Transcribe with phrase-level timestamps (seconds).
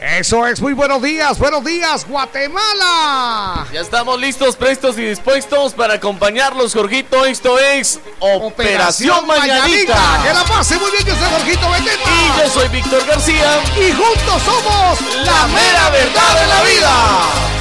[0.00, 3.66] Eso es, muy buenos días, buenos días, Guatemala.
[3.70, 7.26] Ya estamos listos, prestos y dispuestos para acompañarlos, Jorgito.
[7.26, 10.22] Esto es Operación, Mañanita.
[10.22, 12.10] Que la pase muy bien, yo soy Jorgito Beteta.
[12.10, 13.62] Y yo soy Víctor García.
[13.76, 17.59] Y juntos somos la mera verdad de la vida.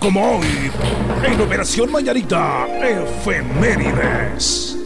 [0.00, 0.70] Como hoy,
[1.24, 4.76] en Operación Mañanita, Efemérides.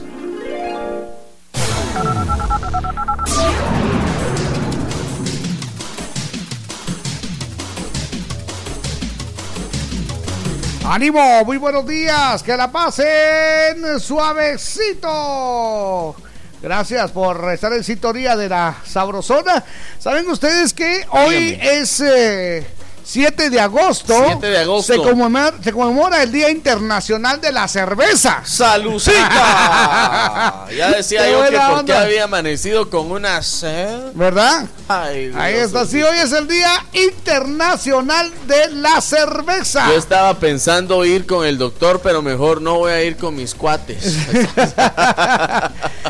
[10.84, 11.44] ¡Ánimo!
[11.44, 15.06] Muy buenos días, que la pasen suavecito.
[16.62, 19.62] Gracias por estar en sintonía de la Sabrosona.
[19.98, 22.00] Saben ustedes que hoy es...
[22.00, 22.75] Eh,
[23.08, 24.92] 7 de agosto, 7 de agosto.
[24.92, 28.42] Se, conmemora, se conmemora el Día Internacional de la Cerveza.
[28.44, 30.66] ¡Salucita!
[30.76, 34.10] ya decía yo que porque había amanecido con una sed.
[34.14, 34.66] ¿Verdad?
[34.88, 39.86] Ay, Ahí está, sí, hoy es el Día Internacional de la Cerveza.
[39.88, 43.54] Yo estaba pensando ir con el doctor, pero mejor no voy a ir con mis
[43.54, 44.02] cuates.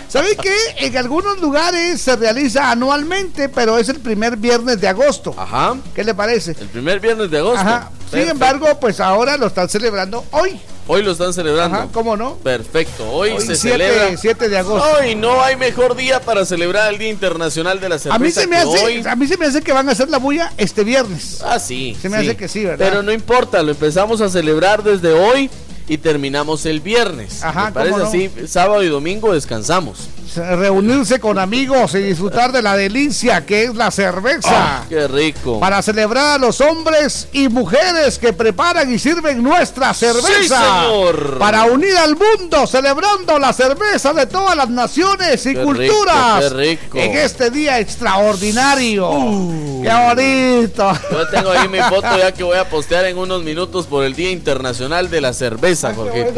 [0.09, 0.55] ¿Sabe qué?
[0.79, 5.35] En algunos lugares se realiza anualmente, pero es el primer viernes de agosto.
[5.37, 5.77] Ajá.
[5.95, 6.53] ¿Qué le parece?
[6.53, 7.61] El primer viernes de agosto.
[7.61, 7.91] Ajá.
[8.11, 10.61] Sin embargo, pues ahora lo están celebrando hoy.
[10.89, 11.77] Hoy lo están celebrando.
[11.77, 12.37] Ajá, ¿cómo no?
[12.37, 13.11] Perfecto.
[13.11, 14.17] Hoy, se celebra.
[14.17, 14.89] 7 de agosto.
[15.01, 18.15] Hoy no hay mejor día para celebrar el Día Internacional de la Cerveza.
[18.15, 20.19] A mí se me, hace, a mí se me hace que van a hacer la
[20.19, 21.43] bulla este viernes.
[21.45, 21.97] Ah, sí.
[22.01, 22.87] Se me hace que sí, ¿verdad?
[22.89, 25.51] Pero no importa, lo empezamos a celebrar desde hoy
[25.89, 27.43] y terminamos el viernes.
[27.43, 28.31] Ajá, ¿Me parece así?
[28.47, 30.09] Sábado y domingo descansamos.
[30.35, 34.51] Reunirse con amigos y disfrutar de la delicia que es la cerveza.
[34.53, 35.61] Ah, ¡Qué rico!
[35.61, 40.29] Para celebrar a los hombres y mujeres que preparan y sirven nuestra cerveza.
[40.29, 41.39] ¡Sí, señor!
[41.39, 46.41] Para unir al mundo, celebrando la cerveza de todas las naciones y culturas.
[46.41, 46.99] ¡Qué rico!
[46.99, 49.11] En este día extraordinario.
[49.11, 49.83] Uh.
[49.83, 50.93] ¡Qué bonito!
[51.11, 54.15] Yo tengo ahí mi foto ya que voy a postear en unos minutos por el
[54.15, 56.33] Día Internacional de la Cerveza, Jorge.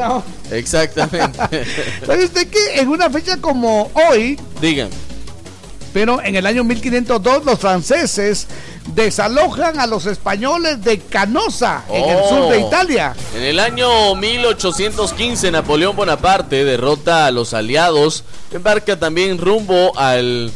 [0.51, 1.39] Exactamente.
[2.07, 4.91] ¿Sabe usted que en una fecha como hoy, digan,
[5.93, 8.47] pero en el año 1502 los franceses
[8.95, 12.69] desalojan a los españoles de Canosa, en el sur de oh.
[12.69, 13.15] Italia.
[13.35, 20.53] En el año 1815 Napoleón Bonaparte derrota a los aliados, embarca también rumbo al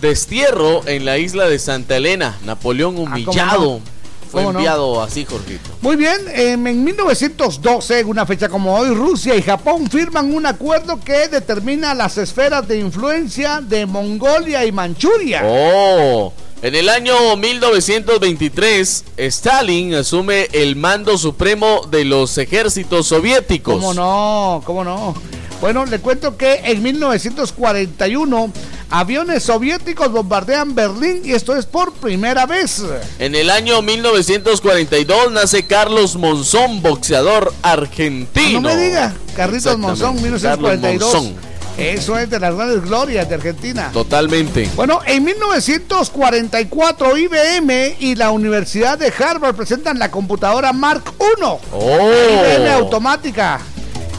[0.00, 2.38] destierro en la isla de Santa Elena.
[2.44, 3.80] Napoleón ah, humillado.
[4.30, 5.70] Fue enviado así, Jorgito.
[5.80, 11.00] Muy bien, en 1912, en una fecha como hoy, Rusia y Japón firman un acuerdo
[11.00, 15.42] que determina las esferas de influencia de Mongolia y Manchuria.
[15.44, 16.32] Oh.
[16.60, 23.74] En el año 1923, Stalin asume el mando supremo de los ejércitos soviéticos.
[23.74, 24.60] ¿Cómo no?
[24.64, 25.14] ¿Cómo no?
[25.60, 28.52] Bueno, le cuento que en 1941
[28.90, 32.82] aviones soviéticos bombardean Berlín y esto es por primera vez.
[33.18, 38.60] En el año 1942 nace Carlos Monzón, boxeador argentino.
[38.60, 41.32] no me diga, Carlitos Monzón, 1942.
[41.76, 43.90] Eso es de las grandes glorias de Argentina.
[43.92, 44.68] Totalmente.
[44.74, 51.42] Bueno, en 1944 IBM y la Universidad de Harvard presentan la computadora Mark I.
[51.72, 52.10] Oh.
[52.10, 53.60] IBM automática.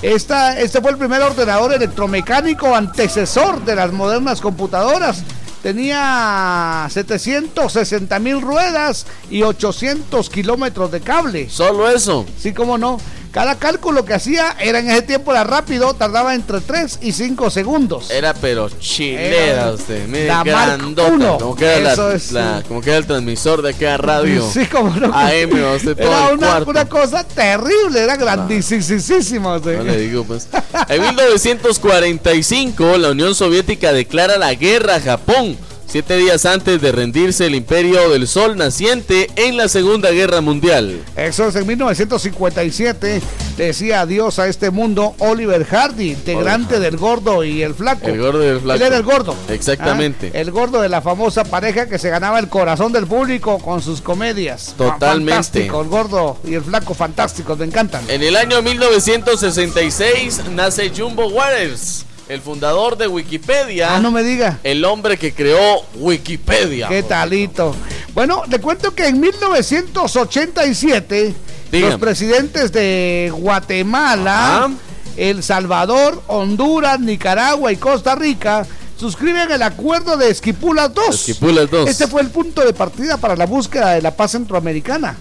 [0.01, 5.23] Esta, este fue el primer ordenador electromecánico antecesor de las modernas computadoras.
[5.61, 11.49] Tenía 760 mil ruedas y 800 kilómetros de cable.
[11.49, 12.25] ¿Solo eso?
[12.37, 12.97] Sí, cómo no.
[13.31, 17.49] Cada cálculo que hacía era en ese tiempo era rápido, tardaba entre 3 y 5
[17.51, 18.09] segundos.
[18.09, 21.37] Era pero chilera usted, mire, la grandota.
[21.37, 21.95] Como queda,
[22.31, 24.49] la, como queda el transmisor de aquella radio.
[24.49, 25.13] Sí, como no.
[25.13, 29.59] AM, usted todo Era una, cosa terrible, era grandísimo.
[29.59, 30.47] No le digo pues.
[30.87, 35.57] En 1945 la Unión Soviética declara la guerra a Japón
[35.89, 41.03] siete días antes de rendirse el imperio del sol naciente en la Segunda Guerra Mundial.
[41.15, 43.19] Eso es en 1957,
[43.57, 48.05] decía adiós a este mundo Oliver Hardy, integrante del gordo y el flaco.
[48.05, 48.77] El gordo y el flaco.
[48.77, 49.35] Él era el gordo.
[49.49, 50.31] Exactamente.
[50.31, 53.81] Ah, el gordo de la famosa pareja que se ganaba el corazón del público con
[53.81, 54.75] sus comedias.
[54.77, 55.31] Totalmente.
[55.31, 58.03] Fantástico, el gordo y el flaco fantásticos, me encantan.
[58.09, 63.95] En el año 1966 nace Jumbo Waters el fundador de Wikipedia.
[63.95, 64.59] Ah, no me diga.
[64.63, 66.87] El hombre que creó Wikipedia.
[66.87, 67.75] ¿Qué talito?
[68.13, 71.33] Bueno, le cuento que en 1987
[71.71, 74.69] los presidentes de Guatemala,
[75.17, 78.63] El Salvador, Honduras, Nicaragua y Costa Rica
[78.95, 81.15] suscriben el acuerdo de Esquipulas 2.
[81.15, 81.89] Esquipulas 2.
[81.89, 85.17] Este fue el punto de partida para la búsqueda de la paz centroamericana.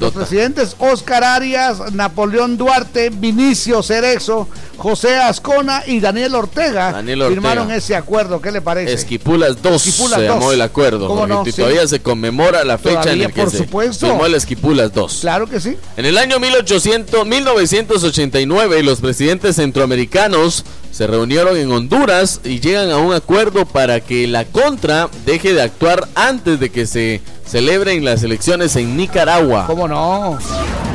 [0.00, 7.96] Los presidentes Oscar Arias, Napoleón Duarte, Vinicio Cerezo, José Ascona y Daniel Ortega, firmaron ese
[7.96, 8.40] acuerdo.
[8.40, 8.92] ¿Qué le parece?
[8.92, 11.08] Esquipulas 2 se llamó el acuerdo.
[11.56, 15.18] Todavía se conmemora la fecha en la que se firmó el Esquipulas 2.
[15.20, 15.76] Claro que sí.
[15.96, 22.98] En el año 1800, 1989 los presidentes centroamericanos se reunieron en Honduras y llegan a
[22.98, 28.22] un acuerdo para que la contra deje de actuar antes de que se celebren las
[28.22, 29.66] elecciones en Nicaragua.
[29.66, 30.38] ¿Cómo no?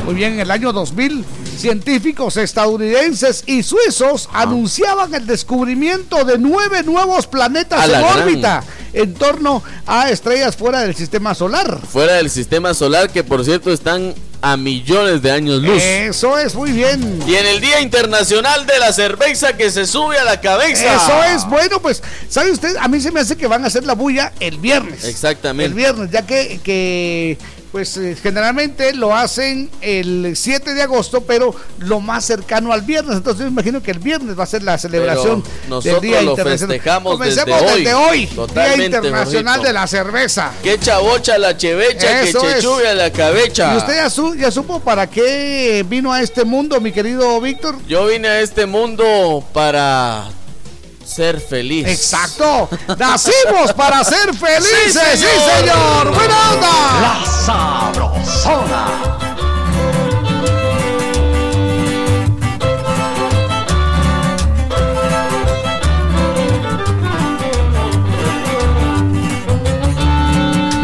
[0.04, 1.24] Muy bien, en el año 2000,
[1.56, 4.42] científicos estadounidenses y suizos ah.
[4.42, 10.94] anunciaban el descubrimiento de nueve nuevos planetas en órbita en torno a estrellas fuera del
[10.94, 11.80] sistema solar.
[11.90, 15.82] Fuera del sistema solar, que por cierto están a millones de años luz.
[15.82, 17.18] Eso es muy bien.
[17.26, 20.94] Y en el Día Internacional de la Cerveza que se sube a la cabeza.
[20.94, 22.76] Eso es bueno, pues, ¿sabe usted?
[22.76, 25.04] A mí se me hace que van a hacer la bulla el viernes.
[25.04, 25.66] Exactamente.
[25.66, 27.38] El viernes, ya que, que
[27.74, 33.16] pues eh, generalmente lo hacen el 7 de agosto, pero lo más cercano al viernes.
[33.16, 35.42] Entonces yo imagino que el viernes va a ser la celebración
[35.82, 36.76] del Día lo Internacional.
[36.76, 40.52] Festejamos Comencemos desde hoy, Día Internacional de la Cerveza.
[40.62, 43.74] Que chabocha la chevecha, que chechubia la cabecha.
[43.74, 47.74] ¿Y usted ya, ya supo para qué vino a este mundo, mi querido Víctor?
[47.88, 50.28] Yo vine a este mundo para
[51.04, 51.86] ser feliz.
[51.86, 52.68] Exacto.
[52.98, 55.20] Nacimos para ser felices.
[55.20, 55.26] Sí,
[55.58, 56.12] señor.
[56.14, 56.70] Buena onda.
[57.00, 58.86] La sabrosona.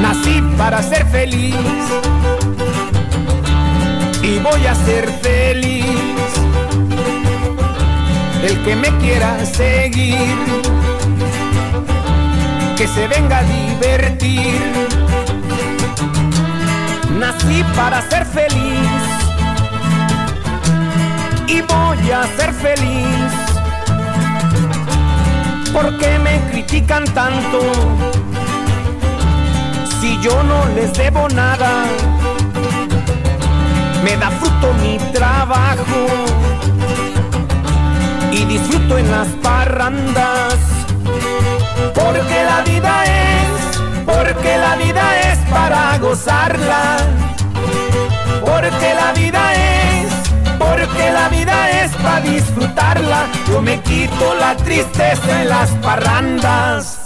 [0.01, 1.55] Nací para ser feliz
[4.23, 5.80] y voy a ser feliz
[8.43, 10.37] el que me quiera seguir,
[12.77, 14.61] que se venga a divertir.
[17.19, 18.91] Nací para ser feliz
[21.47, 23.33] y voy a ser feliz.
[25.73, 27.61] ¿Por qué me critican tanto?
[30.01, 31.85] Si yo no les debo nada,
[34.03, 36.07] me da fruto mi trabajo
[38.33, 40.55] y disfruto en las parrandas.
[41.95, 46.99] Porque la vida es, porque la vida es para gozarla.
[48.41, 50.13] Porque la vida es,
[50.59, 53.27] porque la vida es para disfrutarla.
[53.49, 57.01] Yo me quito la tristeza en las parrandas.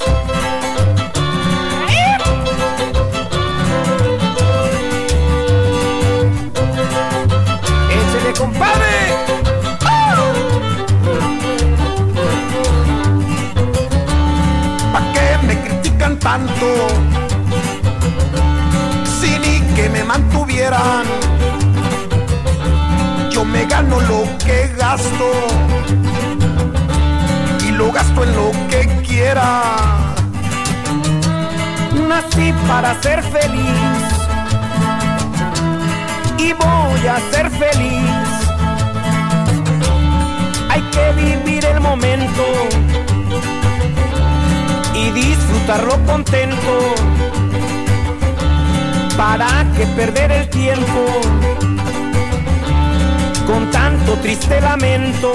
[16.24, 16.66] Tanto.
[19.20, 21.04] Si ni que me mantuvieran,
[23.30, 25.28] yo me gano lo que gasto
[27.66, 29.46] y lo gasto en lo que quiera.
[32.08, 34.00] Nací para ser feliz
[36.38, 38.10] y voy a ser feliz.
[40.70, 42.44] Hay que vivir el momento
[44.94, 46.94] y disfrutarlo contento.
[49.16, 51.04] ¿Para que perder el tiempo
[53.46, 55.32] con tanto triste lamento?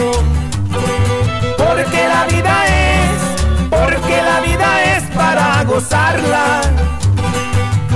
[1.58, 6.62] Porque la vida es, porque la vida es para gozarla.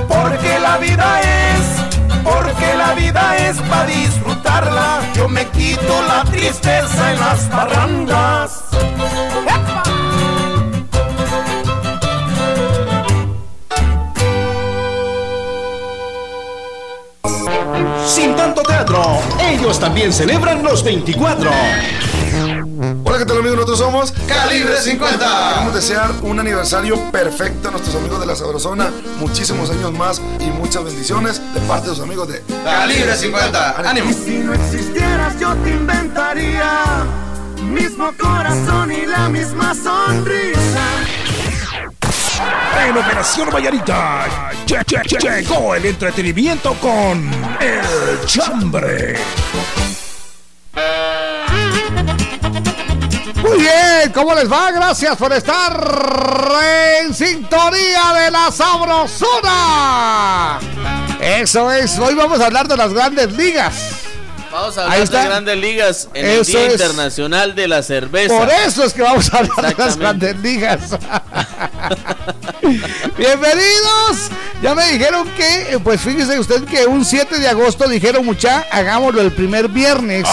[0.08, 5.00] Porque la vida es, porque la vida es para disfrutarla.
[5.14, 8.63] Yo me quito la tristeza en las parrandas.
[18.06, 19.02] Sin tanto teatro,
[19.40, 21.50] ellos también celebran los 24.
[23.04, 23.56] Hola, ¿qué tal amigos?
[23.56, 25.48] Nosotros somos Calibre 50.
[25.50, 30.50] Queremos desear un aniversario perfecto a nuestros amigos de la Sabrosona, muchísimos años más y
[30.50, 33.88] muchas bendiciones de parte de los amigos de Calibre 50.
[33.88, 34.12] ¡Ánimo!
[34.12, 37.06] si no existieras yo te inventaría
[37.62, 41.13] mismo corazón y la misma sonrisa.
[42.86, 44.26] En Operación Vallarita
[45.20, 49.16] llegó el entretenimiento con El Chambre.
[53.42, 54.70] Muy bien, ¿cómo les va?
[54.70, 56.52] Gracias por estar
[57.00, 60.58] en sintonía de la sabrosura.
[61.20, 63.74] Eso es, hoy vamos a hablar de las grandes ligas.
[64.54, 68.38] Vamos a hablar de grandes ligas en el Día Internacional de la Cerveza.
[68.38, 70.90] Por eso es que vamos a hablar de las grandes ligas.
[73.18, 74.30] Bienvenidos.
[74.62, 79.22] Ya me dijeron que, pues fíjese usted que un 7 de agosto dijeron mucha, hagámoslo
[79.22, 80.24] el primer viernes.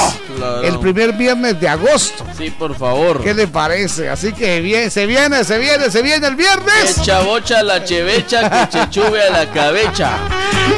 [0.64, 2.26] El primer viernes de agosto.
[2.38, 3.24] Sí, por favor.
[3.24, 4.10] ¿Qué le parece?
[4.10, 6.96] Así que bien, se viene, se viene, se viene el viernes.
[6.96, 10.18] Que chabocha la chevecha, que a la cabecha.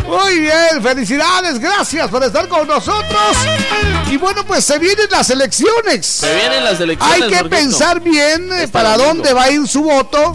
[0.08, 3.38] Muy bien, felicidades, gracias por estar con nosotros.
[4.12, 6.06] Y bueno, pues se vienen las elecciones.
[6.06, 7.22] Se vienen las elecciones.
[7.22, 10.34] Hay que pensar bien eh, para dónde va a ir su voto.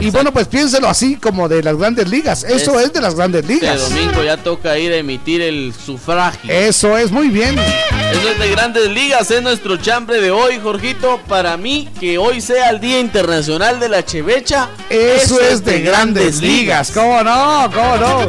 [0.00, 2.44] Y bueno, pues piénselo así como de las grandes ligas.
[2.44, 3.82] Eso es, de las grandes ligas.
[3.82, 6.50] Este domingo ya toca ir a emitir el sufragio.
[6.52, 7.58] Eso es muy bien.
[7.58, 11.20] Eso de grandes ligas, es nuestro chambre de hoy, Jorgito.
[11.26, 14.68] Para mí, que hoy sea el Día Internacional de la Chevecha.
[14.88, 16.88] Eso, es de, grandes, ligas.
[16.88, 16.90] ligas.
[16.92, 17.70] ¿Cómo no?
[17.72, 18.28] ¿Cómo no?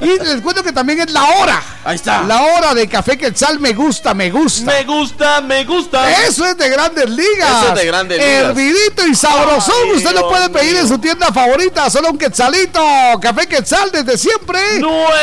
[0.00, 2.22] y les cuento que también es la hora Ahí está.
[2.22, 4.64] La hora de Café Quetzal me gusta, me gusta.
[4.64, 6.10] Me gusta, me gusta.
[6.26, 7.62] Eso es de grandes ligas.
[7.62, 8.44] Eso es de grandes ligas.
[8.50, 9.90] Hervidito y sabrosón.
[9.94, 11.90] Usted lo puede pedir en su tienda favorita.
[11.90, 12.80] Solo un quetzalito.
[13.20, 14.60] Café Quetzal desde siempre.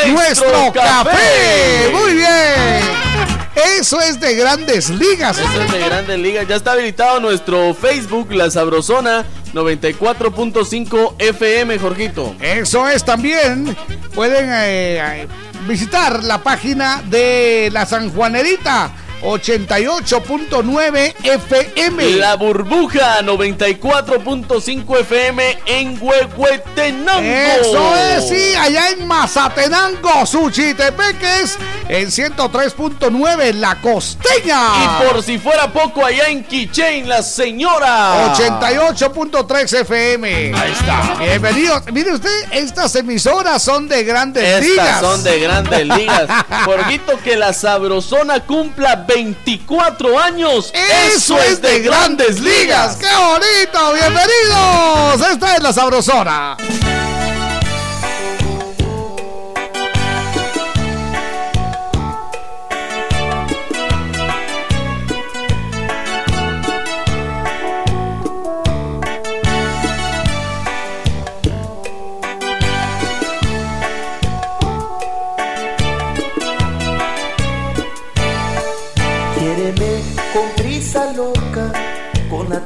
[0.08, 1.90] Nuestro, café.
[1.92, 3.09] Muy bien.
[3.54, 5.38] Eso es de grandes ligas.
[5.38, 6.46] Eso es de grandes ligas.
[6.46, 12.34] Ya está habilitado nuestro Facebook, La Sabrosona 94.5 FM, Jorgito.
[12.40, 13.76] Eso es también.
[14.14, 15.26] Pueden eh,
[15.66, 18.92] visitar la página de la San Juanerita
[19.22, 22.10] 88.9 FM.
[22.16, 27.20] La burbuja 94.5 FM en Huehuetenango.
[27.20, 31.58] Eso es, sí, allá en Mazatenango, Suchitepeques,
[31.88, 34.60] en 103.9 La Costeña.
[34.82, 38.34] Y por si fuera poco, allá en Quichén, La Señora.
[38.34, 40.52] 88.3 FM.
[40.54, 41.16] Ahí está.
[41.18, 41.82] Bienvenidos.
[41.92, 45.00] Mire usted, estas emisoras son de grandes Estas ligas.
[45.00, 46.26] son de grandes ligas.
[46.64, 50.72] Jorgito, que la Sabrosona cumpla 24 años.
[50.72, 52.96] Eso, es de grandes ligas.
[52.96, 53.92] ¡Qué bonito!
[53.92, 55.32] ¡Bienvenidos!
[55.32, 56.56] Esta es la Sabrosona.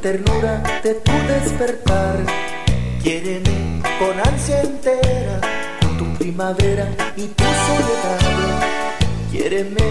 [0.01, 2.17] Ternura de tu despertar.
[3.03, 5.41] Quiéreme con ansia entera,
[5.81, 6.87] con tu primavera
[7.17, 8.21] y tu soledad.
[9.31, 9.87] Quiéreme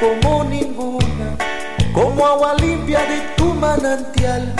[0.00, 1.36] como ninguna,
[1.92, 4.54] como agua limpia de tu manantial.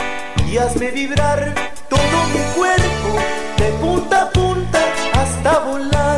[0.51, 1.55] Y hazme vibrar
[1.89, 3.11] todo mi cuerpo,
[3.59, 4.81] de punta a punta
[5.13, 6.18] hasta volar.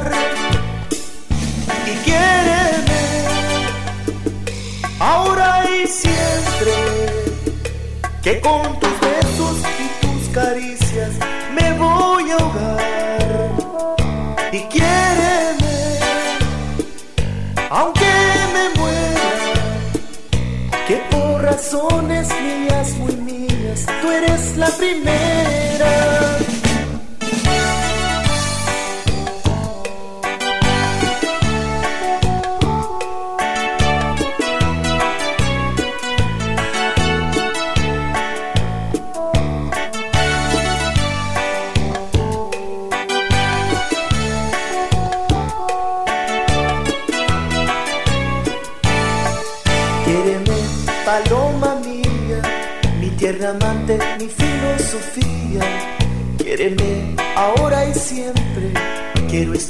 [8.31, 11.11] Que con tus besos y tus caricias
[11.53, 13.51] me voy a ahogar.
[14.53, 15.99] Y quiéreme,
[17.71, 18.13] aunque
[18.55, 19.31] me muera,
[20.87, 26.50] que por razones mías, muy mías, tú eres la primera.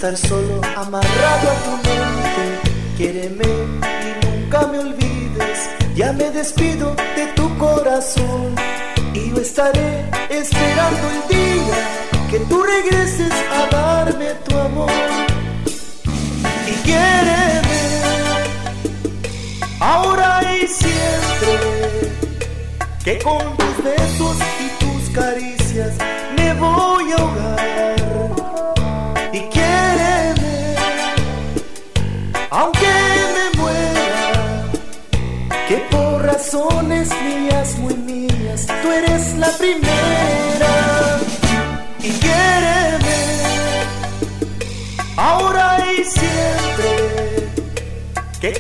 [0.01, 2.71] Estar solo amarrado a tu mente.
[2.97, 5.69] Quiéreme y nunca me olvides.
[5.95, 8.55] Ya me despido de tu corazón.
[9.13, 11.81] Y yo estaré esperando el día
[12.31, 14.91] que tú regreses a darme tu amor.
[16.67, 17.81] Y quiéreme
[19.81, 22.11] ahora y siempre,
[23.05, 24.50] que con tus besos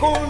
[0.00, 0.29] que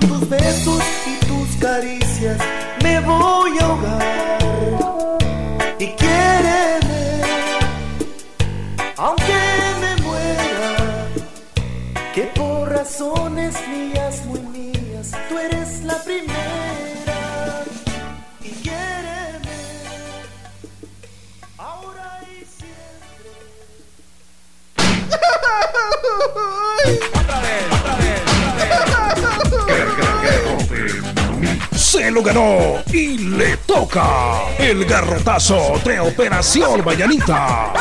[32.93, 37.73] y le toca el garrotazo de Operación Mañanita.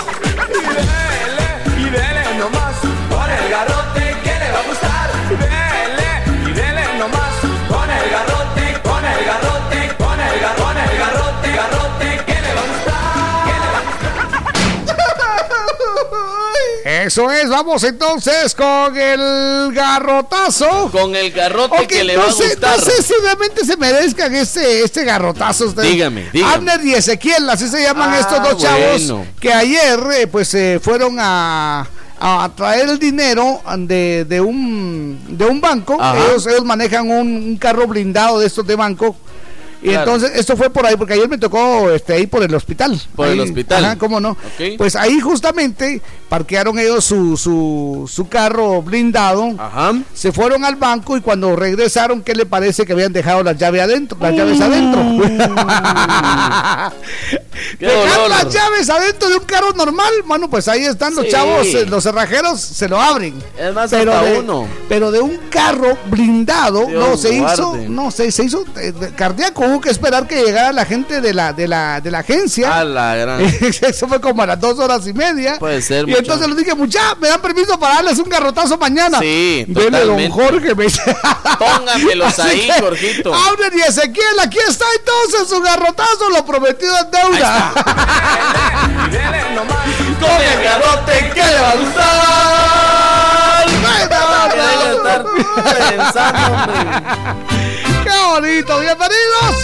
[17.10, 20.92] Eso es, vamos entonces con el garrotazo.
[20.92, 22.78] Con el garrote que le no va a gustar.
[22.78, 25.66] no sé si realmente se merezcan este, este garrotazo.
[25.66, 25.90] ustedes.
[25.92, 26.54] Dígame, dígame.
[26.54, 29.26] Abner y Ezequiel, así se llaman Ah, estos dos chavos bueno.
[29.40, 31.88] que ayer eh, pues eh, fueron a,
[32.20, 35.98] a traer el dinero de, de un, de un banco.
[36.16, 39.16] Ellos, ellos manejan un, carro blindado de estos de banco
[39.82, 43.00] y entonces, esto fue por ahí, porque ayer me tocó este, ahí por el hospital.
[43.16, 43.86] Por el hospital.
[43.86, 44.36] Ajá, ¿cómo no?
[44.78, 49.54] Pues ahí justamente parquearon ellos su, su, su carro blindado.
[49.58, 49.94] Ajá.
[50.14, 53.82] Se fueron al banco y cuando regresaron, ¿qué le parece que habían dejado las llaves
[53.82, 54.18] adentro?
[54.20, 55.00] Las llaves adentro.
[57.60, 57.80] Uh.
[57.80, 61.86] Dejar las llaves adentro de un carro normal, mano, pues ahí están los chavos, eh,
[61.86, 63.42] los cerrajeros se lo abren.
[63.58, 64.68] Es más, pero de, uno.
[64.88, 69.82] Pero de un carro blindado, no, se hizo, no, se, se hizo eh, cardíaco hubo
[69.82, 72.84] que esperar que llegara la gente de la, de la, de la agencia.
[72.84, 73.42] la gran.
[73.82, 75.58] Eso fue como a las dos horas y media.
[75.60, 76.08] Puede ser.
[76.08, 79.20] Y entonces les dije, mucha, me dan permiso para darles un garrotazo mañana.
[79.20, 80.76] Sí, Dele, don Jorge.
[80.76, 80.88] Me
[81.60, 83.34] Pónganmelos ahí, Jorgito.
[83.34, 87.74] Abren y Ezequiel, aquí está entonces su garrotazo, lo prometido en deuda.
[90.20, 92.50] Con el garrote que le va a gustar.
[98.10, 98.80] ¡Qué bonito!
[98.80, 99.56] ¡Bienvenidos!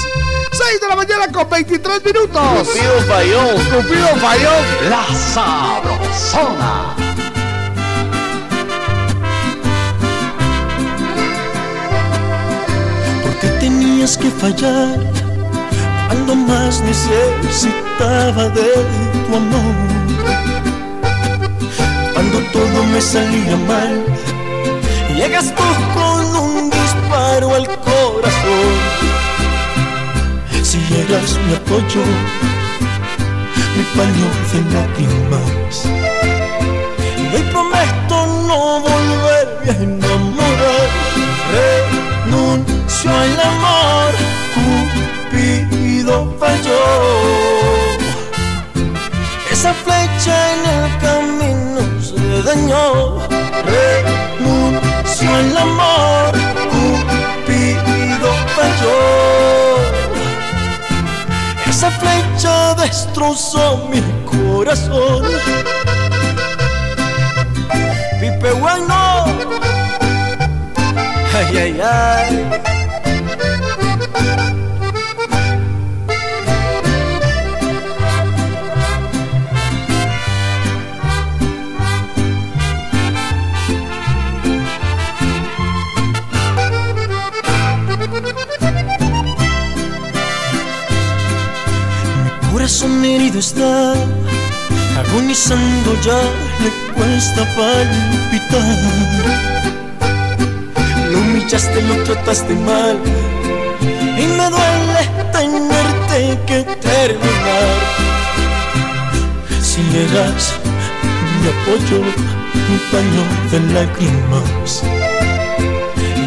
[0.51, 2.67] 6 de la mañana con 23 minutos.
[2.67, 3.41] Cupido falló.
[3.75, 4.51] Cupido falló.
[4.87, 5.03] La
[5.33, 6.95] sabrosona.
[13.23, 14.99] ¿Por qué tenías que fallar
[16.07, 18.73] cuando más necesitaba de
[19.27, 19.75] tu amor?
[22.13, 24.05] Cuando todo me salía mal,
[25.15, 25.63] llegas tú
[25.95, 26.75] con un
[27.35, 28.73] disparo al corazón.
[30.63, 32.03] Si eras mi apoyo,
[33.75, 35.85] mi paño de lágrimas.
[37.17, 38.15] Y hoy prometo
[38.47, 40.89] no volverme a enamorar.
[41.53, 44.13] Renuncio al amor,
[45.31, 46.85] Cupido falló.
[49.51, 53.19] Esa flecha en el camino se dañó.
[53.65, 56.74] Renuncio al amor
[61.67, 65.23] esa flecha destrozó mi corazón.
[68.19, 69.25] Pipe bueno,
[71.33, 72.74] ay, ay, ay.
[92.65, 93.93] Corazón herido está,
[94.97, 96.19] agonizando ya
[96.63, 98.77] le cuesta palpitar.
[101.11, 102.97] Lo humillaste, lo trataste mal
[104.17, 105.01] y me duele
[105.31, 107.75] tenerte que terminar.
[109.61, 110.55] Si eras
[111.41, 111.99] mi apoyo,
[112.67, 114.81] mi paño de lágrimas.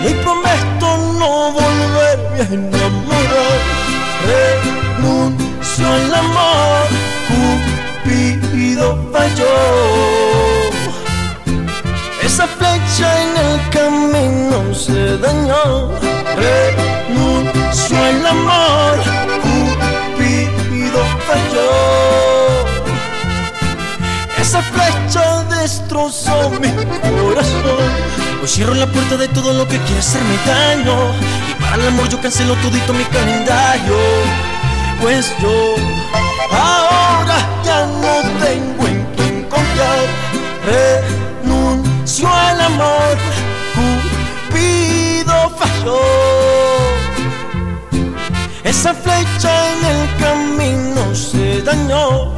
[0.08, 3.78] Y prometo no volverme a enamorar
[5.86, 6.86] el amor,
[7.28, 9.44] Cupido falló.
[12.22, 15.90] Esa flecha en el camino se dañó,
[16.36, 18.98] renunció el amor,
[19.42, 21.70] Cupido falló.
[24.38, 28.08] Esa flecha destrozó mi corazón.
[28.42, 31.12] Hoy cierro la puerta de todo lo que quiere hacerme daño.
[31.50, 34.48] Y para el amor yo cancelo todito mi calendario
[35.00, 35.74] pues yo
[36.52, 40.06] ahora ya no tengo en quien confiar.
[41.42, 43.16] Renuncio al amor,
[43.74, 46.00] Cupido falló.
[48.64, 52.32] Esa flecha en el camino se dañó.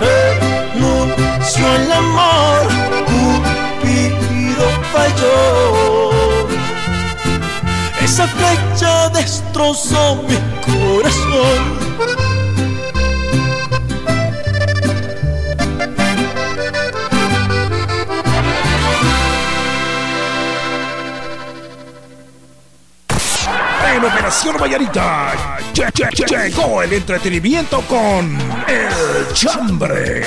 [0.00, 2.68] Renuncio al amor,
[3.06, 6.10] Cupido falló.
[8.02, 11.85] Esa flecha destrozó mi corazón.
[24.36, 25.58] En Operación Vallarita
[26.28, 30.24] llegó el entretenimiento con El Chambre.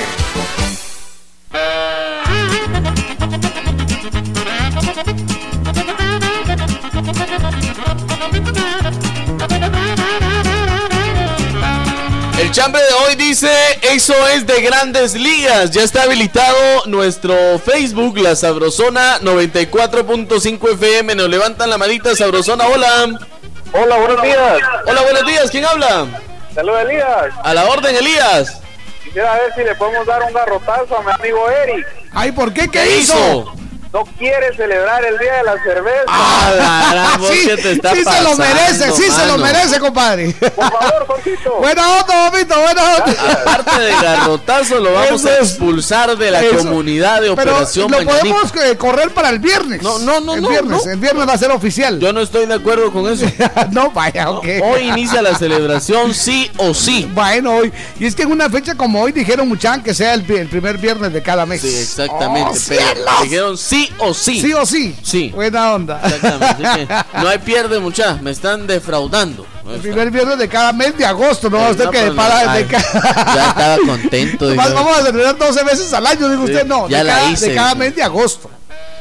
[12.38, 13.48] El chambre de hoy dice,
[13.82, 15.70] eso es de grandes ligas.
[15.70, 21.14] Ya está habilitado nuestro Facebook, la Sabrosona 94.5 FM.
[21.14, 23.39] Nos levantan la manita, Sabrosona, hola.
[23.72, 24.58] Hola, buenos días.
[24.86, 25.50] Hola, buenos días.
[25.50, 26.06] ¿Quién habla?
[26.54, 27.34] Saludos, Elías.
[27.44, 28.60] A la orden, Elías.
[29.04, 31.86] Quisiera ver si le podemos dar un garrotazo a mi amigo Eric.
[32.12, 32.68] Ay, ¿por qué?
[32.68, 33.52] ¿Qué, hizo?
[33.92, 36.04] No quiere celebrar el día de la cerveza.
[36.06, 40.32] Ah, sí, sí se lo merece, sí se lo merece, compadre.
[40.32, 41.56] Por favor, Jorgito.
[41.56, 43.32] Buena onda, papito, buena onda.
[43.32, 48.52] Aparte de garrotazo, lo vamos a expulsar de la comunidad de Operación Pero lo podemos
[48.64, 49.82] eh, correr para el viernes.
[49.82, 51.98] No, no, no, el no, viernes, El viernes va a ser oficial.
[51.98, 53.26] Yo no estoy de acuerdo con eso.
[53.72, 54.46] no, vaya, ok.
[54.62, 57.10] Hoy inicia la celebración sí o sí.
[57.12, 57.72] Bueno, hoy.
[57.98, 61.12] Y es que en una fecha como hoy dijeron muchan que sea el, primer viernes
[61.12, 61.60] de cada mes.
[61.60, 62.50] Sí, exactamente.
[62.52, 64.40] Oh, pero dijeron sí sí o sí.
[64.40, 64.96] Sí o sí.
[65.02, 65.30] Sí.
[65.34, 66.00] Buena onda.
[66.04, 66.94] Exactamente.
[67.14, 68.22] no hay pierde, muchachos.
[68.22, 69.46] Me están defraudando.
[69.68, 73.34] El primer viernes de cada mes de agosto, no, usted que pues, para de cada...
[73.34, 74.54] Ya estaba contento.
[74.56, 76.88] vamos a celebrar 12 veces al año, digo usted, no.
[76.88, 78.50] Ya de, la cada, hice, de cada mes de agosto.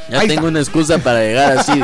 [0.10, 1.80] Ya tengo una excusa para llegar así.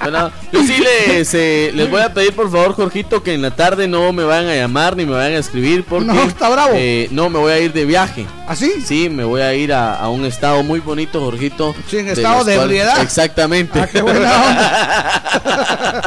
[0.00, 3.50] Bueno, yo sí les, eh, les voy a pedir por favor, Jorgito, que en la
[3.50, 6.72] tarde no me vayan a llamar ni me vayan a escribir porque no, está bravo.
[6.74, 8.26] Eh, no me voy a ir de viaje.
[8.46, 8.72] ¿Así?
[8.76, 11.74] ¿Ah, sí, me voy a ir a, un estado muy bonito, Jorgito.
[11.88, 13.02] Sí, en estado de ebriedad.
[13.02, 13.80] Exactamente.
[13.80, 16.02] Ah, qué buena onda.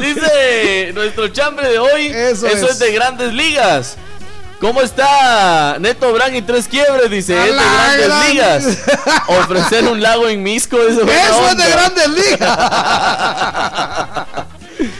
[0.00, 3.96] Dice nuestro chambre de hoy, eso, es de grandes ligas.
[4.60, 7.08] ¿Cómo está Neto Brand y tres quiebres?
[7.10, 8.78] Dice, es de grandes ligas.
[9.28, 12.58] Ofrecer un lago en Misco, eso, eso es de grandes ligas.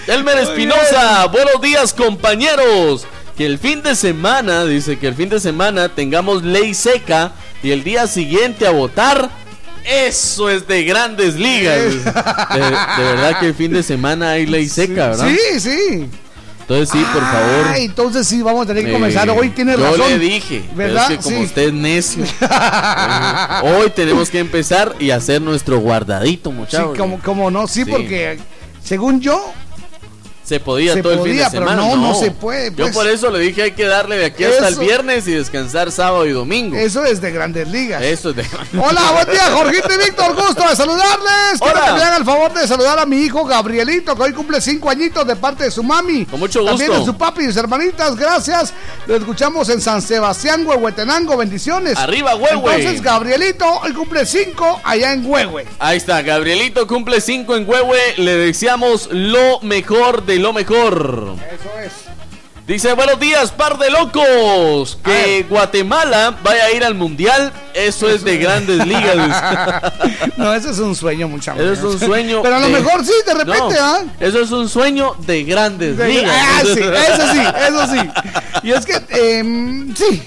[0.07, 3.05] Elmer Espinosa, buenos días compañeros.
[3.37, 7.73] Que el fin de semana, dice que el fin de semana tengamos ley seca y
[7.73, 9.29] el día siguiente a votar.
[9.85, 12.05] Eso es de grandes ligas.
[12.05, 15.29] De, verdad que el fin de semana hay ley seca, ¿verdad?
[15.29, 16.11] Sí, sí.
[16.69, 17.77] Entonces sí, por favor.
[17.77, 19.31] entonces sí, vamos a tener que comenzar.
[19.31, 20.01] Hoy tiene razón.
[20.01, 21.05] Yo le dije, ¿verdad?
[21.09, 22.25] Pero es que como usted es necio.
[23.63, 26.91] hoy tenemos que empezar y hacer nuestro guardadito, muchachos.
[26.93, 28.39] Sí, como, como no, sí, porque
[28.85, 29.51] según yo,
[30.49, 31.77] se podía todo el fin de semana.
[31.77, 32.71] no, no, se puede.
[32.71, 32.97] Yo pues.
[32.97, 36.25] por eso le dije hay que darle de aquí hasta el viernes y descansar sábado
[36.25, 36.75] y domingo.
[36.75, 38.03] Eso es de grandes ligas.
[38.03, 38.47] Eso es de
[38.81, 40.35] Hola, buen día, Jorgito y Víctor.
[40.35, 41.61] Gusto de saludarles.
[41.61, 44.63] Quiero que me hagan el favor de saludar a mi hijo Gabrielito, que hoy cumple
[44.63, 46.25] cinco añitos de parte de su mami.
[46.25, 46.79] Con mucho gusto.
[46.79, 48.17] También de su papi y sus hermanitas.
[48.17, 48.73] Gracias.
[49.07, 51.37] Lo escuchamos en San Sebastián, Huehuetenango.
[51.37, 51.99] Bendiciones.
[51.99, 52.75] Arriba, Huehue.
[52.75, 55.67] Entonces, Gabrielito hoy cumple cinco allá en Huehue.
[55.79, 58.15] Ahí está, Gabrielito cumple cinco en Huehue.
[58.17, 61.35] Le deseamos lo mejor de lo mejor.
[61.53, 62.28] Eso es.
[62.69, 64.99] Dice, buenos días, par de locos.
[65.03, 69.43] Que Guatemala vaya a ir al mundial, eso es de grandes ligas.
[70.37, 71.63] no, eso es un sueño, muchachos.
[71.63, 72.43] Eso es un sueño.
[72.43, 74.05] Pero a lo mejor sí, de repente, ¿ah?
[74.21, 76.31] Eso es un sueño de grandes ligas.
[76.31, 78.11] Ah, sí, eso sí, eso sí.
[78.63, 80.23] Y es que, eh, sí.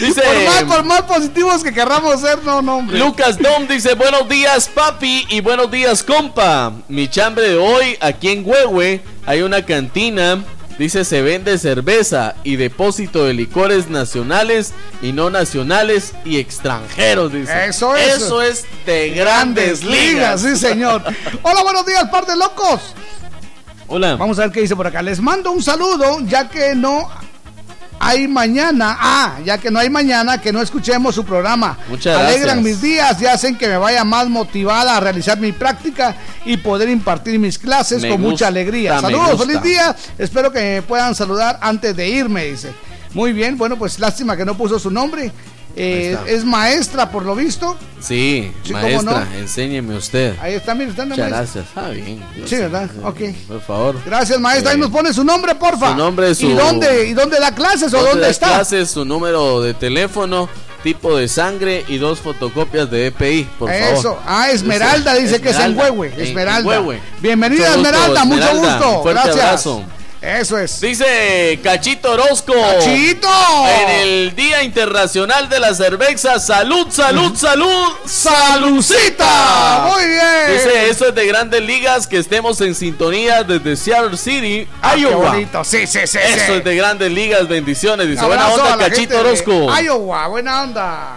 [0.00, 2.98] Dice, por, más, por más positivos que querramos ser, no, no, hombre.
[2.98, 6.72] Lucas Dom dice, buenos días, papi, y buenos días, compa.
[6.88, 10.42] Mi chambre de hoy, aquí en Huehue, hay una cantina
[10.80, 17.66] Dice, se vende cerveza y depósito de licores nacionales y no nacionales y extranjeros, dice.
[17.66, 18.16] Eso es.
[18.16, 20.40] Eso es de grandes, ligas.
[20.40, 21.02] Sí, señor.
[21.42, 22.94] Hola, buenos días, par de locos.
[23.88, 24.16] Hola.
[24.16, 25.02] Vamos a ver qué dice por acá.
[25.02, 27.10] Les mando un saludo, ya que no
[28.00, 28.96] hay mañana.
[28.98, 31.78] Ah, ya que no hay mañana, que no escuchemos su programa.
[31.88, 36.16] Muchas Alegran mis días y hacen que me vaya más motivada a realizar mi práctica
[36.46, 39.00] y poder impartir mis clases con mucha alegría.
[39.00, 39.94] Saludos, feliz día.
[40.18, 42.72] Espero que me puedan saludar antes de irme, dice.
[43.12, 45.30] Muy bien, bueno, pues lástima que no puso su nombre.
[45.76, 47.76] Eh, es maestra, por lo visto.
[48.00, 50.34] Sí, maestra, enséñeme usted.
[50.40, 51.66] Ahí está, mire, está Muchas gracias.
[51.76, 52.22] Ah, bien.
[52.44, 52.90] Sí, ¿verdad?
[53.04, 53.20] Ok.
[53.46, 53.96] Por favor.
[54.04, 54.72] Gracias, maestra.
[54.72, 55.90] Ahí nos pone su nombre, porfa.
[55.90, 56.46] Su nombre, su...
[56.46, 58.48] ¿Y dónde, y dónde da clases o dónde, está?
[58.48, 60.48] clases, su número de teléfono,
[60.82, 63.98] tipo de sangre y dos fotocopias de EPI, por favor.
[63.98, 64.18] Eso.
[64.26, 66.12] Ah, Esmeralda dice que es en Huehue.
[66.16, 66.82] Esmeralda.
[67.20, 68.24] Bienvenida, Esmeralda.
[68.24, 69.02] Mucho gusto.
[69.04, 69.36] Gracias.
[69.36, 69.84] Abrazo.
[70.20, 70.80] Eso es.
[70.80, 72.52] Dice Cachito Orozco.
[72.52, 73.28] ¡Cachito!
[73.66, 76.38] En el Día Internacional de la Cerveza.
[76.38, 77.88] ¡Salud, salud, salud!
[78.04, 79.88] ¡Salucita!
[79.90, 80.52] Muy bien.
[80.52, 85.36] Dice, eso es de grandes ligas, que estemos en sintonía desde Seattle City, ah, Iowa.
[85.64, 86.18] Sí, sí, sí.
[86.18, 87.48] Eso es de grandes ligas.
[87.48, 88.06] Bendiciones.
[88.06, 89.68] Dice, buena onda, Cachito Orozco.
[89.80, 91.16] Iowa, buena onda.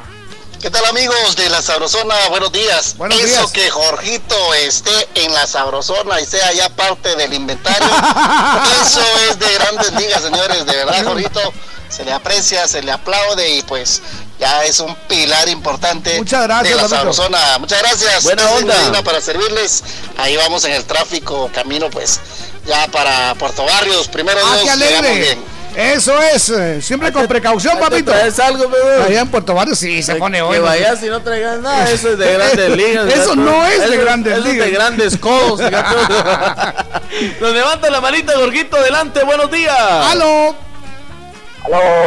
[0.64, 2.16] ¿Qué tal amigos de la Sabrosona?
[2.30, 2.96] Buenos días.
[2.96, 7.86] Buenos Eso que Jorgito esté en la Sabrosona y sea ya parte del inventario,
[8.82, 10.66] eso es de grandes ligas, señores.
[10.66, 11.42] De verdad, Jorgito,
[11.90, 14.02] se le aprecia, se le aplaude y pues
[14.40, 17.58] ya es un pilar importante Muchas gracias, de la Sabrosona.
[17.60, 18.24] Muchas gracias.
[18.24, 19.04] Buena onda.
[19.04, 19.84] Para servirles.
[20.16, 22.22] Ahí vamos en el tráfico, camino pues
[22.66, 24.08] ya para Puerto Barrios.
[24.08, 25.44] Primero ah, Dios, llegamos bien.
[25.76, 28.14] Eso es, eh, siempre con precaución, papito.
[28.14, 29.04] ¿Es algo, bebé?
[29.04, 30.58] Allá en Puerto Barrio sí se pone hoy.
[30.58, 33.14] Que vayas y no traigas nada, eso es de grandes ligas.
[33.14, 34.58] Eso no es de grandes ligas.
[34.58, 35.60] Es de grandes codos.
[37.42, 39.76] Nos levanta la manita, Gorguito, adelante, buenos días.
[39.78, 40.56] ¡Aló!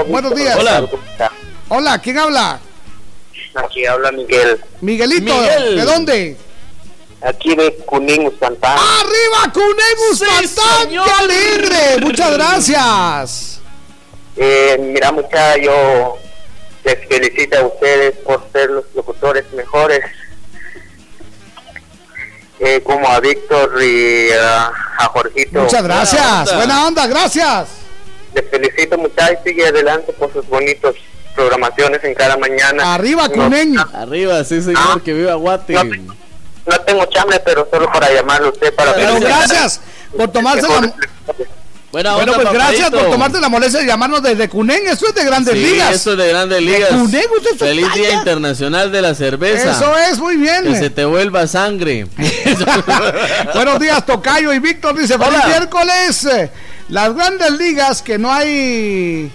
[0.06, 0.56] Buenos días.
[0.58, 0.86] Hola.
[1.68, 2.60] Hola, ¿quién habla?
[3.54, 4.60] Aquí habla Miguel.
[4.80, 5.76] Miguelito, Miguel.
[5.76, 6.36] ¿de dónde?
[7.22, 8.80] Aquí de Cunín, Santana.
[9.00, 9.52] ¡Arriba,
[10.14, 11.04] Sí, señor.
[11.06, 12.00] ¡Qué alegre!
[12.02, 13.60] Muchas gracias.
[14.36, 16.18] Eh, mira, mucha, yo
[16.84, 20.00] les felicito a ustedes por ser los locutores mejores.
[22.58, 25.60] Eh, como a Víctor y ah, a Jorgito.
[25.60, 26.22] Muchas gracias.
[26.26, 26.56] onda.
[26.56, 27.68] Buena onda, gracias.
[28.34, 30.94] Les felicito muchachos y sigue adelante por sus bonitos
[31.34, 32.94] programaciones en cada mañana.
[32.94, 33.76] Arriba, No- Cunén.
[33.78, 35.00] Arriba, sí, señor, Ah.
[35.04, 35.74] que viva Guate.
[35.74, 36.14] No,
[36.66, 39.48] no tengo chambre, pero solo para llamarle a usted para Pero Gracias.
[39.48, 39.80] gracias
[40.16, 40.92] por tomarse la...
[41.92, 44.86] Buena Bueno, onda, pues gracias por tomarte la molestia de llamarnos desde Cunén.
[44.86, 45.94] Eso es de grandes Sí, ligas.
[45.94, 46.90] eso es de Grandes Ligas.
[46.90, 48.12] Cunén, usted es Feliz Día.
[48.12, 49.70] Internacional de la Cerveza.
[49.70, 50.64] Eso es, muy bien.
[50.64, 52.06] Que se te vuelva sangre.
[53.54, 55.46] Buenos días, Tocayo y Víctor dice, feliz Hola.
[55.46, 56.24] miércoles.
[56.26, 56.50] Eh,
[56.88, 59.32] Las grandes ligas que no hay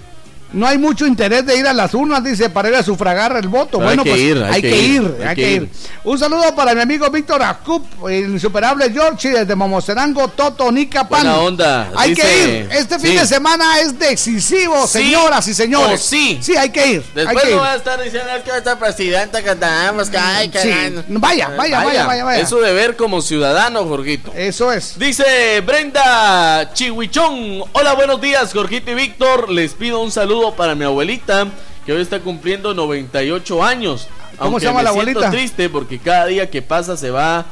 [0.53, 3.47] no hay mucho interés de ir a las urnas, dice, para ir a sufragar el
[3.47, 3.79] voto.
[3.79, 5.69] Pero bueno, hay que pues ir, hay, que, ir, hay que ir.
[6.03, 11.21] Un saludo para mi amigo Víctor Acup, el insuperable George desde Momocerango, Toto, Nicapan.
[11.23, 12.69] Buena onda, Hay dice- que ir.
[12.71, 13.17] Este fin sí.
[13.17, 16.01] de semana es decisivo, Sí señoras y señores.
[16.01, 16.39] sí.
[16.41, 17.03] Sí, hay que ir.
[17.15, 17.61] hay Después que no ir.
[17.61, 20.69] va a estar diciendo es que esta presidenta que tenemos que ay, que Sí.
[20.69, 21.03] gan-".
[21.07, 22.39] Vaya, vaya, vaya, vaya, vaya.
[22.41, 24.31] Es su deber como ciudadano, Jorgito.
[24.35, 24.97] Eso es.
[24.97, 27.63] Dice Brenda Chihuichón.
[27.73, 29.49] Hola, buenos días, Jorgito y Víctor.
[29.51, 31.47] Les pido un saludo para mi abuelita,
[31.85, 34.07] que hoy está cumpliendo 98 años.
[34.39, 35.31] ¿Cómo se llama me la siento abuelita?
[35.31, 37.45] triste porque cada día que pasa se va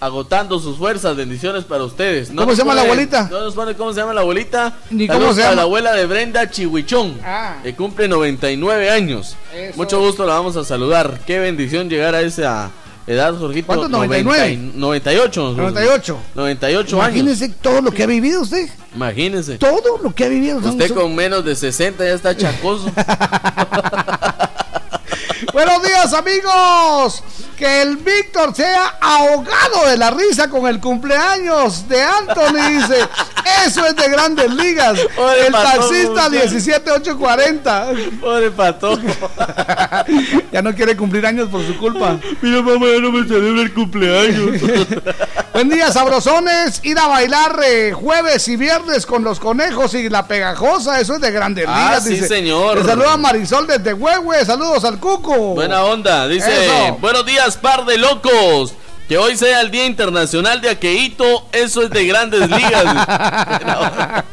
[0.00, 1.16] agotando sus fuerzas.
[1.16, 2.30] Bendiciones para ustedes.
[2.34, 3.28] ¿Cómo se llama la abuelita?
[3.30, 4.74] No nos pone cómo se llama la abuelita.
[4.90, 5.54] Ni Saludos cómo se llama.
[5.56, 7.56] la abuela de Brenda Chihuichón, Ah.
[7.62, 9.36] que cumple 99 años.
[9.54, 9.76] Eso.
[9.76, 11.20] Mucho gusto, la vamos a saludar.
[11.26, 12.70] Qué bendición llegar a esa
[13.08, 13.66] edad, Jorgito.
[13.66, 13.90] ¿Cuántos?
[13.90, 15.54] 90 y- 98.
[15.56, 16.18] 98.
[16.34, 17.16] 98 años.
[17.16, 18.68] Imagínese todo lo que ha vivido usted.
[18.94, 19.58] Imagínese.
[19.58, 20.58] Todo lo que ha vivido.
[20.58, 22.90] Usted con menos de 60 ya está chacoso.
[25.52, 27.22] Buenos días, amigos.
[27.56, 32.70] Que el Víctor sea ahogado de la risa con el cumpleaños de Anthony.
[32.70, 33.08] Dice:
[33.66, 34.98] Eso es de grandes ligas.
[35.16, 36.48] Pobre el patón, taxista muchacho.
[36.48, 37.88] 17840.
[38.20, 38.98] Pobre pato.
[40.52, 42.18] ya no quiere cumplir años por su culpa.
[42.40, 44.60] Mira, mamá, ya no me celebra el cumpleaños.
[45.58, 46.80] Buen día, sabrosones.
[46.84, 51.00] Ir a bailar eh, jueves y viernes con los conejos y la pegajosa.
[51.00, 52.04] Eso es de grandes Ah, ligas.
[52.04, 52.28] sí, dice.
[52.28, 52.86] señor.
[52.86, 54.44] Saluda Marisol desde Huehue.
[54.44, 55.56] Saludos al Cuco.
[55.56, 56.28] Buena onda.
[56.28, 56.98] Dice: Eso.
[57.00, 58.72] Buenos días, par de locos.
[59.08, 61.48] Que hoy sea el Día Internacional de Aqueito.
[61.50, 62.84] Eso es de grandes ligas.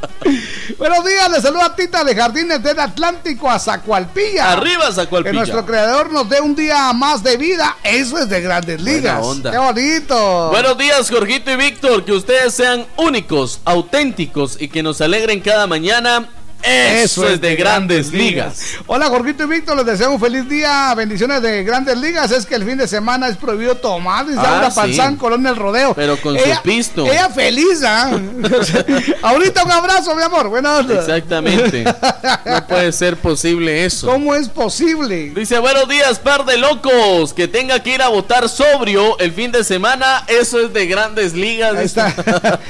[0.78, 4.52] Buenos días, le saluda Tita de Jardines del Atlántico a Zacualpilla.
[4.52, 5.34] Arriba, Que Zacualpilla.
[5.34, 7.78] nuestro creador nos dé un día más de vida.
[7.84, 9.24] Eso es de grandes ligas.
[9.24, 9.50] onda.
[9.52, 10.50] Qué bonito.
[10.50, 12.04] Buenos días, Jorgito y Víctor.
[12.04, 16.28] Que ustedes sean únicos, auténticos y que nos alegren cada mañana.
[16.65, 18.62] Eso, es de grandes ligas.
[18.88, 20.93] Hola, Jorgito y Víctor, les deseo un feliz día.
[20.95, 22.32] Bendiciones de grandes ligas.
[22.32, 24.25] Es que el fin de semana es prohibido tomar.
[24.25, 24.75] Dice Ah, Laura sí.
[24.80, 25.93] Panzán, Colonia El Rodeo.
[25.93, 27.06] Pero con ella, su pisto.
[27.06, 28.10] Ella feliz, ¿ah?
[29.21, 30.49] Ahorita un abrazo, mi amor.
[30.49, 30.95] Buenas onda.
[30.95, 31.84] Exactamente.
[32.45, 34.08] No puede ser posible eso.
[34.08, 35.32] ¿Cómo es posible?
[35.36, 37.34] Dice, buenos días, par de locos.
[37.34, 40.23] Que tenga que ir a votar sobrio el fin de semana.
[40.28, 41.75] Eso es de grandes ligas.
[41.75, 42.13] Ahí está.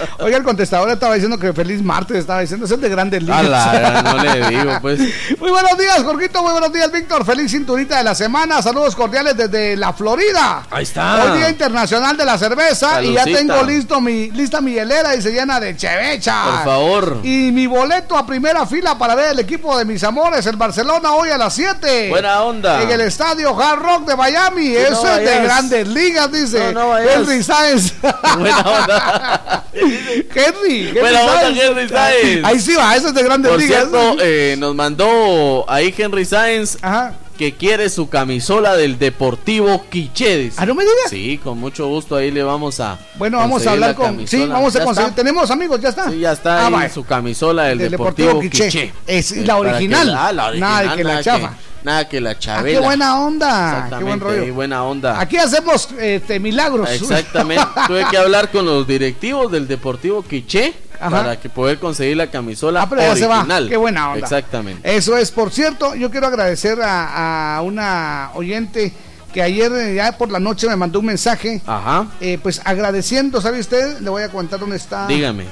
[0.19, 3.45] Oiga, el contestador estaba diciendo que feliz martes, estaba diciendo, eso es de grandes ligas.
[3.45, 4.99] A no le digo, pues.
[5.39, 6.41] Muy buenos días, Jorgito.
[6.41, 7.25] Muy buenos días, Víctor.
[7.25, 8.61] Feliz cinturita de la semana.
[8.61, 10.65] Saludos cordiales desde la Florida.
[10.69, 11.23] Ahí está.
[11.23, 13.03] Hoy Día Internacional de la Cerveza.
[13.03, 16.43] Y ya tengo listo mi, lista mi hielera y se llena de chevecha.
[16.43, 17.19] Por favor.
[17.23, 21.13] Y mi boleto a primera fila para ver el equipo de mis amores, el Barcelona,
[21.13, 22.09] hoy a las 7.
[22.09, 22.81] Buena onda.
[22.81, 24.69] En el estadio Hard Rock de Miami.
[24.69, 26.97] no Eso es de grandes ligas, dice No, no.
[26.97, 27.93] Henry Sáenz.
[28.37, 29.65] Buena onda.
[29.73, 30.87] Henry.
[30.87, 31.47] Henry Buena onda.
[31.49, 32.45] Henry Sáenz.
[32.45, 33.74] Ahí sí va, eso es de grandes Por ligas.
[33.75, 37.13] Cierto, eh, nos mandó ahí Henry Sáenz Ajá.
[37.37, 40.37] que quiere su camisola del Deportivo Quiché.
[40.37, 40.55] dice.
[40.59, 41.09] Ah, no me digas.
[41.09, 42.97] Sí, con mucho gusto ahí le vamos a.
[43.15, 44.05] Bueno, vamos a hablar la con.
[44.05, 44.43] camisola.
[44.45, 45.09] Sí, vamos a ¿Ya conseguir.
[45.09, 45.15] está?
[45.15, 46.09] Tenemos amigos, ya está.
[46.09, 48.65] Sí, ya está Ah, ahí su camisola del, Del Deportivo, Deportivo Quiché.
[48.69, 48.93] Quiché.
[49.07, 50.15] Es Eh, la que- original.
[50.17, 50.69] ah, la original.
[50.71, 51.53] Nada de que la chafa.
[51.85, 52.79] Nada que la Ah, chavela.
[52.79, 53.47] qué buena onda.
[53.47, 54.53] Qué Exactamente, buen rollo.
[54.53, 55.19] buena onda.
[55.19, 56.89] Aquí hacemos este, milagros.
[56.89, 57.63] Exactamente.
[57.87, 61.09] Tuve que hablar con los directivos del Deportivo Quiché Ajá.
[61.09, 63.45] para que poder conseguir la camisola Ah, pero ya se va.
[63.69, 64.19] Qué buena onda.
[64.19, 64.95] Exactamente.
[64.95, 68.91] Eso es, por cierto, yo quiero agradecer a, a una oyente
[69.33, 72.07] que ayer eh, ya por la noche me mandó un mensaje, Ajá.
[72.21, 73.99] eh, pues agradeciendo, ¿sabe usted?
[73.99, 75.07] Le voy a contar dónde está.
[75.07, 75.43] Dígame,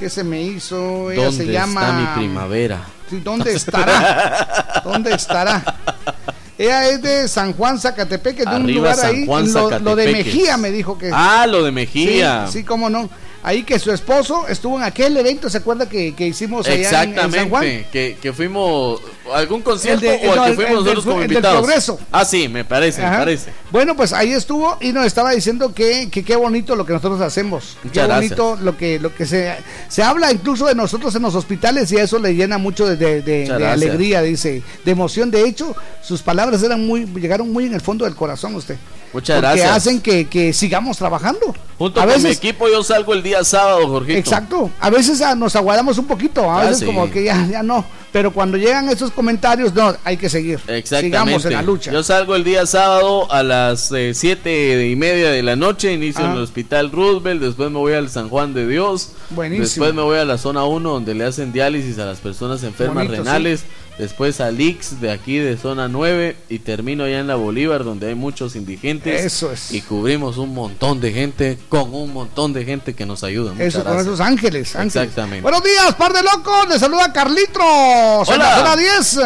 [0.00, 1.10] ¿Qué se me hizo?
[1.10, 1.82] Ella ¿dónde se llama.
[1.82, 2.86] está mi primavera?
[3.10, 4.80] Sí, ¿Dónde estará?
[4.82, 5.62] ¿Dónde estará?
[6.56, 9.26] Ella es de San Juan Zacatepec, de un lugar San ahí.
[9.26, 10.10] Juan lo, lo de.
[10.10, 11.10] Mejía me dijo que.
[11.12, 12.46] Ah, lo de sí, Mejía.
[12.50, 13.10] sí, cómo no.
[13.42, 17.24] Ahí que su esposo estuvo en aquel evento, ¿se acuerda que, que hicimos allá Exactamente,
[17.24, 17.64] en, San Juan?
[17.92, 19.00] Que, que fuimos
[19.32, 21.60] algún concierto o al que fuimos nosotros como invitados.
[21.60, 21.98] progreso.
[22.12, 23.52] Ah, sí, me parece, me parece.
[23.70, 27.76] Bueno, pues ahí estuvo y nos estaba diciendo que qué bonito lo que nosotros hacemos.
[27.92, 29.56] qué bonito lo que lo que se
[29.88, 33.50] se habla incluso de nosotros en los hospitales y eso le llena mucho de, de,
[33.66, 35.30] alegría, dice, de emoción.
[35.30, 38.76] De hecho, sus palabras eran muy llegaron muy en el fondo del corazón usted.
[39.12, 39.76] Muchas porque gracias.
[39.76, 41.54] hacen que, que sigamos trabajando.
[41.78, 44.18] Junto a con mi equipo yo salgo el día sábado, Jorgito.
[44.18, 44.70] Exacto.
[44.80, 47.84] A veces ah, nos aguardamos un poquito, a ah, veces como que ya, ya no.
[48.12, 50.60] Pero cuando llegan esos comentarios, no, hay que seguir.
[50.66, 51.06] Exactamente.
[51.06, 51.92] Sigamos en la lucha.
[51.92, 56.24] Yo salgo el día sábado a las eh, siete y media de la noche, inicio
[56.24, 59.12] en el Hospital Roosevelt, después me voy al San Juan de Dios.
[59.30, 59.64] Buenísimo.
[59.64, 63.06] Después me voy a la zona 1 donde le hacen diálisis a las personas enfermas
[63.08, 63.64] renales
[64.00, 68.08] después a Lix de aquí de zona 9 y termino allá en la Bolívar donde
[68.08, 69.24] hay muchos indigentes.
[69.24, 69.72] Eso es.
[69.72, 73.52] Y cubrimos un montón de gente con un montón de gente que nos ayuda.
[73.58, 75.42] Eso, con esos ángeles, Exactamente.
[75.42, 76.68] Buenos días, par de locos.
[76.68, 77.12] Le saluda
[78.00, 78.28] Carlitos.
[78.28, 78.56] Hola.
[78.56, 79.18] zona 10.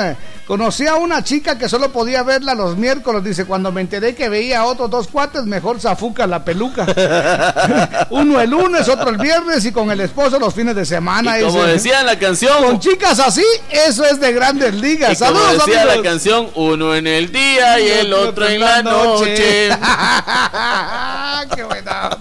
[0.47, 3.25] Conocí a una chica que solo podía verla los miércoles.
[3.25, 6.85] Dice, cuando me enteré que veía a otros dos cuates, mejor zafuca la peluca.
[8.11, 11.41] Uno el lunes, otro el viernes y con el esposo los fines de semana.
[11.41, 12.63] como decía en la canción.
[12.63, 15.17] Con chicas así, eso es de grandes ligas.
[15.17, 19.71] Saludos, como decía la canción, uno en el día y el otro en la noche.
[21.55, 22.19] Qué buena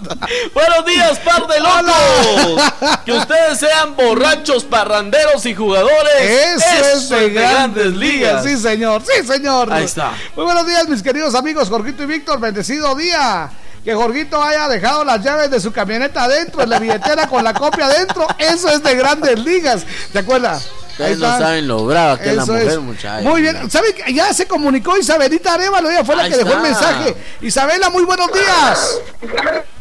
[0.54, 2.62] Buenos días, par de locos.
[3.04, 6.14] que ustedes sean borrachos, parranderos y jugadores.
[6.44, 8.44] Eso, es de, grandes ligas.
[8.44, 9.72] Sí, señor, sí, señor.
[9.72, 10.12] Ahí está.
[10.36, 12.40] Muy buenos días, mis queridos amigos, Jorgito y Víctor.
[12.40, 13.50] Bendecido día.
[13.84, 17.52] Que Jorgito haya dejado las llaves de su camioneta adentro, en la billetera con la
[17.52, 18.26] copia adentro.
[18.38, 19.84] Eso es de grandes ligas.
[20.12, 20.66] ¿Te acuerdas?
[20.90, 23.24] Ustedes no saben lo brava que es la mujer, muchachos.
[23.24, 23.68] Muy bien.
[23.68, 27.16] ¿Sabe Ya se comunicó Isabelita Arevalo, ella fue la que dejó el mensaje.
[27.40, 29.00] Isabela, muy buenos días.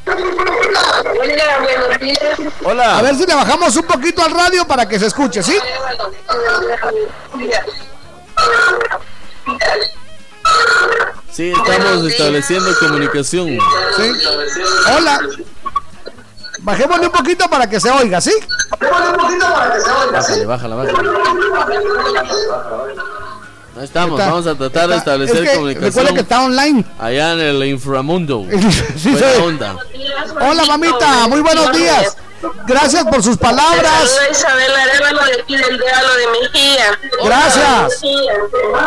[0.05, 2.39] Hola, buenos días.
[2.63, 2.97] Hola.
[2.97, 5.57] A ver si le bajamos un poquito al radio para que se escuche, ¿sí?
[11.31, 13.57] Sí, estamos estableciendo comunicación.
[13.97, 14.11] ¿Sí?
[14.97, 15.19] Hola.
[16.59, 18.33] Bajémosle un poquito para que se oiga, ¿sí?
[18.69, 20.45] Bajémosle un poquito para que se oiga, ¿sí?
[20.45, 21.11] Bájala, bájala,
[23.75, 25.91] Ahí estamos, vamos a tratar de establecer comunicación.
[25.91, 26.85] Recuerda que está online.
[26.99, 28.45] Allá en el inframundo.
[28.97, 29.77] sí, onda.
[30.41, 32.15] Hola, mamita, muy buenos días.
[32.65, 34.09] Gracias por sus palabras.
[34.09, 36.99] Saluda Isabel Arevalo de aquí del Diablo de Mejía.
[37.23, 38.01] Gracias.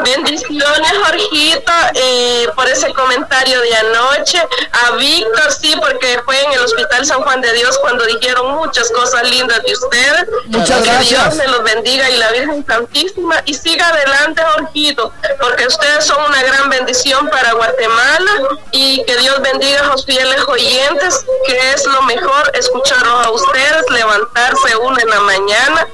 [0.04, 4.42] Bendiciones, Jorgito, eh, por ese comentario de anoche.
[4.72, 8.90] A Víctor, sí, porque fue en el Hospital San Juan de Dios cuando dijeron muchas
[8.90, 10.28] cosas lindas de usted.
[10.46, 11.08] Muchas que gracias.
[11.08, 13.42] Dios me los bendiga y la Virgen Santísima.
[13.46, 18.32] Y siga adelante, Jorgito, porque ustedes son una gran bendición para Guatemala
[18.72, 23.45] y que Dios bendiga a los fieles oyentes, que es lo mejor escucharlos a ustedes
[23.46, 25.88] ustedes levantarse una en la mañana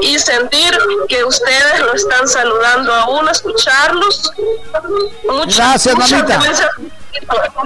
[0.00, 0.78] y sentir
[1.08, 4.32] que ustedes lo están saludando a uno, escucharlos.
[5.56, 6.40] gracias, mamita.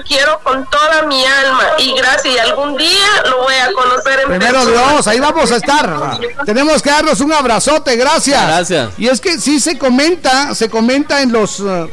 [0.06, 4.28] quiero con toda mi alma y gracias y algún día lo voy a conocer en
[4.28, 6.18] Primero Dios, ahí vamos a estar.
[6.44, 8.46] Tenemos que darnos un abrazote, gracias.
[8.46, 8.90] Gracias.
[8.98, 11.88] Y es que sí se comenta, se comenta en los uh,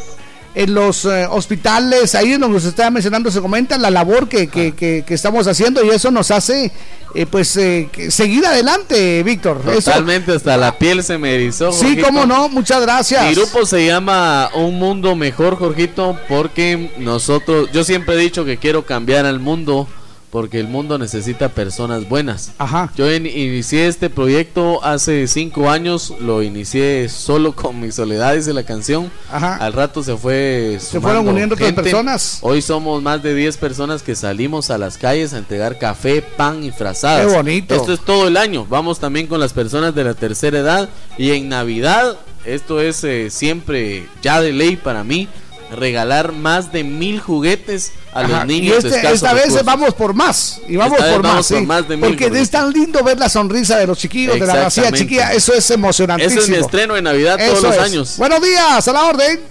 [0.55, 4.47] en los eh, hospitales, ahí en donde se estaba mencionando, se comenta la labor que,
[4.47, 6.71] que, que, estamos haciendo y eso nos hace
[7.13, 9.61] eh, pues eh, seguir adelante, Víctor.
[9.61, 11.71] Totalmente, hasta la piel se me erizó.
[11.71, 13.25] Sí, cómo no, muchas gracias.
[13.27, 18.57] Mi grupo se llama Un Mundo Mejor, Jorgito, porque nosotros, yo siempre he dicho que
[18.57, 19.87] quiero cambiar al mundo
[20.31, 22.51] porque el mundo necesita personas buenas.
[22.57, 22.91] Ajá.
[22.95, 28.63] Yo inicié este proyecto hace cinco años, lo inicié solo con mi soledad, dice la
[28.63, 29.11] canción.
[29.31, 29.55] Ajá.
[29.55, 30.77] Al rato se fue.
[30.79, 32.39] Se fueron uniendo otras personas.
[32.41, 36.63] Hoy somos más de 10 personas que salimos a las calles a entregar café, pan
[36.63, 37.25] y frazadas.
[37.25, 37.75] Qué bonito.
[37.75, 38.65] Esto es todo el año.
[38.69, 43.29] Vamos también con las personas de la tercera edad y en Navidad, esto es eh,
[43.29, 45.27] siempre ya de ley para mí
[45.71, 48.83] regalar más de mil juguetes a los niños.
[48.83, 50.61] Y este, esta vez vamos por más.
[50.67, 51.51] Y vamos por más.
[51.99, 55.33] porque es tan lindo ver la sonrisa de los chiquillos, de la vacía chiquilla.
[55.33, 56.41] Eso es emocionantísimo.
[56.41, 58.15] Eso es mi estreno de Navidad todos los años.
[58.17, 59.41] Buenos días, a la orden.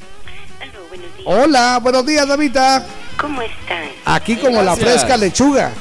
[1.25, 2.87] Hola, buenos días, Davita.
[3.21, 3.85] ¿Cómo están?
[4.05, 5.73] Aquí como la fresca lechuga.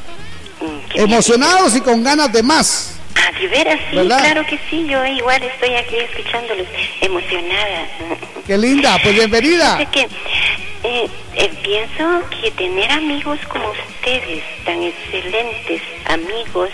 [0.60, 2.97] Mm, Emocionados y con ganas de más.
[3.18, 6.68] Ah, de veras, sí, claro que sí, yo igual estoy aquí escuchándolos,
[7.02, 7.88] emocionada.
[8.46, 9.78] Qué linda, pues bienvenida.
[9.92, 10.08] que
[10.84, 16.70] eh, eh, pienso que tener amigos como ustedes, tan excelentes amigos,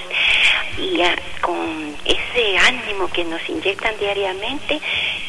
[0.77, 1.01] y
[1.41, 4.79] con ese ánimo que nos inyectan diariamente,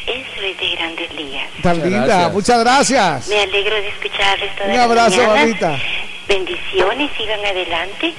[0.07, 1.49] eso es de grandes ligas.
[1.61, 3.27] Tan linda, muchas gracias.
[3.27, 5.79] Me alegro de escucharles toda Un abrazo, la
[6.27, 8.13] Bendiciones, sigan adelante.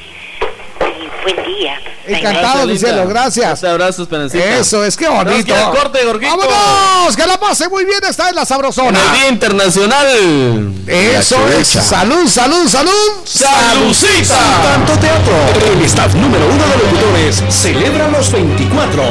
[1.26, 1.80] Buen día.
[2.06, 3.60] Encantado, mi cielo, gracias.
[3.64, 4.44] Un abrazo, Esperancita.
[4.44, 5.54] Eso, es que bonito.
[5.72, 6.36] corte, Gorguito.
[6.36, 7.16] ¡Vámonos!
[7.16, 8.90] Que la pase muy bien, está en la sabrosona.
[8.90, 10.72] En el Día Internacional.
[10.86, 11.66] Eso es.
[11.66, 12.92] Salud, salud, salud.
[13.24, 14.38] ¡Salucita!
[14.62, 15.34] Tanto Teatro.
[15.72, 19.02] El staff número uno de locutores celebra los 24.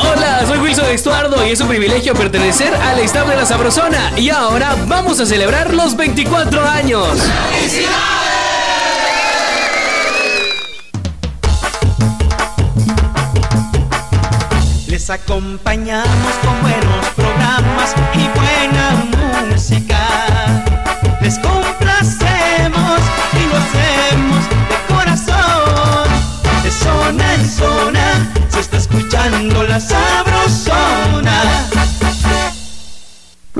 [0.00, 4.12] Hola, soy Wilson Estuardo y es un privilegio pertenecer al staff de la Sabrosona.
[4.18, 7.18] Y ahora vamos a celebrar los 24 años.
[15.04, 19.98] Les acompañamos con buenos programas y buena música.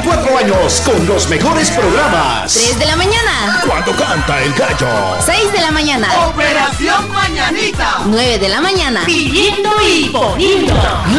[0.00, 2.52] 24 años con los mejores programas.
[2.54, 3.62] 3 de la mañana.
[3.66, 4.86] Cuando canta el gallo.
[5.18, 6.28] 6 de la mañana.
[6.28, 8.02] Operación Mañanita.
[8.06, 9.02] 9 de la mañana.
[9.04, 10.74] Pidiendo y poniendo.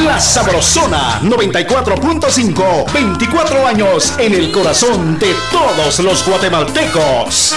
[0.05, 2.93] La Sabrosona 94.5.
[2.93, 7.55] 24 años en el corazón de todos los guatemaltecos.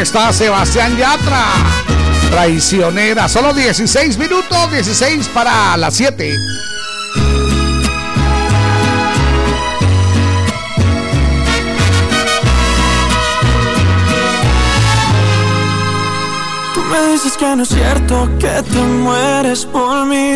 [0.00, 1.44] Está Sebastián Yatra.
[2.30, 3.28] Traicionera.
[3.28, 6.34] Solo 16 minutos, 16 para las 7.
[16.74, 20.34] Tú me dices que no es cierto que te mueres por mí.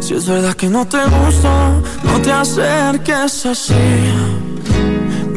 [0.00, 4.47] Si es verdad que no te gusto, no te acerques así.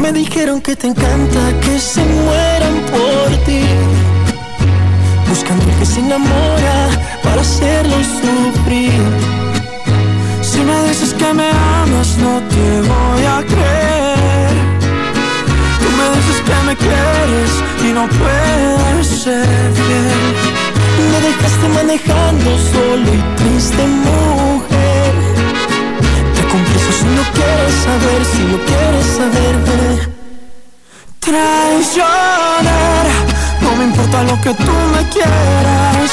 [0.01, 3.61] Me dijeron que te encanta que se mueran por ti.
[5.29, 6.89] Buscando que se enamora
[7.23, 9.01] para hacerlo sufrir.
[10.41, 14.53] Si me dices que me amas, no te voy a creer.
[15.81, 17.51] Tú me dices que me quieres
[17.87, 19.47] y no puedes ser
[19.85, 20.21] fiel.
[21.11, 24.70] Me dejaste manejando solo y triste mujer.
[27.01, 29.55] Si no quieres saber, si no quieres saber.
[31.19, 33.15] Traicionera,
[33.61, 36.11] no me importa lo que tú me quieras.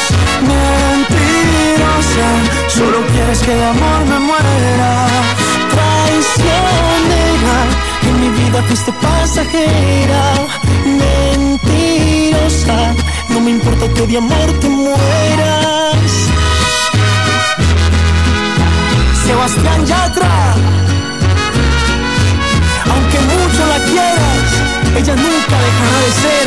[0.50, 2.28] Mentirosa,
[2.68, 4.90] solo quieres que de amor me muera.
[5.74, 7.56] Traicionera,
[8.08, 10.22] en mi vida fuiste pasajera.
[11.66, 12.78] Mentirosa,
[13.28, 16.47] no me importa que de amor te mueras.
[19.28, 20.54] Sebastián Yatra,
[22.90, 24.46] aunque mucho la quieras,
[24.96, 26.46] ella nunca dejará de ser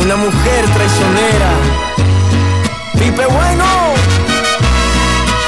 [0.02, 1.50] una mujer traicionera.
[2.94, 3.64] Pipe bueno,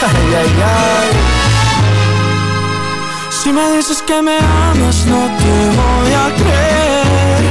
[0.03, 1.11] ay, ay, ay.
[3.30, 7.42] Si me dices que me amas, no te voy a creer.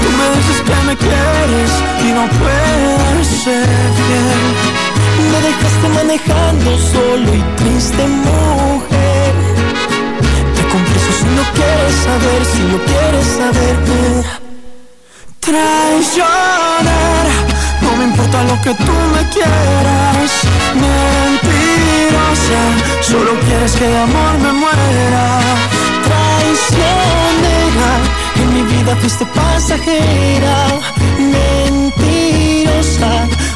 [0.00, 1.70] Tú me dices que me quieres
[2.06, 4.61] y no puedes ser fiel.
[5.30, 9.32] Me dejaste manejando solo y triste mujer.
[10.56, 13.76] Te confieso si no quieres saber, si no quieres saber.
[15.40, 17.36] Traicionera,
[17.82, 20.30] no me importa lo que tú me quieras.
[20.84, 22.62] Mentirosa,
[23.02, 25.24] solo quieres que de amor me muera.
[26.06, 27.90] Traicionera,
[28.36, 30.56] en mi vida fuiste pasajera.
[31.18, 33.10] Mentirosa,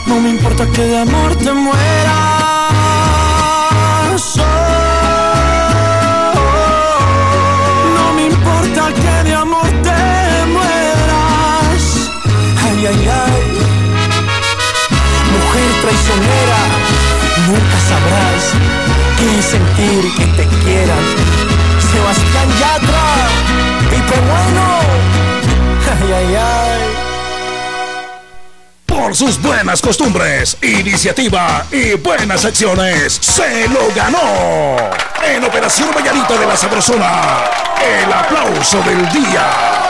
[0.07, 1.77] no me importa que de amor te mueras.
[7.97, 12.11] No me importa que de amor te mueras.
[12.65, 13.43] Ay, ay, ay.
[15.35, 16.61] Mujer traicionera,
[17.49, 18.43] nunca sabrás
[19.19, 21.05] qué sentir que te quieran.
[21.91, 23.07] Sebastián Yatra,
[23.91, 24.65] Pipe Bueno.
[26.01, 26.46] Ay, ay, ay.
[29.07, 34.91] Por sus buenas costumbres, iniciativa y buenas acciones, se lo ganó.
[35.25, 37.45] En Operación Vallarita de la Sabrosona,
[37.81, 39.86] el aplauso del día.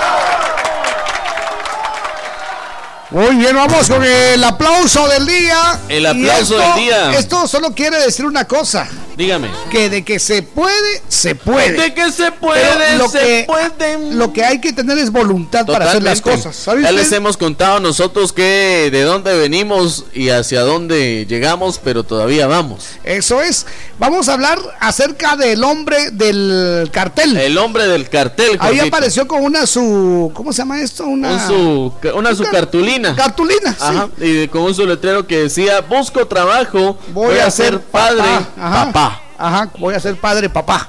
[3.11, 5.79] Muy bien, vamos con el aplauso del día.
[5.89, 7.13] El aplauso esto- del día.
[7.19, 8.89] Esto solo quiere decir una cosa.
[9.17, 9.49] Dígame.
[9.71, 11.73] Que de que se puede, se puede.
[11.73, 14.13] De que se puede, lo se que, puede.
[14.13, 16.55] Lo que hay que tener es voluntad para hacer las cosas.
[16.55, 17.01] ¿sabe ya usted?
[17.03, 22.85] les hemos contado nosotros que de dónde venimos y hacia dónde llegamos, pero todavía vamos.
[23.05, 23.65] Eso es.
[23.99, 27.39] Vamos a hablar acerca del hombre del cartel.
[27.39, 28.59] El hombre del cartel.
[28.61, 28.87] Ahí Jorgito.
[28.97, 30.31] apareció con una su.
[30.35, 31.07] ¿Cómo se llama esto?
[31.07, 31.33] Una.
[31.33, 33.06] Un su, una su cartulina.
[33.15, 33.79] Cartulina, sí.
[33.81, 38.23] Ajá, y con un su letrero que decía, busco trabajo, Voy, a ser padre,
[38.59, 38.87] Ajá.
[38.87, 39.23] papá.
[39.39, 40.89] Ajá, voy a ser padre, papá.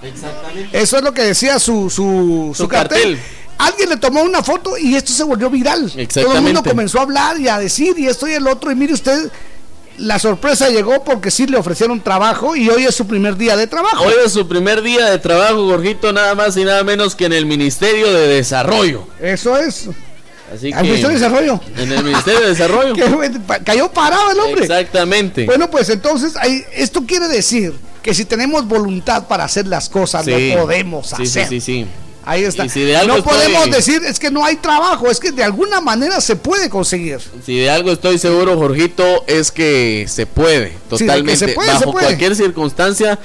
[0.71, 3.17] Eso es lo que decía su, su, su Su cartel.
[3.17, 3.19] cartel.
[3.59, 5.81] Alguien le tomó una foto y esto se volvió viral.
[5.87, 6.41] Todo el Exactamente.
[6.41, 8.71] mundo comenzó a hablar y a decir y esto y el otro.
[8.71, 9.31] Y mire usted,
[9.97, 13.65] la sorpresa llegó porque sí le ofrecieron trabajo y hoy es su primer día de
[13.65, 14.03] trabajo.
[14.03, 17.33] Hoy es su primer día de trabajo, Gorgito, nada más y nada menos que en
[17.33, 19.07] el Ministerio de Desarrollo.
[19.19, 19.89] Eso es.
[20.53, 21.59] Así ¿Al Ministerio de Desarrollo?
[21.77, 22.93] En el Ministerio de Desarrollo.
[22.95, 24.61] Que, cayó parado el hombre.
[24.61, 25.45] Exactamente.
[25.45, 30.23] Bueno, pues entonces ahí, esto quiere decir que si tenemos voluntad para hacer las cosas,
[30.25, 30.51] Sí.
[30.53, 31.47] lo podemos Sí, sí, hacer.
[31.49, 31.85] sí, sí.
[32.27, 32.67] Ahí está.
[32.67, 36.19] Si no estoy- podemos decir es que no hay trabajo, es que de alguna manera
[36.19, 37.19] se puede conseguir.
[37.45, 41.37] Si de algo estoy seguro, Jorgito, es que se puede, Sí, totalmente.
[41.47, 42.05] se puede, bajo se puede.
[42.07, 43.17] cualquier circunstancia,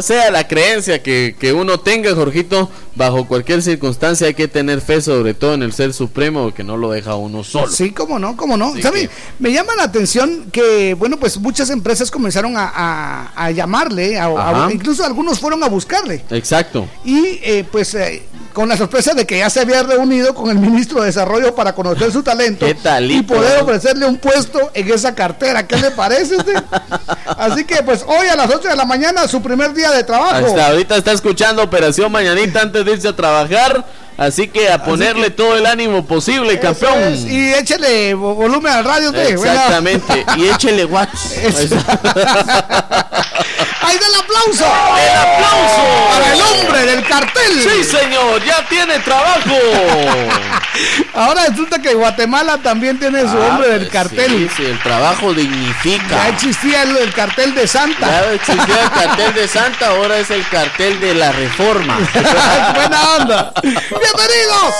[0.00, 5.02] sea la creencia que, que uno tenga, Jorgito, bajo cualquier circunstancia hay que tener fe,
[5.02, 7.70] sobre todo en el ser supremo, que no lo deja uno solo.
[7.70, 8.72] Sí, cómo no, cómo no.
[8.80, 9.02] ¿Sabe?
[9.02, 14.18] que- Me llama la atención que, bueno, pues muchas empresas comenzaron a, a- a llamarle,
[14.18, 16.24] a- incluso algunos fueron a buscarle.
[16.30, 16.88] Exacto.
[17.04, 18.22] Y eh, pues eh,
[18.56, 21.74] con la sorpresa de que ya se había reunido con el ministro de Desarrollo para
[21.74, 23.60] conocer su talento ¿Qué talito, y poder eh?
[23.60, 25.66] ofrecerle un puesto en esa cartera.
[25.66, 26.64] ¿Qué le parece usted?
[27.36, 30.46] Así que pues hoy a las 8 de la mañana su primer día de trabajo.
[30.46, 33.84] Hasta ahorita está escuchando Operación Mañanita antes de irse a trabajar,
[34.16, 36.98] así que a ponerle todo el ánimo posible, campeón.
[37.12, 39.12] es, y échele vo- volumen al radio.
[39.12, 39.28] bueno.
[39.28, 40.24] Exactamente.
[40.38, 41.34] Y échele watts.
[43.96, 44.64] Ahí da el aplauso.
[44.98, 46.08] ¡El aplauso!
[46.10, 47.62] Para el hombre del cartel.
[47.62, 49.56] Sí, señor, ya tiene trabajo.
[51.14, 54.30] Ahora resulta que Guatemala también tiene su Ah, hombre del pues cartel.
[54.30, 56.08] Sí, sí, el trabajo dignifica.
[56.08, 58.06] Ya existía el, el cartel de Santa.
[58.06, 61.96] Ya existía el cartel de Santa, ahora es el cartel de la reforma.
[62.74, 63.52] Buena onda.
[63.62, 64.74] Bienvenidos.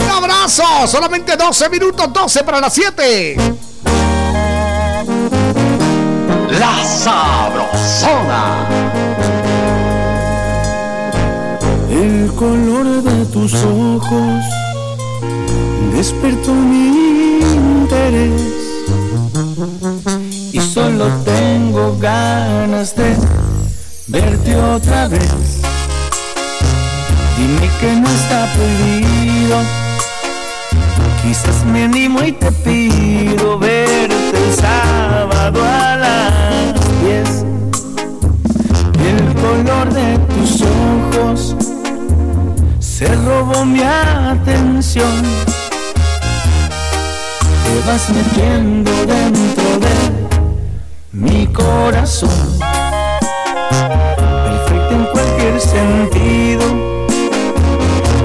[0.00, 0.86] Un abrazo.
[0.86, 3.36] Solamente 12 minutos, 12 para las 7.
[6.58, 8.66] La Sabrosona.
[11.90, 14.44] El color de tus ojos
[15.92, 18.40] despertó mi interés
[20.52, 23.16] y solo tengo ganas de
[24.06, 25.62] verte otra vez.
[27.36, 29.58] Dime que no está prohibido,
[31.22, 37.44] quizás me animo y te pido verte el sábado a las 10.
[39.06, 41.56] El color de tus ojos
[42.80, 45.22] se robó mi atención.
[47.62, 49.94] Te vas metiendo dentro de
[51.12, 52.58] mi corazón.
[53.68, 56.64] Perfecto en cualquier sentido.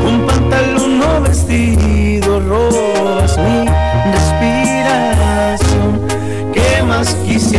[0.08, 3.71] Un pantalón o vestido robas mi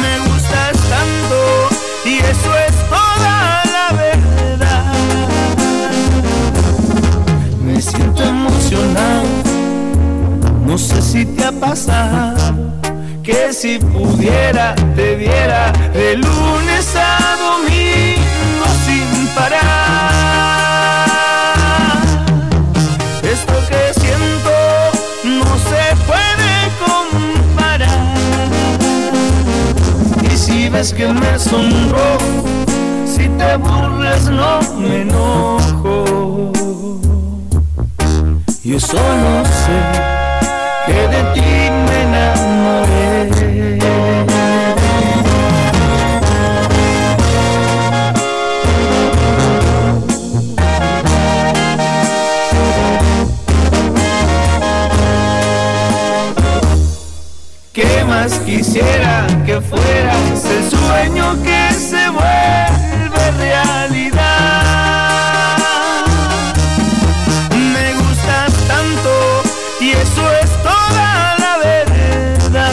[0.02, 1.40] Me gustas tanto
[2.06, 4.94] y eso es toda la verdad.
[7.62, 9.28] Me siento emocionado,
[10.66, 12.74] no sé si te ha pasado
[13.24, 19.73] que si pudiera te viera de lunes a domingo sin parar.
[30.84, 32.44] Ves que me sonrojo,
[33.06, 36.52] si te burlas no me enojo.
[38.66, 39.80] Yo solo sé
[40.86, 41.42] que de ti
[41.86, 43.30] me enamoré.
[57.72, 60.73] ¿Qué más quisiera que fueras
[61.04, 64.64] sueño que se vuelve realidad?
[67.52, 69.12] Me gustas tanto
[69.82, 72.72] y eso es toda la verdad.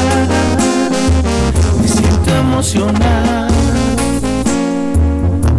[1.80, 3.54] Me siento emocionado,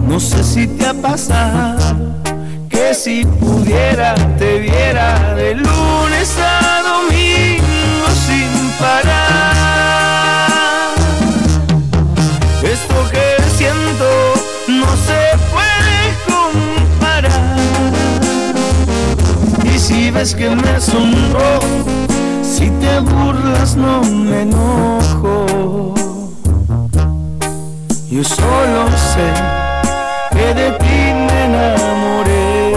[0.08, 1.98] no sé si te ha pasado
[2.70, 9.31] que si pudiera te viera de lunes a domingo sin parar.
[20.14, 21.62] Ves que me sonrojo,
[22.44, 25.94] si te burlas no me enojo.
[28.10, 29.32] Yo solo sé
[30.32, 32.76] que de ti me enamoré.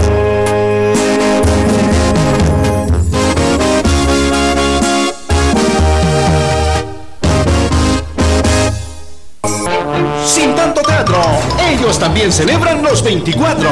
[10.25, 11.21] Sin tanto teatro,
[11.69, 13.69] ellos también celebran los 24.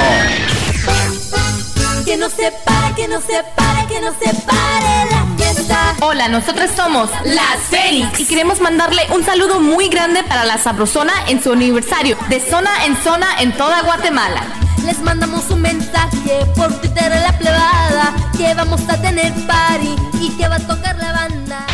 [2.05, 5.95] Que no se pare, que no se pare, que no se pare la fiesta.
[6.01, 11.13] Hola, nosotros somos las Fénix y queremos mandarle un saludo muy grande para la Sabrosona
[11.27, 14.43] en su aniversario, de zona en zona en toda Guatemala.
[14.85, 20.29] Les mandamos un mensaje por Twitter a la plebada que vamos a tener party y
[20.31, 21.65] que va a tocar la banda.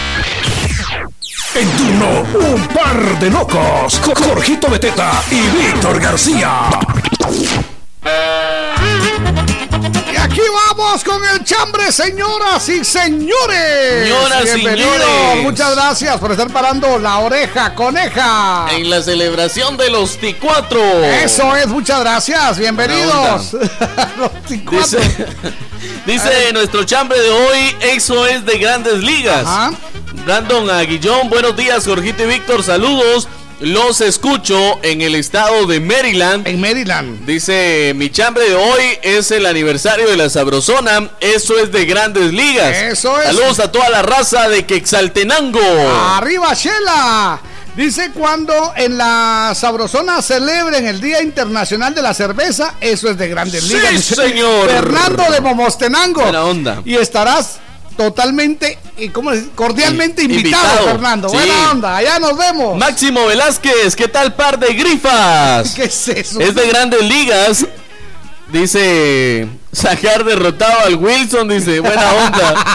[1.56, 4.00] En turno, un par de locos.
[4.00, 6.70] Jorgito Beteta y Víctor García.
[10.40, 14.08] Y aquí vamos con el chambre, señoras y señores.
[14.08, 14.94] Señoras y Bienvenidos.
[14.94, 15.44] señores.
[15.44, 18.68] Muchas gracias por estar parando la oreja, coneja.
[18.72, 21.04] En la celebración de los T4.
[21.24, 22.58] Eso es, muchas gracias.
[22.58, 23.52] Bienvenidos.
[24.48, 25.00] Dice,
[26.06, 29.46] dice nuestro chambre de hoy, eso es de grandes ligas.
[30.26, 33.28] Brandon Aguillón, buenos días, Jorgito y Víctor, saludos.
[33.60, 36.48] Los escucho en el estado de Maryland.
[36.48, 37.26] En Maryland.
[37.26, 41.10] Dice, mi chambre de hoy es el aniversario de la Sabrosona.
[41.20, 42.76] Eso es de grandes ligas.
[42.78, 43.26] Eso es.
[43.28, 45.60] Saludos a toda la raza de Quexaltenango.
[46.16, 47.42] Arriba, Shela.
[47.76, 53.28] Dice cuando en la Sabrosona celebren el Día Internacional de la Cerveza, eso es de
[53.28, 53.92] grandes Sí, ligas.
[53.92, 54.70] Dice señor.
[54.70, 56.22] Fernando de Momostenango.
[56.22, 56.82] Buena onda.
[56.86, 57.60] Y estarás
[58.00, 59.50] totalmente, y ¿cómo decir?
[59.56, 60.88] cordialmente invitado, Invitado.
[60.88, 61.28] Fernando.
[61.28, 61.36] Sí.
[61.36, 62.78] Buena onda, allá nos vemos.
[62.78, 65.72] Máximo Velázquez, ¿qué tal par de grifas?
[65.76, 66.40] ¿Qué es eso?
[66.40, 67.66] Es de grandes ligas.
[68.52, 72.66] Dice sacar derrotado al Wilson, dice, buena onda.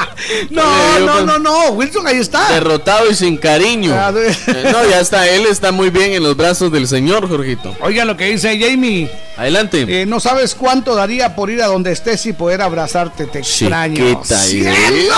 [0.50, 2.48] No, no, no, no, Wilson ahí está.
[2.52, 3.92] Derrotado y sin cariño.
[3.94, 7.74] Ah, Eh, No, ya está, él está muy bien en los brazos del señor, Jorgito.
[7.80, 9.10] Oiga lo que dice Jamie.
[9.36, 9.86] Adelante.
[9.88, 14.22] Eh, no sabes cuánto daría por ir a donde estés y poder abrazarte, te extraño.
[14.24, 15.16] ¡Cielos!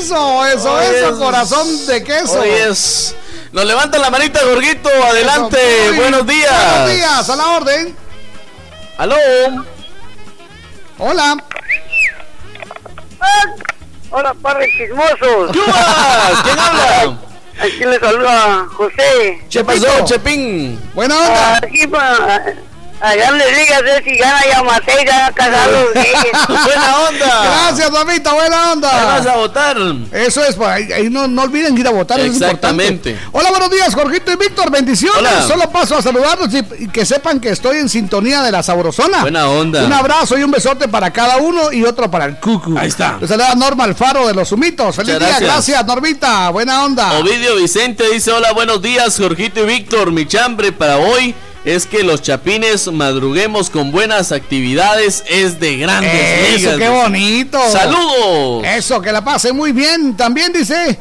[0.00, 2.40] Eso, eso, Hoy eso, es- corazón de queso.
[2.40, 3.14] Hoy es.
[3.52, 4.88] Nos levanta la manita, Jorgito.
[5.08, 5.58] Adelante.
[5.88, 6.70] Muy- Buenos días.
[6.80, 7.96] Buenos días, a la orden.
[8.96, 9.16] Aló.
[10.98, 11.36] Hola.
[14.10, 15.52] Hola, padre chismosos.
[15.52, 16.42] ¡Yubas!
[16.44, 17.18] ¿Quién habla?
[17.58, 19.42] Aquí le saluda José.
[19.50, 20.80] ¿Qué pasó, Chepín?
[20.94, 21.56] Buena onda.
[21.56, 22.54] Aquí para
[23.04, 25.88] allá le digas de si gana ya maté y ya casado.
[26.48, 27.42] Buena onda.
[27.44, 28.90] Gracias, mamita, buena onda.
[28.90, 29.76] Ahí vas a votar.
[30.12, 32.18] Eso es, pues, ahí, no, no olviden ir a votar.
[32.20, 33.10] eso es Exactamente.
[33.10, 33.28] importante.
[33.38, 34.70] Hola, buenos días, Jorgito y Víctor.
[34.70, 35.18] Bendiciones.
[35.18, 35.42] Hola.
[35.42, 39.20] Solo paso a saludarlos y, y que sepan que estoy en sintonía de la Sabrosona.
[39.20, 39.84] Buena onda.
[39.84, 42.76] Un abrazo y un besote para cada uno y otro para el Cucu.
[42.78, 43.18] Ahí está.
[43.20, 44.96] Les saluda Norma Alfaro de los Humitos.
[44.96, 45.50] Feliz Muchas día, gracias.
[45.50, 46.50] gracias, Normita.
[46.50, 47.12] Buena onda.
[47.18, 50.10] Ovidio Vicente dice: Hola, buenos días, Jorgito y Víctor.
[50.12, 51.34] Mi chambre para hoy
[51.64, 55.24] es que los chapines madruguemos con buenas actividades.
[55.28, 56.78] Es de grandes Eso, ligas.
[56.78, 57.58] qué bonito.
[57.70, 58.64] Saludos.
[58.66, 60.16] Eso, que la pase muy bien.
[60.16, 60.98] También dice.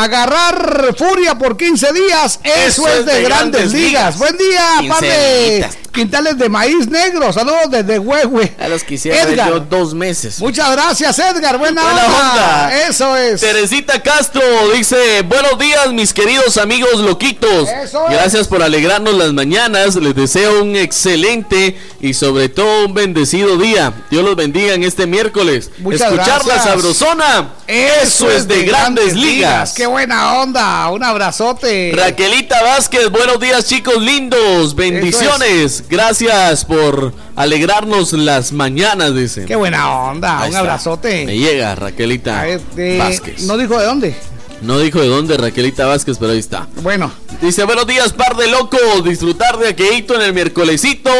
[0.00, 4.16] Agarrar furia por 15 días, eso, es de, grandes, ligas.
[4.16, 5.76] Buen día, Quincenitas.
[5.92, 7.30] quintales de maíz negro.
[7.34, 8.54] Saludos desde Huehue.
[8.58, 9.50] A los ver Edgar.
[9.50, 10.38] yo dos meses.
[10.40, 11.58] Muchas gracias, Edgar.
[11.58, 12.30] Buena, Buena onda.
[12.30, 12.86] onda.
[12.88, 13.42] Eso es.
[13.42, 14.40] Teresita Castro
[14.74, 17.68] dice, buenos días mis queridos amigos loquitos.
[17.68, 18.12] Eso es.
[18.14, 19.96] Gracias por alegrarnos las mañanas.
[19.96, 23.92] Les deseo un excelente y sobre todo un bendecido día.
[24.10, 25.70] Dios los bendiga en este miércoles.
[25.78, 26.64] Muchas Escuchar la gracias.
[26.64, 27.50] sabrosona.
[27.66, 29.74] Eso, es de, grandes, ligas.
[29.74, 30.88] Qué buena onda.
[30.90, 31.92] Un abrazote.
[31.94, 39.44] Raquelita Vázquez, buenos días chicos lindos, bendiciones, gracias por alegrarnos las mañanas, dice.
[39.46, 40.38] Qué buena onda.
[40.38, 40.58] Ahí un está.
[40.60, 41.26] abrazote.
[41.26, 43.42] Me llega Raquelita Eh, Vázquez.
[43.42, 44.14] no dijo de dónde.
[44.62, 46.66] No dijo de dónde Raquelita Vázquez, pero ahí está.
[46.82, 47.10] Bueno.
[47.40, 51.10] Dice, buenos días, par de locos, disfrutar de aquelito en el miércolesito,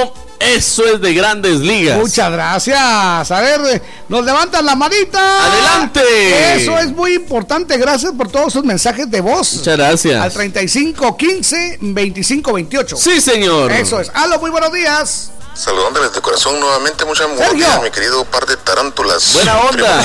[0.41, 1.99] eso es de grandes ligas.
[1.99, 3.31] Muchas gracias.
[3.31, 5.45] A ver, nos levantan la manita.
[5.45, 6.57] Adelante.
[6.57, 7.77] Eso es muy importante.
[7.77, 9.53] Gracias por todos sus mensajes de voz.
[9.55, 10.23] Muchas gracias.
[10.23, 12.97] Al 35 15 25 28.
[12.97, 13.71] Sí, señor.
[13.71, 14.11] Eso es.
[14.15, 15.31] Aló, muy buenos días.
[15.53, 19.35] Saludándoles de corazón nuevamente, muchas días, mi querido par de tarántulas.
[19.35, 20.03] Buena onda.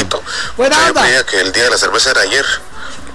[0.58, 1.02] Buena Yo onda.
[1.02, 2.46] creía que el día de la cerveza era ayer.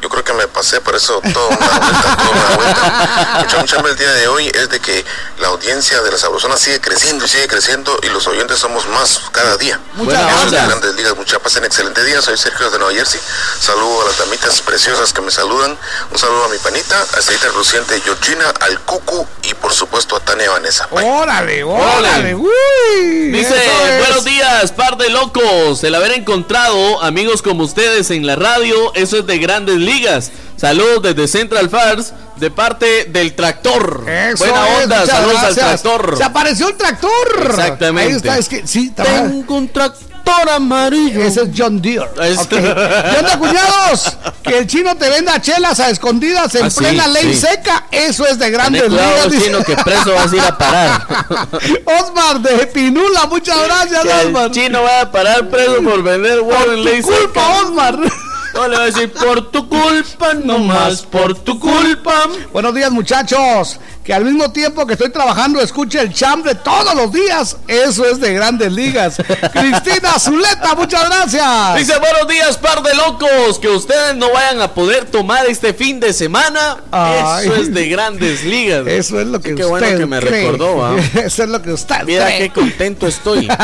[0.00, 3.38] Yo creo que me pasé, por eso todo una vuelta, toda una vuelta.
[3.40, 5.04] Mucha, mucha el día de hoy es de que
[5.40, 9.20] la audiencia de la Sabrosona sigue creciendo y sigue creciendo y los oyentes somos más
[9.32, 9.80] cada día.
[9.94, 10.66] Muchas gracias.
[10.68, 12.20] Grandes ligas, mucha paz en excelente día.
[12.20, 13.20] Soy Sergio de Nueva Jersey.
[13.58, 15.76] Saludo a las damitas preciosas que me saludan.
[16.12, 20.20] Un saludo a mi panita, a Ceita Luciente Georgina, al Cucu y por supuesto a
[20.20, 20.86] Tania Vanessa.
[20.90, 22.34] Órale, órale.
[22.34, 23.98] Uy, Dice, es.
[24.06, 25.82] buenos días, par de locos.
[25.84, 30.30] El haber encontrado amigos como ustedes en la radio, eso es de grandes ligas.
[30.60, 34.04] Saludos desde Central Fars, de parte del tractor.
[34.06, 35.58] Eso Buena es, onda, saludos gracias.
[35.58, 36.16] al tractor.
[36.18, 37.10] Se apareció el tractor.
[37.46, 38.10] Exactamente.
[38.12, 41.22] Ahí está, es que sí, Tengo un tractor amarillo.
[41.22, 42.06] Ese es John Deere.
[42.22, 42.48] Es- Ok.
[42.50, 42.56] ¿Qué
[43.18, 44.16] onda, cuñados?
[44.42, 47.40] Que el chino te venda chelas a escondidas en Ah, sí, plena ley sí.
[47.40, 47.86] seca.
[47.90, 49.28] Eso es de grandes ligas.
[49.30, 51.06] chino, que preso vas a ir a parar.
[52.02, 54.50] Osmar de Pinula, muchas gracias, Que el Osmar.
[54.50, 57.62] chino va a parar preso por vender huevo en ley culpa, seca.
[57.62, 57.98] Osmar.
[58.54, 62.24] No le a decir por tu culpa, no más por tu culpa.
[62.52, 63.78] Buenos días, muchachos.
[64.04, 67.56] Que al mismo tiempo que estoy trabajando, escuche el chambre todos los días.
[67.68, 69.16] Eso es de grandes ligas.
[69.52, 71.76] Cristina Zuleta, muchas gracias.
[71.76, 73.58] Dice buenos días, par de locos.
[73.60, 76.78] Que ustedes no vayan a poder tomar este fin de semana.
[76.90, 77.44] Ay.
[77.46, 78.86] Eso es de grandes ligas.
[78.86, 80.44] Eso es lo que Qué usted bueno que me cree.
[80.50, 80.96] recordó, ¿ah?
[81.22, 82.38] Eso es lo que usted Mira cree.
[82.38, 83.48] qué contento estoy.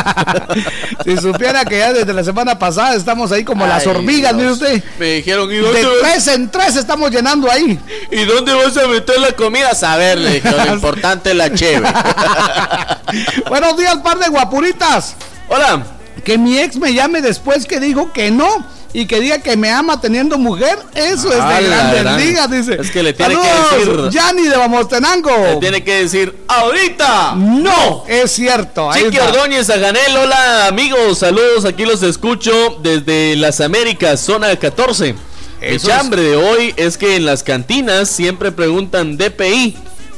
[1.04, 4.82] Si supiera que ya desde la semana pasada estamos ahí como las hormigas, mire usted.
[4.98, 7.78] Me dijeron, ¿y De vas, tres en tres estamos llenando ahí.
[8.10, 9.70] ¿y dónde vas a meter la comida?
[9.70, 11.86] A saber, lo importante es la cheve.
[13.48, 15.14] Buenos días, par de guapuritas.
[15.48, 15.84] Hola.
[16.24, 19.70] Que mi ex me llame después que dijo que no y que diga que me
[19.70, 20.76] ama teniendo mujer.
[20.94, 22.78] Eso es de grandes gran- ligas, dice.
[22.80, 25.30] Es que le tiene que decir- Yanni de Bamostenango.
[25.36, 27.34] Le tiene que decir, ahorita.
[27.36, 28.90] No, es cierto.
[28.92, 29.18] Chiqui.
[29.18, 35.14] Ordóñez Aganel, hola amigos, saludos, aquí los escucho desde las Américas, zona 14.
[35.60, 39.76] El chambre de hoy es que en las cantinas siempre preguntan DPI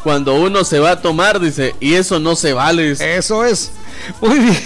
[0.09, 2.93] cuando uno se va a tomar, dice, y eso no se vale.
[2.93, 3.73] Eso es.
[4.21, 4.59] Muy bien.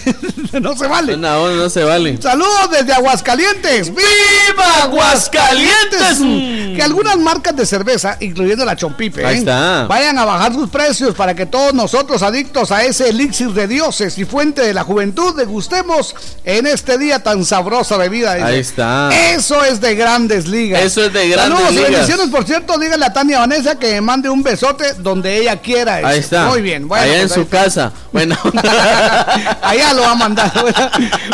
[0.62, 1.16] no se vale.
[1.16, 2.20] No, no se vale.
[2.20, 3.88] Saludos desde Aguascalientes.
[3.94, 6.18] ¡Viva Aguascalientes!
[6.76, 9.38] Que algunas marcas de cerveza, incluyendo la Chompipe, Ahí ¿eh?
[9.38, 9.86] está.
[9.86, 14.16] vayan a bajar sus precios para que todos nosotros, adictos a ese elixir de dioses
[14.18, 16.14] y fuente de la juventud, degustemos
[16.44, 18.34] en este día tan sabrosa bebida.
[18.34, 18.46] dice.
[18.46, 19.10] Ahí está.
[19.32, 20.82] Eso es de grandes ligas.
[20.82, 21.90] Eso es de grandes Saludos y ligas.
[21.92, 22.78] bendiciones, por cierto.
[22.78, 25.96] Díganle a Tania Vanessa que me mande un besote donde ella quiera.
[25.98, 26.08] dice.
[26.08, 26.46] Ahí está.
[26.46, 26.88] Muy bien.
[26.88, 27.92] Bueno, Allá en pues su casa.
[28.12, 28.36] Bueno.
[29.62, 30.52] Allá lo va a mandar.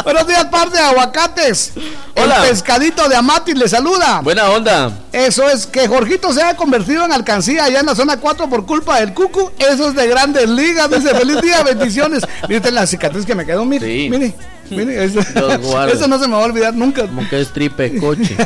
[0.04, 1.72] Buenos días, par de aguacates.
[2.16, 2.42] Hola.
[2.44, 4.20] El pescadito de Amati le saluda.
[4.22, 4.90] Buena onda.
[5.12, 8.66] Eso es que Jorgito se ha convertido en alcancía allá en la zona 4 por
[8.66, 9.50] culpa del cucu.
[9.58, 10.90] Eso es de grandes ligas.
[10.90, 12.22] Dice feliz día, bendiciones.
[12.42, 13.64] Usted la cicatriz que me quedó.
[13.64, 14.08] Mire, Sí.
[14.10, 14.34] mire.
[14.70, 17.02] Mire, eso, eso no se me va a olvidar nunca.
[17.06, 18.36] Como que es tripe coche.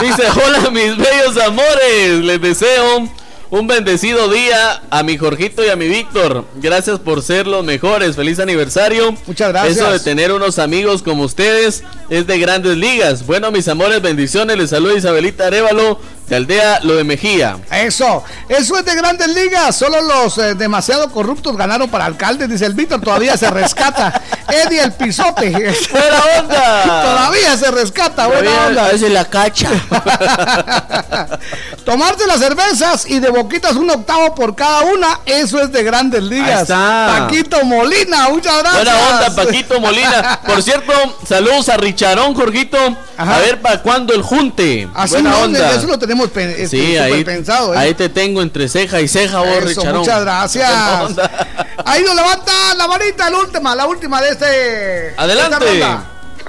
[0.00, 3.08] Dice, hola mis bellos amores, les deseo
[3.50, 6.44] un bendecido día a mi Jorgito y a mi Víctor.
[6.56, 8.16] Gracias por ser los mejores.
[8.16, 9.14] Feliz aniversario.
[9.26, 9.76] Muchas gracias.
[9.76, 13.26] Eso de tener unos amigos como ustedes es de grandes ligas.
[13.26, 14.56] Bueno, mis amores, bendiciones.
[14.56, 15.98] Les saluda Isabelita Arevalo
[16.30, 17.58] de Aldea Lo de Mejía.
[17.72, 19.74] Eso, eso es de grandes ligas.
[19.74, 22.46] Solo los eh, demasiado corruptos ganaron para alcalde.
[22.46, 24.22] Dice el Víctor, todavía se rescata.
[24.48, 25.50] Eddie el pisote.
[25.90, 27.02] ¡Buena onda!
[27.02, 28.86] Todavía se rescata, buena onda.
[28.86, 29.70] a veces la cacha.
[31.84, 36.22] Tomarse las cervezas y de boquitas un octavo por cada una, eso es de grandes
[36.22, 36.48] ligas.
[36.48, 37.16] Ahí está.
[37.18, 38.84] Paquito Molina, muchas gracias.
[38.84, 40.40] Buena onda, Paquito Molina.
[40.46, 40.92] Por cierto,
[41.28, 42.78] saludos a Richarón, Jorgito.
[43.16, 43.36] Ajá.
[43.36, 44.88] A ver para cuándo el junte.
[44.94, 45.74] Así Buena no, onda.
[45.74, 47.74] eso lo tenemos pe- este, Sí, ahí, pensado.
[47.74, 47.78] ¿eh?
[47.78, 49.98] ahí te tengo entre ceja y ceja, vos, Richarón.
[50.00, 50.70] muchas gracias.
[51.86, 55.14] Ahí nos levanta la manita, la última, la última de este.
[55.16, 55.64] Adelante.
[55.64, 55.86] de.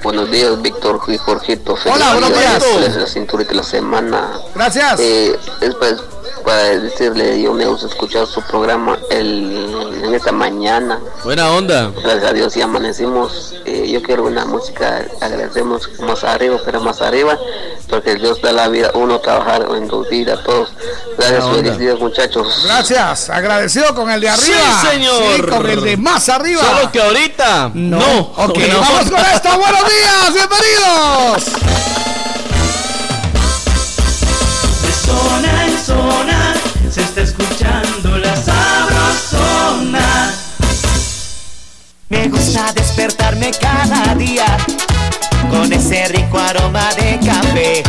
[0.04, 1.76] Buenos días, Víctor y Jorgito.
[1.86, 2.64] Hola, buenos días.
[2.98, 4.32] La cinturita de la semana.
[4.56, 5.00] Gracias.
[5.00, 5.96] Eh, es para,
[6.44, 11.00] para decirle, yo me gusta escuchar su programa el, en esta mañana.
[11.24, 11.92] Buena onda.
[12.04, 13.56] Gracias a Dios y amanecimos.
[13.66, 17.38] Eh, yo quiero una música, agradecemos más arriba, pero más arriba,
[17.90, 20.70] porque Dios da la vida, uno trabajar en tu vida, todos.
[21.18, 22.64] Gracias, felicidades muchachos.
[22.66, 24.80] Gracias, agradecido con el de arriba.
[24.82, 25.36] Sí, señor.
[25.36, 26.62] Sí, con el de más arriba.
[26.62, 27.72] Solo que ahorita.
[27.74, 28.00] No.
[28.00, 28.20] No.
[28.38, 29.50] Ok, Buena vamos con esto.
[29.58, 31.91] Buenos días, bienvenidos.
[42.12, 44.46] Me gusta despertarme cada día
[45.50, 47.84] con ese rico aroma de café.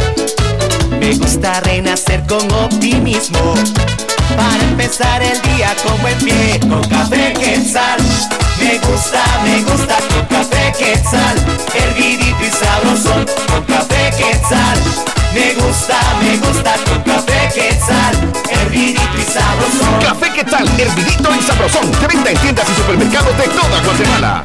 [1.01, 3.55] Me gusta renacer con optimismo
[4.37, 6.61] para empezar el día con buen pie.
[6.61, 7.99] Con café quetzal.
[8.62, 11.36] Me gusta, me gusta con café quetzal.
[11.74, 14.78] Hervidito y sabrosón con café quetzal.
[15.34, 18.14] Me gusta, me gusta con café quetzal.
[18.48, 20.00] Hervidito y sabrosón.
[20.00, 20.68] Café ¿Qué tal?
[20.78, 21.90] Hervidito y sabrosón.
[22.00, 24.44] De venta en tiendas y supermercados de toda Guatemala.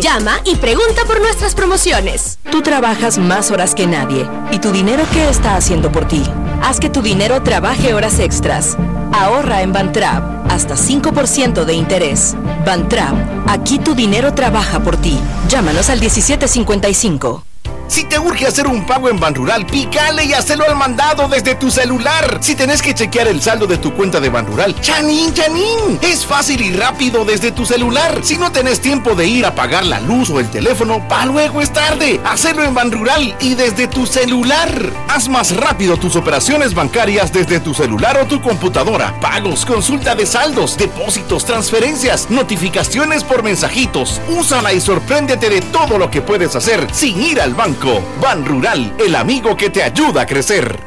[0.00, 2.38] Llama y pregunta por nuestras promociones.
[2.50, 4.28] Tú trabajas más horas que nadie.
[4.50, 6.22] ¿Y tu dinero qué está haciendo por ti?
[6.62, 8.76] Haz que tu dinero trabaje horas extras.
[9.12, 12.34] Ahorra en Bantrap hasta 5% de interés.
[12.64, 13.14] Bantrap,
[13.48, 15.18] aquí tu dinero trabaja por ti.
[15.48, 17.51] Llámanos al 1755.
[17.92, 21.70] Si te urge hacer un pago en Banrural, pícale y hazlo al mandado desde tu
[21.70, 22.38] celular.
[22.40, 25.98] Si tenés que chequear el saldo de tu cuenta de Banrural, chanín, chanín.
[26.00, 28.20] Es fácil y rápido desde tu celular.
[28.22, 31.60] Si no tenés tiempo de ir a pagar la luz o el teléfono, pa' luego
[31.60, 32.18] es tarde.
[32.24, 34.70] Hacelo en Banrural y desde tu celular.
[35.08, 39.20] Haz más rápido tus operaciones bancarias desde tu celular o tu computadora.
[39.20, 44.18] Pagos, consulta de saldos, depósitos, transferencias, notificaciones por mensajitos.
[44.30, 47.81] Úsala y sorpréndete de todo lo que puedes hacer sin ir al banco.
[48.20, 50.78] Ban Rural, el amigo que te ayuda a crecer.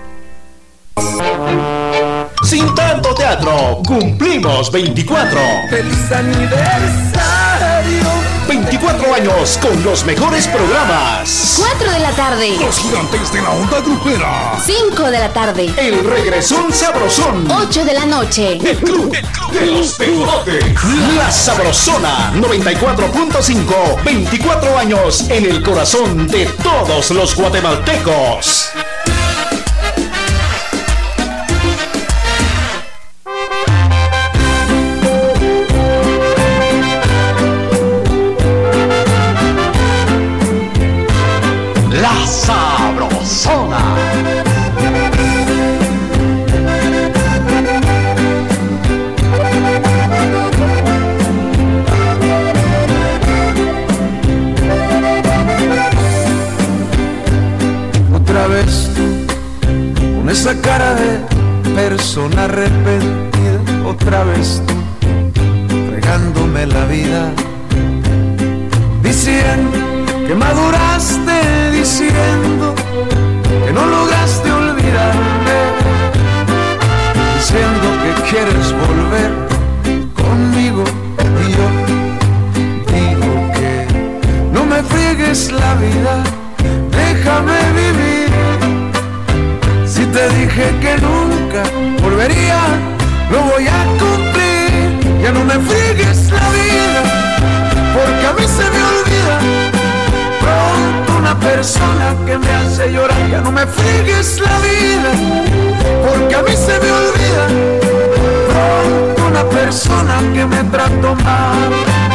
[2.43, 5.37] Sin tanto teatro, cumplimos 24.
[5.69, 8.14] ¡Feliz aniversario!
[8.47, 11.55] 24 años con los mejores programas.
[11.57, 12.57] 4 de la tarde.
[12.59, 14.59] Los gigantes de la onda grupera.
[14.63, 15.73] 5 de la tarde.
[15.77, 17.49] El regresón sabrosón.
[17.49, 18.59] 8 de la noche.
[18.63, 20.63] El club, el club de los deportes.
[21.15, 24.03] La sabrosona 94.5.
[24.03, 28.69] 24 años en el corazón de todos los guatemaltecos.
[42.25, 43.77] Sabrosona.
[58.13, 58.89] Otra vez
[60.17, 61.19] con esa cara de
[61.75, 64.61] persona arrepentida, otra vez
[65.91, 67.31] regándome la vida,
[69.03, 69.84] diciendo
[70.27, 72.73] que maduraste, diciendo
[73.65, 75.57] que no lograste olvidarme,
[77.37, 79.31] diciendo que quieres volver
[80.15, 80.83] conmigo
[81.43, 81.67] y yo
[82.95, 83.87] digo que
[84.51, 86.23] no me friegues la vida,
[86.91, 88.29] déjame vivir.
[89.85, 91.63] Si te dije que nunca
[92.01, 92.59] volvería,
[93.31, 95.21] lo voy a cumplir.
[95.21, 97.01] Ya no me friegues la vida,
[97.93, 98.84] porque a mí se me
[101.45, 103.29] persona que me hace llorar.
[103.29, 105.11] Ya no me friegues la vida,
[106.05, 107.45] porque a mí se me olvida
[108.49, 112.14] pronto una persona que me trató mal.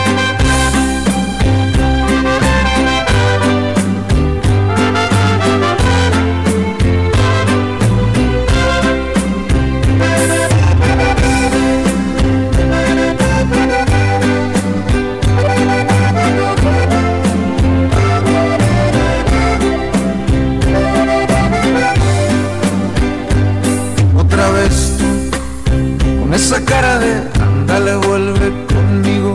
[26.70, 27.12] Cara de
[27.42, 29.34] ándale, vuelve conmigo,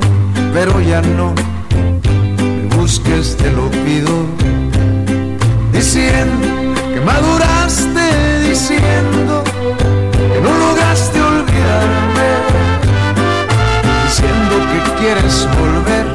[0.54, 4.14] pero ya no me busques, te lo pido.
[5.74, 6.48] Diciendo
[6.94, 8.06] que maduraste,
[8.50, 9.44] diciendo
[10.34, 12.30] que no lograste olvidarme,
[14.06, 16.15] diciendo que quieres volver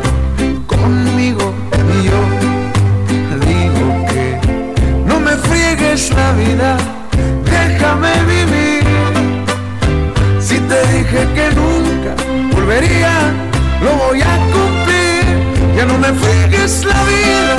[15.81, 17.57] Ya no me friegues la vida,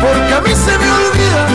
[0.00, 1.46] porque a mí se me olvida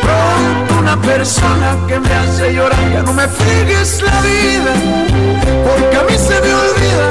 [0.00, 2.90] pronto una persona que me hace llorar.
[2.90, 4.72] Ya no me friegues la vida,
[5.66, 7.06] porque a mí se me olvida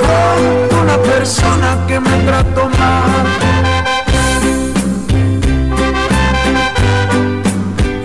[0.00, 3.26] pronto una persona que me trató mal.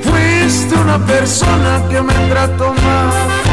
[0.03, 3.44] Fuiste una persona que me trató mal.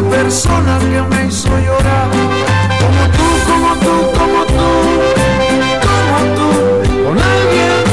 [0.00, 2.10] la persona que me hizo llorar.
[2.80, 4.68] Como tú, como tú, como tú,
[5.88, 6.48] como tú,
[7.04, 7.84] con alguien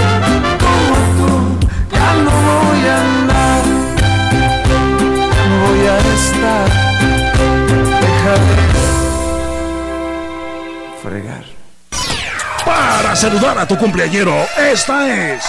[0.65, 1.31] como tú,
[1.91, 3.63] ya no voy a andar,
[5.35, 6.67] ya no voy a estar.
[8.03, 8.55] Déjame
[11.01, 11.45] fregar.
[12.65, 15.43] Para saludar a tu cumpleañero, esta es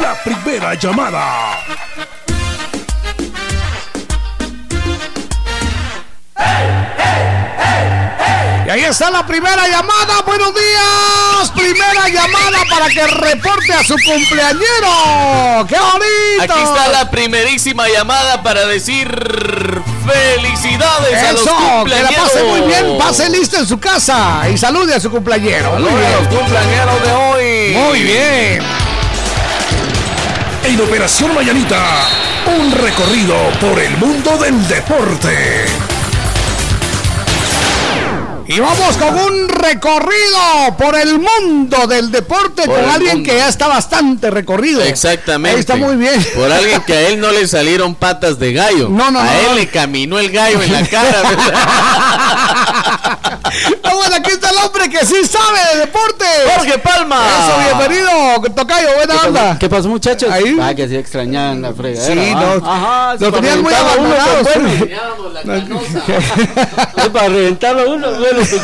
[0.00, 1.58] la primera llamada.
[8.72, 10.22] Ahí está la primera llamada.
[10.24, 11.50] Buenos días.
[11.54, 15.66] Primera llamada para que reporte a su cumpleañero.
[15.68, 16.42] ¡Qué bonito!
[16.42, 19.08] Aquí está la primerísima llamada para decir
[20.06, 22.14] felicidades a los Eso, que la cumpleañeros.
[22.22, 22.98] pase muy bien.
[22.98, 25.74] Pase lista en su casa y salude a su cumpleañero.
[25.74, 25.94] A bien.
[25.94, 27.74] los cumpleañeros de hoy.
[27.74, 28.62] Muy bien.
[30.64, 32.08] En Operación Mañanita,
[32.46, 35.66] un recorrido por el mundo del deporte.
[38.54, 43.30] Y vamos con un recorrido por el mundo del deporte Por con alguien mundo.
[43.30, 44.82] que ya está bastante recorrido.
[44.82, 45.54] Exactamente.
[45.54, 46.22] Ahí está muy bien.
[46.34, 48.88] Por alguien que a él no le salieron patas de gallo.
[48.90, 49.54] No, no, a no, él no.
[49.54, 51.22] le caminó el gallo en la cara.
[53.84, 56.21] Ah, bueno, aquí está el hombre que sí sabe de deporte.
[56.56, 57.22] Jorge Palma.
[57.26, 58.10] Eso, bienvenido,
[58.54, 59.40] Tocayo, buena ¿Qué onda.
[59.48, 60.30] pasó, ¿Qué pasó, muchachos?
[60.30, 60.56] Ahí.
[60.60, 62.22] Ah, que sí extrañaban la fregadera.
[62.24, 62.66] Sí, no.
[62.68, 64.48] Ajá, Lo tenían muy abandonados.
[64.52, 64.78] pues,
[65.44, 65.80] bueno.
[66.96, 68.52] Es para reventarlo uno, bueno, pues.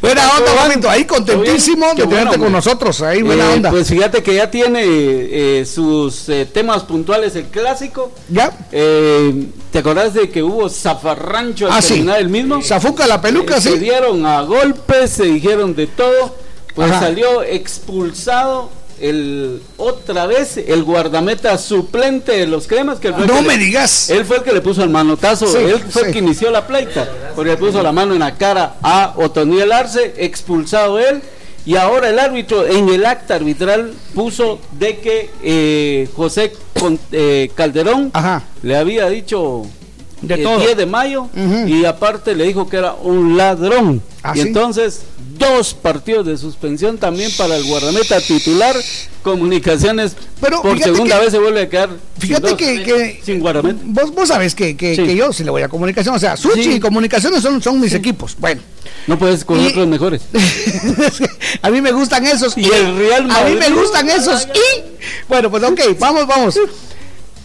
[0.00, 0.90] Buena onda, Juanito.
[0.90, 2.50] Ahí contentísimo Qué de bueno, tenerte con hombre.
[2.58, 3.00] nosotros.
[3.02, 3.70] Ahí, buena Eh, onda.
[3.70, 8.10] Pues fíjate que ya tiene eh, sus eh, temas puntuales el clásico.
[8.28, 8.50] ¿Ya?
[8.72, 12.04] Eh, ¿Te acordás de que hubo zafarrancho al Ah, sí.
[12.18, 12.60] el mismo?
[12.60, 13.78] Zafuca la peluca, Eh, Se sí.
[13.78, 16.34] dieron a golpes, se dijeron de todo.
[16.74, 17.00] Pues Ajá.
[17.00, 18.70] salió expulsado
[19.00, 24.08] el otra vez el guardameta suplente de los cremas que No que me le- digas.
[24.10, 26.08] él fue el que le puso el manotazo Sí, él fue sí.
[26.08, 29.72] el que inició la pleita porque le puso la mano en la cara a Otoniel
[29.72, 31.20] Arce expulsado él
[31.66, 37.50] y ahora el árbitro en el acta arbitral puso de que eh, José Con- eh,
[37.54, 38.44] Calderón Ajá.
[38.62, 39.62] le había dicho
[40.20, 40.58] De el todo.
[40.60, 41.28] 10 de mayo
[41.66, 44.00] y aparte le dijo que era un ladrón.
[44.22, 44.46] ¿Ah, y sí?
[44.48, 45.02] entonces
[45.42, 48.76] dos partidos de suspensión también para el guardameta titular.
[49.22, 53.20] Comunicaciones Pero por segunda que- vez se vuelve a quedar Fíjate sin, que, dos, que
[53.24, 53.78] sin guardameta.
[53.84, 55.04] vos, vos sabes que, que, Sí.
[55.04, 56.72] que yo si le voy a comunicación, o sea, Suchi Sí.
[56.74, 58.34] y comunicaciones son, son mis equipos.
[58.38, 58.60] Bueno,
[59.06, 60.22] No puedes con Y- otros mejores.
[61.62, 63.76] a mí me gustan esos Y el Real a mí me Madrid.
[63.76, 64.82] gustan esos y
[65.28, 66.58] bueno, pues ok, vamos, vamos.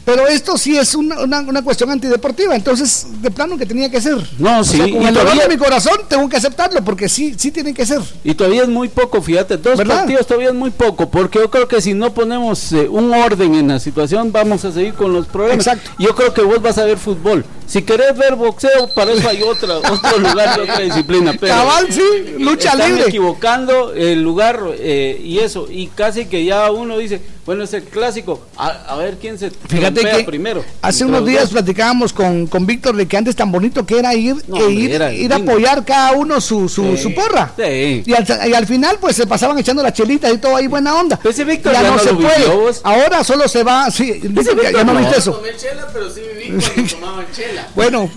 [0.07, 3.99] Pero esto sí es una, una, una cuestión antideportiva, entonces de plano que tenía que
[3.99, 4.15] ser.
[4.39, 7.09] No, O sí, sea, y el dolor todavía- de mi corazón tengo que aceptarlo porque
[7.09, 7.99] sí, sí tienen que ser.
[8.23, 9.97] Y todavía es muy poco, fíjate, dos ¿Verdad?
[9.97, 13.53] partidos todavía es muy poco, porque yo creo que si no ponemos eh, un orden
[13.55, 15.67] en la situación, vamos a seguir con los problemas.
[15.67, 15.91] Exacto.
[15.99, 17.43] Yo creo que vos vas a ver fútbol.
[17.67, 21.33] Si querés ver boxeo, para eso hay otra, otro lugar otra disciplina.
[21.37, 22.01] Pero Cabal, sí,
[22.39, 23.09] lucha están libre.
[23.09, 25.67] equivocando el lugar eh, y eso.
[25.69, 29.49] Y casi que ya uno dice, bueno, es el clásico, a, a ver quién se
[29.49, 30.63] Fíjate que primero.
[30.83, 31.53] hace unos días dos.
[31.53, 34.73] platicábamos con, con Víctor de que antes tan bonito que era ir, No, e hombre,
[34.83, 37.03] ir, era ir a apoyar cada uno su, su, Sí.
[37.03, 37.53] su porra.
[37.57, 38.03] Sí.
[38.05, 40.93] Y al, y al final pues se pasaban echando las chelitas y todo ahí buena
[40.95, 41.19] onda.
[41.23, 42.45] Ese Víctor ya, ya no, no se lo puede.
[42.47, 42.81] vos.
[42.83, 44.99] Ahora solo se va, sí, dice que ya, Víctor no no.
[44.99, 45.31] viste eso.
[45.31, 47.67] Tomé chela, pero sí viví cuando tomaban chela.
[47.75, 48.09] Bueno,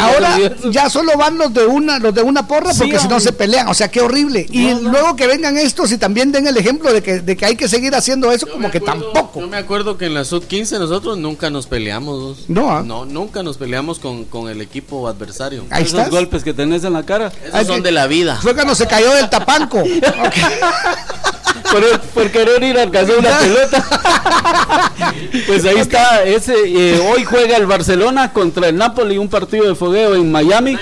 [0.00, 0.38] ahora
[0.70, 3.32] ya solo van los de una los de una porra Sí, porque si no se
[3.32, 4.46] pelean, o sea, qué horrible.
[4.50, 7.56] Y luego que vengan estos y también den el ejemplo de que, de que hay
[7.56, 9.40] que seguir haciendo eso como que tampoco.
[9.40, 12.44] Yo me acuerdo que en la sub-15 nosotros nunca nos peleamos.
[12.48, 12.82] No, ¿ah?
[12.84, 15.64] No, nunca nos peleamos con, con el equipo adversario.
[15.70, 16.10] Ahí Esos estás.
[16.10, 17.32] golpes que tenés en la cara.
[17.46, 18.38] Esos son de la vida.
[18.42, 19.82] Fue cuando se cayó del tapanco.
[21.72, 23.84] por, por querer ir a alcanzar una pelota.
[25.46, 29.74] pues ahí está, ese eh, hoy juega el Barcelona contra el Napoli, un partido de
[29.74, 30.76] fogueo en Miami.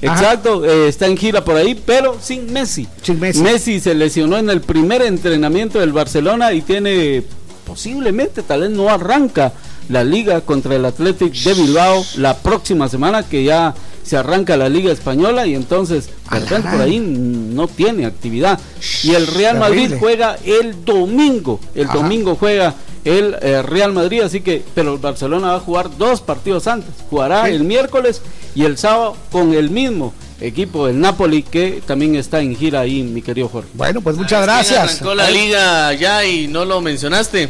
[0.00, 2.86] Exacto, eh, está en gira por ahí, pero sin Messi.
[3.02, 3.80] Sin Messi.
[3.80, 7.24] se lesionó en el primer entrenamiento del Barcelona y tiene
[7.66, 9.52] posiblemente, tal vez no arranca
[9.88, 13.74] la liga contra el Athletic de Bilbao la próxima semana que ya
[14.08, 18.58] se arranca la liga española y entonces por ahí no tiene actividad.
[19.04, 21.94] Y el Real Madrid juega el domingo, el Ajá.
[21.98, 22.74] domingo juega
[23.04, 26.90] el eh, Real Madrid, así que, pero el Barcelona va a jugar dos partidos antes,
[27.08, 27.52] jugará Sí.
[27.52, 28.20] el miércoles
[28.54, 33.02] y el sábado con el mismo equipo del Napoli que también está en gira ahí,
[33.02, 33.68] mi querido Jorge.
[33.74, 34.78] Bueno, pues muchas ¿Quién gracias.
[35.00, 37.48] Arrancó la liga ya y no lo mencionaste.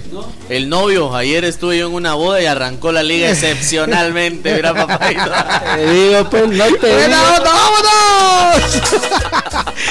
[0.48, 4.54] El novio, ayer estuve yo en una boda y arrancó la liga excepcionalmente.
[4.54, 5.22] Mira, papadito.
[5.76, 7.36] Te digo, pues, no te ¡Buena digo.
[7.36, 8.82] onda, vámonos!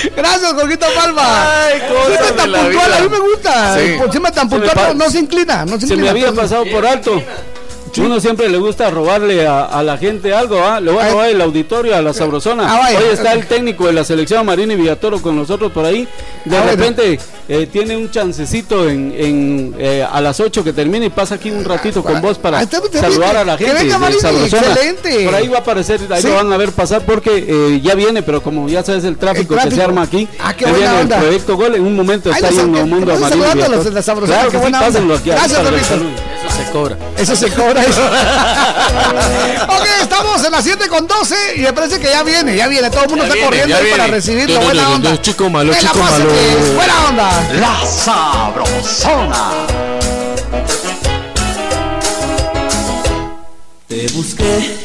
[0.16, 1.62] Gracias, Jorgito Palma.
[1.66, 2.98] Ay, de tan puntual, vida.
[2.98, 3.78] a mí me gusta.
[3.78, 3.94] Sí.
[3.98, 5.66] Por Siempre tan me puntual, no, no se inclina.
[5.66, 6.12] No se, Se me inclina.
[6.12, 7.22] había Entonces, pasado por alto.
[7.98, 10.80] Uno siempre le gusta robarle a, la gente algo, ¿ah?
[10.80, 12.66] Le voy a robar el auditorio a la sabrosona.
[12.68, 16.08] Ah, Hoy está el técnico de la selección Marina y Villatoro con nosotros por ahí.
[16.46, 17.20] De repente
[17.50, 21.50] eh, tiene un chancecito en, en eh, a las 8 que termine y pasa aquí
[21.50, 23.88] un ratito con vos para saludar a la gente.
[23.88, 25.26] excelente.
[25.26, 28.22] Por ahí va a aparecer, ahí lo van a ver pasar porque eh, ya viene,
[28.22, 31.56] pero como ya sabes el tráfico, que se arma aquí, ah, qué buena el proyecto
[31.58, 33.44] Gol, en un momento está ahí en el mundo amarillo.
[34.26, 35.30] Claro que sí, pásenlo aquí.
[35.30, 35.62] Gracias,
[36.48, 36.98] Eso se cobra.
[37.18, 37.84] Eso se cobra.
[37.84, 38.02] Eso.
[39.68, 42.90] ok, estamos en las 7 con 12 y me parece que ya viene, ya viene.
[42.90, 44.60] Todo el mundo está corriendo ahí para recibirlo.
[44.62, 45.22] Buena onda.
[45.22, 46.26] Chico malo, chico malo.
[46.76, 47.50] Buena onda.
[47.60, 49.52] La sabrosona.
[53.88, 54.78] Te busqué,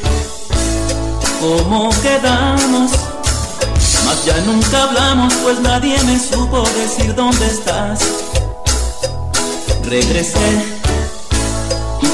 [1.41, 2.93] ¿cómo quedamos?
[4.05, 8.01] Mas ya nunca hablamos, pues nadie me supo decir dónde estás.
[9.85, 10.82] Regresé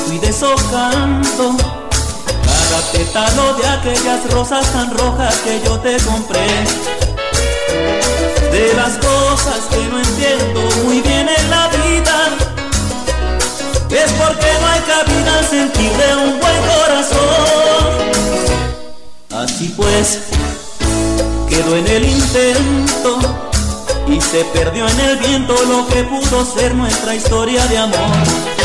[0.09, 1.55] fui deshojando
[2.47, 6.47] cada pétalo de aquellas rosas tan rojas que yo te compré.
[8.51, 12.31] De las cosas que no entiendo muy bien en la vida,
[13.91, 17.89] es porque no hay cabida al sentir de un buen corazón.
[19.45, 20.21] Así pues,
[21.51, 23.19] quedó en el intento
[24.09, 28.58] y se perdió en el viento lo que pudo ser nuestra historia de amor.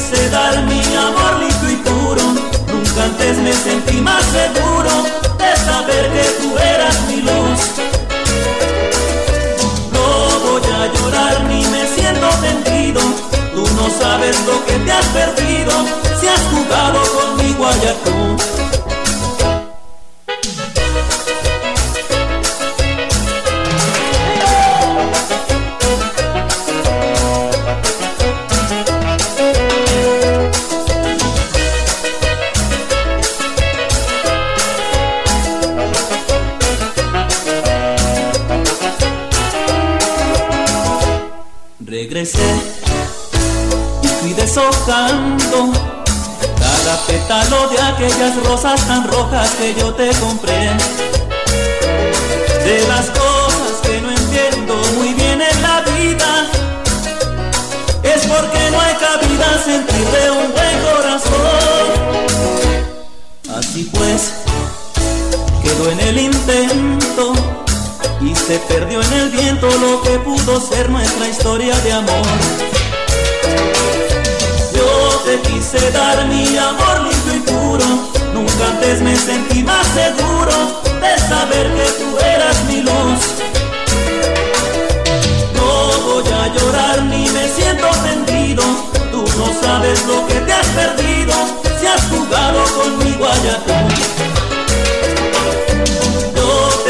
[0.00, 2.22] Quise dar mi amor limpio y puro,
[2.72, 4.90] nunca antes me sentí más seguro
[5.36, 7.60] de saber que tú eras mi luz.
[9.92, 13.02] No voy a llorar ni me siento tendido,
[13.54, 15.72] tú no sabes lo que te has perdido
[16.18, 18.49] si has jugado conmigo allá tú.
[44.02, 45.72] Y fui deshojando
[46.58, 50.70] cada pétalo de aquellas rosas tan rojas que yo te compré.
[52.64, 56.46] De las cosas que no entiendo muy bien en la vida,
[58.02, 62.30] es porque no hay cabida sentir de un buen corazón.
[63.58, 64.32] Así pues,
[65.62, 67.39] quedó en el intento
[68.22, 72.26] y se perdió en el viento lo que pudo ser nuestra historia de amor.
[74.74, 77.84] Yo te quise dar mi amor limpio y puro,
[78.34, 83.22] nunca antes me sentí más seguro de saber que tú eras mi luz.
[85.54, 88.62] No voy a llorar ni me siento tendido,
[89.10, 91.34] tú no sabes lo que te has perdido
[91.80, 94.29] si has jugado conmigo allá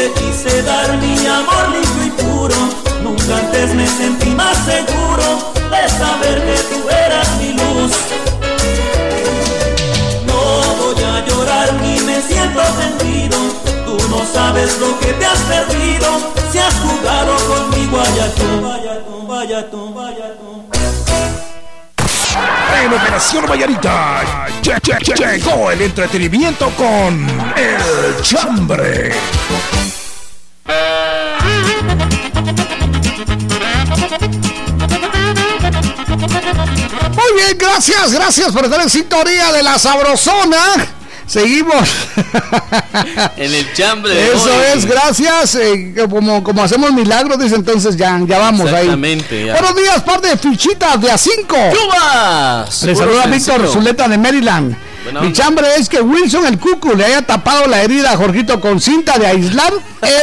[0.07, 2.55] tú quise dar mi amor limpio y puro.
[3.03, 7.93] Nunca antes me sentí más seguro de saber que tú eras mi luz.
[10.25, 13.37] No voy a llorar ni me siento sentido.
[13.85, 16.07] Tú no sabes lo que te has perdido
[16.51, 18.61] si has jugado conmigo allá tú.
[18.61, 20.51] Vaya tú, vaya tú, vaya tú.
[22.83, 24.23] En Operación Vallarita
[25.17, 29.11] llegó el entretenimiento con El Chambre.
[36.91, 40.57] Muy bien, gracias, gracias por estar en sintonía de la Sabrosona.
[41.25, 41.89] Seguimos.
[43.37, 44.33] en el chambre.
[44.33, 45.55] Eso es, gracias.
[45.55, 49.49] Eh, como, como hacemos milagros, dice entonces ya, ya vamos Exactamente, ahí.
[49.51, 51.73] Buenos días, par de fichitas de A5.
[51.73, 52.83] ¡Chubas!
[52.83, 54.75] Le saluda Víctor Zuleta de Maryland.
[55.21, 58.79] Mi chambre es que Wilson el Cucu le haya tapado la herida a Jorgito con
[58.79, 59.73] cinta de aislar.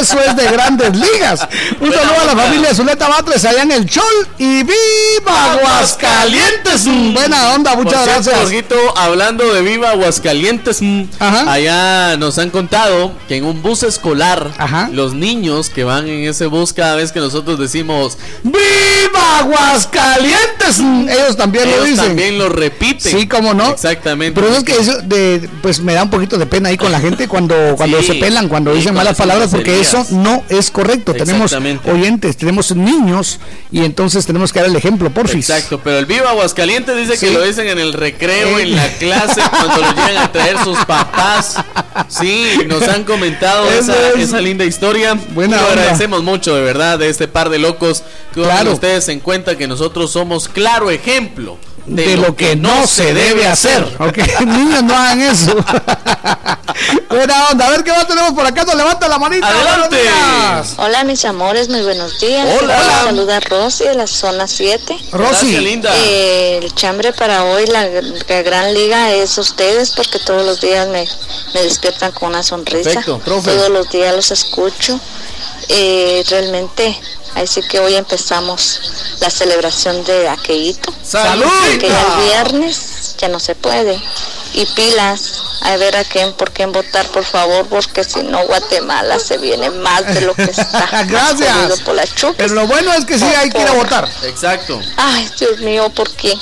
[0.01, 1.47] Eso es de grandes ligas.
[1.81, 4.05] Un saludo a la familia Zuleta Batres allá en el Chol
[4.39, 6.85] y ¡Viva Aguascalientes!
[7.13, 8.37] Buena onda, muchas gracias.
[8.37, 10.81] Jorgito, hablando de Viva Aguascalientes,
[11.21, 14.51] allá nos han contado que en un bus escolar,
[14.93, 20.79] los niños que van en ese bus cada vez que nosotros decimos ¡Viva Aguascalientes!
[20.79, 22.07] Ellos también lo dicen.
[22.07, 23.13] también lo repiten.
[23.13, 23.71] Sí, cómo no.
[23.71, 27.27] Exactamente que eso de, pues me da un poquito de pena ahí con la gente
[27.29, 31.15] cuando, cuando se pelan, cuando dicen malas palabras, porque eso no es correcto.
[31.15, 33.41] Tenemos oyentes, tenemos niños
[33.73, 35.41] y entonces tenemos que dar el ejemplo, por fin.
[35.41, 39.41] Exacto, pero el Viva Aguascalientes dice que lo dicen en el recreo, en la clase,
[39.51, 41.57] cuando lo llegan a traer sus papás.
[42.09, 45.19] Sí, nos han comentado esa, linda historia.
[45.35, 48.03] Bueno, agradecemos mucho, de verdad, de este par de locos
[48.35, 48.73] que claro.
[48.73, 51.59] ustedes en cuenta que nosotros somos claro ejemplo
[51.89, 53.83] de, lo que no se debe hacer.
[53.99, 55.55] Ok, niños, no hagan eso.
[57.09, 57.67] Buena onda.
[57.67, 58.65] A ver qué más tenemos por acá.
[58.65, 59.49] Nos levanta la manita.
[59.49, 59.99] Adelante.
[60.77, 61.69] Hola, mis amores.
[61.69, 62.47] Muy buenos días.
[62.61, 62.77] Hola.
[62.77, 64.97] Quiero saludar a Rosy de la zona 7.
[65.13, 65.31] Rosy.
[65.31, 65.93] Gracias, linda.
[65.97, 70.87] Eh, el chambre para hoy, la, la gran liga es ustedes porque todos los días
[70.89, 71.09] me,
[71.55, 72.91] me despiertan con una sonrisa.
[72.91, 73.51] Perfecto, profe.
[73.51, 75.01] Todos los días los escucho.
[75.69, 76.99] Eh, realmente,
[77.45, 78.81] así que hoy empezamos
[79.21, 80.93] la celebración de aquellito.
[81.03, 81.47] ¡Salud!
[81.81, 84.01] Que ya el viernes ya no se puede.
[84.55, 89.19] Y pilas, a ver a quién, por quién votar, por favor, porque si no Guatemala
[89.19, 91.05] se viene más de lo que está.
[91.07, 91.81] Gracias.
[91.81, 92.11] Por las.
[92.37, 94.09] Pero lo bueno es que sí hay que ir a votar.
[94.23, 94.81] Exacto.
[94.97, 96.35] Ay, Dios mío, ¿por qué?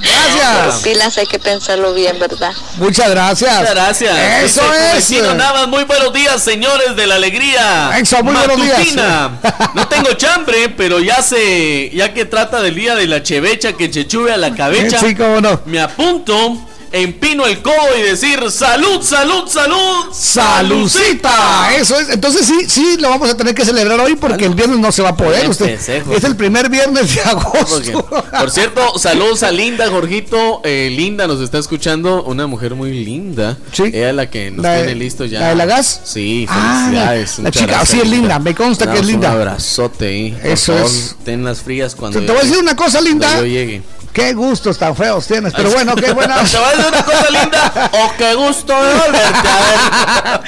[0.00, 0.56] Gracias.
[0.64, 2.52] Pero pilas hay que pensarlo bien, ¿verdad?
[2.76, 3.58] Muchas gracias.
[3.58, 4.18] Muchas gracias.
[4.44, 4.94] Eso Dice es.
[4.94, 7.98] Vecino Navas, muy buenos días, señores de la alegría.
[7.98, 8.78] Eso, muy buenos días.
[8.78, 9.30] Matutina.
[9.74, 13.90] No tengo chambre, pero ya se, ya que trata del día de la chevecha que
[13.90, 15.60] chechube a la cabecha, Sí, cómo no.
[15.66, 16.56] me apunto,
[16.92, 20.06] empino el codo y decir salud, salud, salud.
[20.12, 22.08] Salucita, eso es.
[22.10, 25.02] Entonces sí, sí, lo vamos a tener que celebrar hoy porque el viernes no se
[25.02, 25.48] va a poder.
[25.48, 28.06] Usted, es el primer viernes de Porque, agosto.
[28.38, 30.60] por cierto, saludos a Linda, Jorgito.
[30.64, 33.56] Eh, Linda nos está escuchando, una mujer muy linda.
[33.72, 33.84] Sí.
[33.84, 35.40] Ella es la que nos La de- tiene listo ya.
[35.40, 36.00] ¿la de la gas?
[36.04, 37.38] Sí, Ah, felicidades.
[37.38, 39.30] la Muchas chica, gracias, sí es linda, me consta que es linda.
[39.30, 40.34] Un abrazote.
[40.40, 41.16] Por Eso favor, es.
[41.24, 42.18] Ten las frías cuando.
[42.20, 43.36] Te, te voy a decir una cosa, cuando linda.
[43.38, 43.82] yo llegue.
[44.12, 46.42] Qué gustos tan feos tienes, pero bueno, qué buena.
[46.50, 47.90] Te voy a decir una cosa linda.
[47.92, 49.78] O qué gusto de volverte a ver.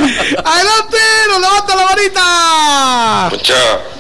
[0.45, 0.99] ¡Adelante!
[1.29, 3.29] ¡Nos levanta la varita!
[3.31, 3.55] Mucha,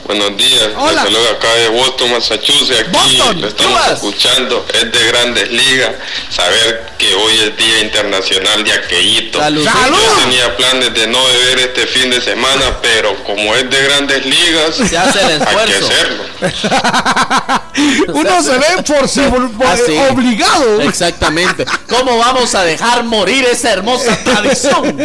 [0.04, 0.68] buenos días.
[0.76, 1.04] Hola.
[1.04, 2.80] Les saludo acá de Boston, Massachusetts.
[2.80, 4.66] Aquí Boston, lo estamos escuchando.
[4.74, 5.92] Es de grandes ligas.
[6.28, 9.38] Saber que hoy es Día Internacional de Aquellito.
[9.38, 9.64] Salud.
[9.64, 9.96] ¡Salud!
[9.96, 14.26] Yo tenía planes de no beber este fin de semana, pero como es de grandes
[14.26, 16.24] ligas, Se hace el hay que hacerlo.
[18.08, 19.20] Uno se ve por, si-
[19.64, 19.92] Ah, sí.
[20.10, 20.80] obligado.
[20.82, 21.64] Exactamente.
[21.88, 24.96] ¿Cómo vamos a dejar morir esa hermosa tradición?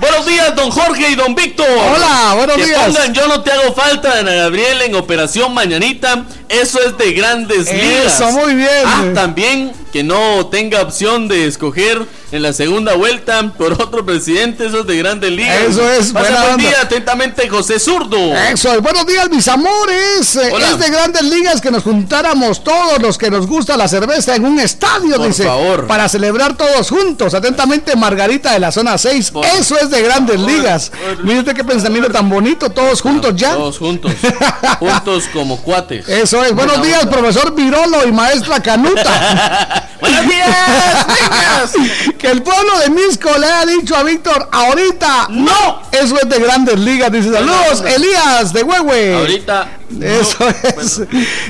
[0.00, 1.66] buenos días, don Jorge y don Víctor.
[1.68, 2.86] Hola, buenos que días.
[2.86, 6.24] pongan Yo no te hago falta de Ana Gabriel en Operación Mañanita.
[6.48, 8.14] Eso es de grandes ligas.
[8.14, 8.68] Eso, muy bien.
[8.84, 12.04] Ah, también que no tenga opción de escoger
[12.34, 14.66] en la segunda vuelta por otro presidente.
[14.66, 15.56] Eso es de grandes ligas.
[15.68, 16.56] Eso es, Pasa buen onda.
[16.56, 18.16] día, atentamente, José Zurdo.
[18.18, 18.80] Eso, es.
[18.82, 20.34] buenos días mis amores.
[20.34, 20.70] Eh, Hola.
[20.70, 24.44] Es de grandes ligas que nos juntáramos todos los que nos gusta la cerveza en
[24.46, 25.44] un estadio, Por dice.
[25.44, 25.86] favor.
[25.86, 27.34] Para celebrar todos juntos.
[27.34, 29.30] Atentamente, Margarita de la zona 6.
[29.30, 30.90] Por Eso es de grandes ligas.
[31.22, 33.54] Mire usted qué pensamiento tan bonito, todos juntos ya.
[33.54, 34.12] Todos juntos.
[34.80, 36.08] juntos como cuates.
[36.08, 36.52] Eso es.
[36.52, 37.16] Buenos Buena días, onda.
[37.16, 39.88] profesor Virolo y maestra Canuta.
[40.00, 41.72] Buenos días, niñas.
[42.24, 45.82] que el pueblo de Misco le haya dicho a Víctor, ahorita no.
[45.92, 47.12] Eso es de grandes ligas.
[47.12, 47.84] Dice, saludos.
[47.86, 49.14] Elías de Huehue.
[49.14, 49.68] Ahorita.
[50.00, 51.02] Eso es.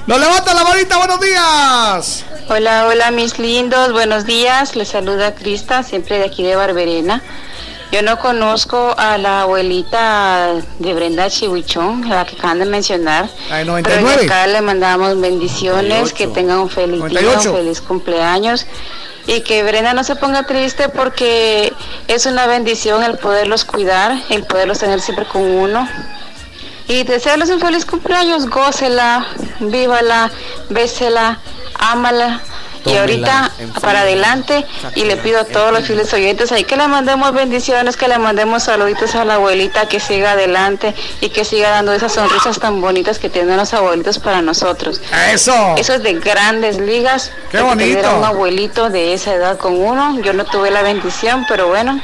[0.09, 2.25] Nos levanta la varita, buenos días.
[2.49, 4.75] Hola, hola mis lindos, buenos días.
[4.75, 7.23] Les saluda Crista, siempre de aquí de Barberena.
[7.93, 13.31] Yo no conozco a la abuelita de Brenda Chihuichón, la que acaban de mencionar.
[13.49, 14.17] La de Pero 99.
[14.17, 17.51] de acá le mandamos bendiciones, que tengan un feliz día, 98.
[17.53, 18.67] un feliz cumpleaños.
[19.27, 21.73] Y que Brenda no se ponga triste porque
[22.09, 25.89] es una bendición el poderlos cuidar, el poderlos tener siempre con uno.
[26.89, 29.27] Y desearles un feliz cumpleaños, gócela,
[29.61, 30.31] vívala,
[30.69, 31.39] bésela,
[31.79, 32.43] ámala.
[32.87, 33.51] Y ahorita
[33.81, 37.97] para adelante y le pido a todos los fieles oyentes ahí que le mandemos bendiciones,
[37.97, 42.13] que le mandemos saluditos a la abuelita, que siga adelante y que siga dando esas
[42.13, 45.01] sonrisas tan bonitas que tienen los abuelitos para nosotros.
[45.33, 45.75] Eso.
[45.77, 47.31] Eso es de grandes ligas.
[47.51, 48.07] Qué tener bonito.
[48.07, 50.21] a un abuelito de esa edad con uno.
[50.21, 52.01] Yo no tuve la bendición, pero bueno.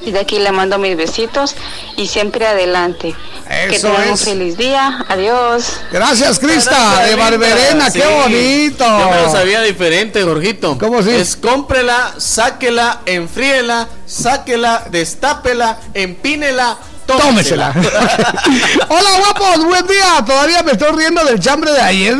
[0.00, 1.54] Y de aquí le mando mis besitos
[1.96, 3.14] y siempre adelante.
[3.48, 5.04] que Eso tengan un feliz día.
[5.08, 5.80] Adiós.
[5.90, 7.16] Gracias, Crista, Gracias, de.
[7.16, 7.90] Barberena.
[7.90, 8.00] Sí.
[8.00, 8.84] Qué bonito.
[8.84, 10.78] Yo me lo sabía diferente, Jorgito.
[10.78, 11.10] ¿Cómo así?
[11.10, 16.78] Es cómprela, sáquela, enfríela, sáquela, destápela, empínela,
[17.16, 17.72] Tómesela.
[18.88, 20.22] Hola, guapos, buen día.
[20.26, 22.16] Todavía me estoy riendo del chambre de ayer.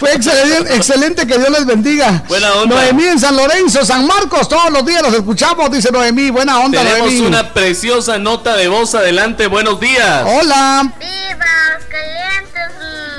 [0.00, 2.24] Fue excelente, excelente, que Dios les bendiga.
[2.26, 2.74] Buena onda.
[2.74, 6.30] Noemí en San Lorenzo, San Marcos, todos los días los escuchamos, dice Noemí.
[6.30, 7.26] Buena onda, Tenemos Noemí.
[7.26, 9.46] una preciosa nota de voz adelante.
[9.46, 10.24] Buenos días.
[10.26, 10.92] Hola.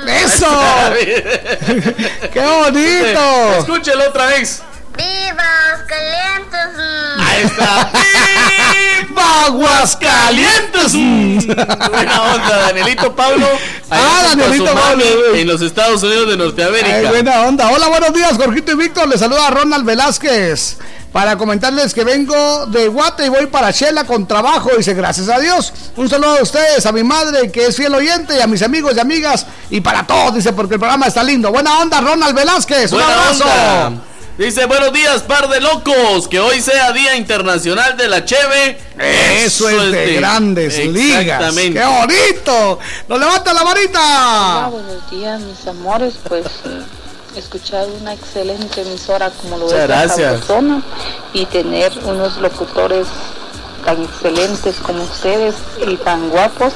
[0.06, 0.46] Eso.
[2.32, 3.54] Qué bonito.
[3.58, 4.62] Escúchelo otra vez.
[4.96, 6.68] ¡Vivas calientes!
[7.18, 7.90] Ahí está.
[9.28, 10.92] ¡Viva Aguascalientes!
[11.90, 13.46] Buena onda, Danielito Pablo.
[13.90, 15.34] Ah, Danielito mami Pablo.
[15.34, 16.96] En los Estados Unidos de Norteamérica.
[16.96, 17.70] Ay, buena onda.
[17.70, 19.08] Hola, buenos días, Jorgito y Víctor.
[19.08, 20.78] Les saluda Ronald Velázquez.
[21.12, 24.70] Para comentarles que vengo de Guate y voy para Chela con trabajo.
[24.76, 25.72] Dice, gracias a Dios.
[25.96, 28.92] Un saludo a ustedes, a mi madre que es fiel oyente y a mis amigos
[28.94, 29.46] y amigas.
[29.70, 31.50] Y para todos, dice, porque el programa está lindo.
[31.50, 32.92] Buena onda, Ronald Velázquez.
[32.92, 33.44] Un abrazo.
[33.44, 34.07] onda.
[34.38, 36.28] Dice, buenos días, par de locos.
[36.28, 38.78] Que hoy sea Día Internacional de la Cheve.
[38.96, 41.52] Eso, es de, grandes ligas.
[41.56, 42.78] ¡Qué bonito!
[43.08, 43.98] ¡Nos levanta la varita!
[43.98, 46.14] Hola, buenos días, mis amores.
[46.28, 46.84] Pues eh,
[47.34, 50.40] escuchar una excelente emisora como lo Muchas es la gracias.
[50.46, 50.82] Sabrosona
[51.32, 53.08] y tener unos locutores
[53.88, 55.54] tan excelentes como ustedes
[55.86, 56.74] y tan guapos,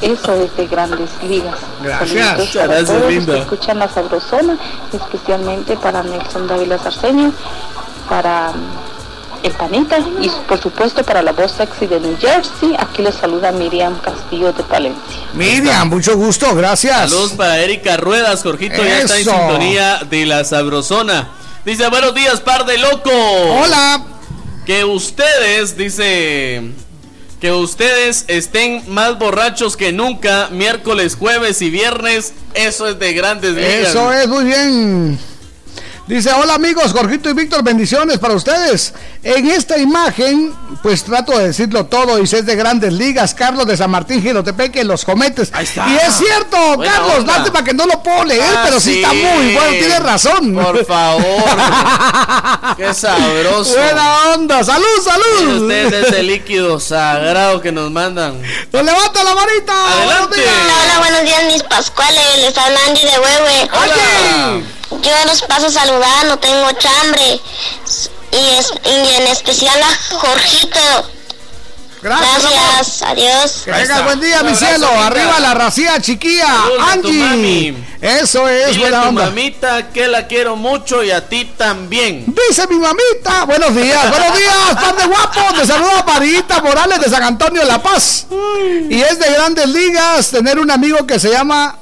[0.00, 1.56] eso es de grandes ligas.
[1.82, 2.54] Gracias.
[2.54, 3.34] Gracias, todos los linda.
[3.34, 4.56] que escuchan la Sabrosona,
[4.92, 7.32] especialmente para Nelson Dávila Sarceño,
[8.08, 12.76] para mm, el Panita y por supuesto para la voz sexy de New Jersey.
[12.78, 15.20] Aquí les saluda Miriam Castillo de Palencia.
[15.32, 17.10] Miriam, mucho gusto, gracias.
[17.10, 21.28] Saludos para Erika Ruedas, Jorgito ya está en sintonía de la Sabrosona.
[21.64, 23.12] Dice, buenos días, par de locos.
[23.12, 24.04] Hola.
[24.66, 26.62] Que ustedes, dice,
[27.40, 33.54] que ustedes estén más borrachos que nunca, miércoles, jueves y viernes, eso es de grandes
[33.54, 33.90] ligas.
[33.90, 35.18] Eso es, muy bien.
[36.06, 38.92] Dice, hola amigos, Jorgito y Víctor, bendiciones para ustedes.
[39.22, 40.52] En esta imagen,
[40.82, 44.82] pues trato de decirlo todo, y es de grandes ligas, Carlos de San Martín, Girotepeque,
[44.82, 45.52] Los Cometes.
[45.56, 45.88] está.
[45.88, 47.38] Y es cierto, Buena Carlos, onda.
[47.38, 49.02] lástima que no lo puedo leer, Ah, pero sí, sí.
[49.02, 50.54] está muy bueno, tiene razón.
[50.54, 51.24] Por favor.
[52.76, 53.72] Qué sabroso.
[53.78, 55.62] Buena onda, salud, salud.
[55.62, 58.42] Ustedes ese líquido sagrado que nos mandan.
[58.72, 59.72] Nos levanta la varita.
[59.98, 60.36] Adelante.
[60.42, 63.70] Hola, buenos días mis pascuales, les habla Andy de Huehue.
[63.72, 64.62] Hola.
[65.00, 65.68] Yo los paso
[66.26, 67.40] no tengo chambre.
[68.32, 70.78] Y, es- y en especial a Jorgito.
[72.02, 73.62] Gracias, Gracias, adiós.
[73.64, 74.88] Que tengas buen día, mi cielo.
[74.88, 76.46] Arriba la racía chiquilla.
[76.48, 77.12] Saludos Angie.
[77.20, 77.84] mami.
[78.00, 79.24] Eso es, Dile buena a tu onda.
[79.26, 82.24] mamita que la quiero mucho y a ti también.
[82.48, 83.44] Dice mi mamita.
[83.44, 85.60] Buenos días, buenos días, par de guapos.
[85.60, 88.26] Te saluda Parita Morales de San Antonio de La Paz.
[88.90, 91.76] Y es de grandes ligas tener un amigo que se llama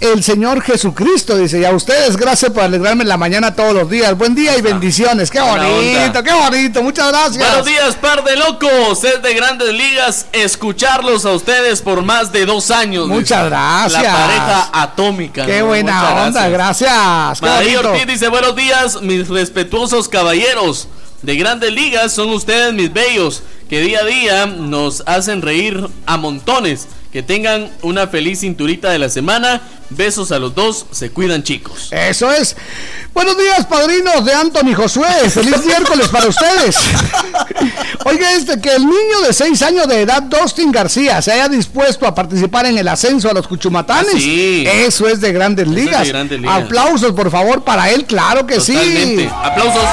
[0.00, 1.36] el Señor Jesucristo.
[1.36, 4.16] Dice, y a ustedes, gracias por alegrarme la mañana todos los días.
[4.16, 5.30] Buen día y bendiciones.
[5.30, 6.82] Qué bonito, qué bonito.
[6.82, 7.38] Muchas gracias.
[7.38, 9.04] Buenos días, par de locos.
[9.04, 13.08] Es de grandes ligas escucharlos a ustedes por más de dos años.
[13.08, 13.50] Muchas dice.
[13.50, 14.02] gracias.
[14.02, 15.46] La pareja atómica.
[15.46, 15.66] Qué ¿no?
[15.66, 17.40] buena Muchas onda, gracias.
[17.40, 17.80] Qué María.
[17.80, 20.88] Ortiz dice, buenos días, mis respetuosos caballeros.
[21.22, 26.18] De grandes ligas son ustedes mis bellos, que día a día nos hacen reír a
[26.18, 26.86] montones.
[27.14, 29.60] Que tengan una feliz cinturita de la semana.
[29.90, 31.86] Besos a los dos, se cuidan chicos.
[31.92, 32.56] Eso es.
[33.12, 35.30] Buenos días, padrinos de Anthony Josué.
[35.30, 36.76] Feliz miércoles para ustedes.
[38.04, 42.04] Oiga, este, que el niño de 6 años de edad, Dustin García, se haya dispuesto
[42.04, 44.14] a participar en el ascenso a los Cuchumatanes.
[44.16, 44.64] Ah, sí.
[44.66, 46.08] Eso es de grandes es de ligas.
[46.08, 46.64] Grandes Ligas.
[46.64, 49.22] Aplausos, por favor, para él, claro que Totalmente.
[49.22, 49.30] sí.
[49.32, 49.84] Aplausos.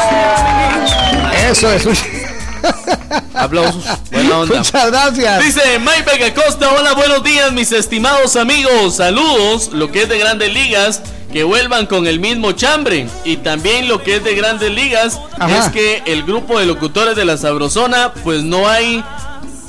[1.52, 1.84] Eso es.
[3.43, 3.84] Aplausos.
[4.11, 4.57] Buena onda.
[4.57, 5.43] Muchas gracias.
[5.43, 10.53] Dice Mike Acosta, hola, buenos días mis estimados amigos, saludos, lo que es de grandes
[10.53, 11.01] ligas,
[11.31, 13.07] que vuelvan con el mismo chambre.
[13.26, 15.57] Y también lo que es de grandes ligas Ajá.
[15.65, 19.03] es que el grupo de locutores de la Sabrosona, pues no hay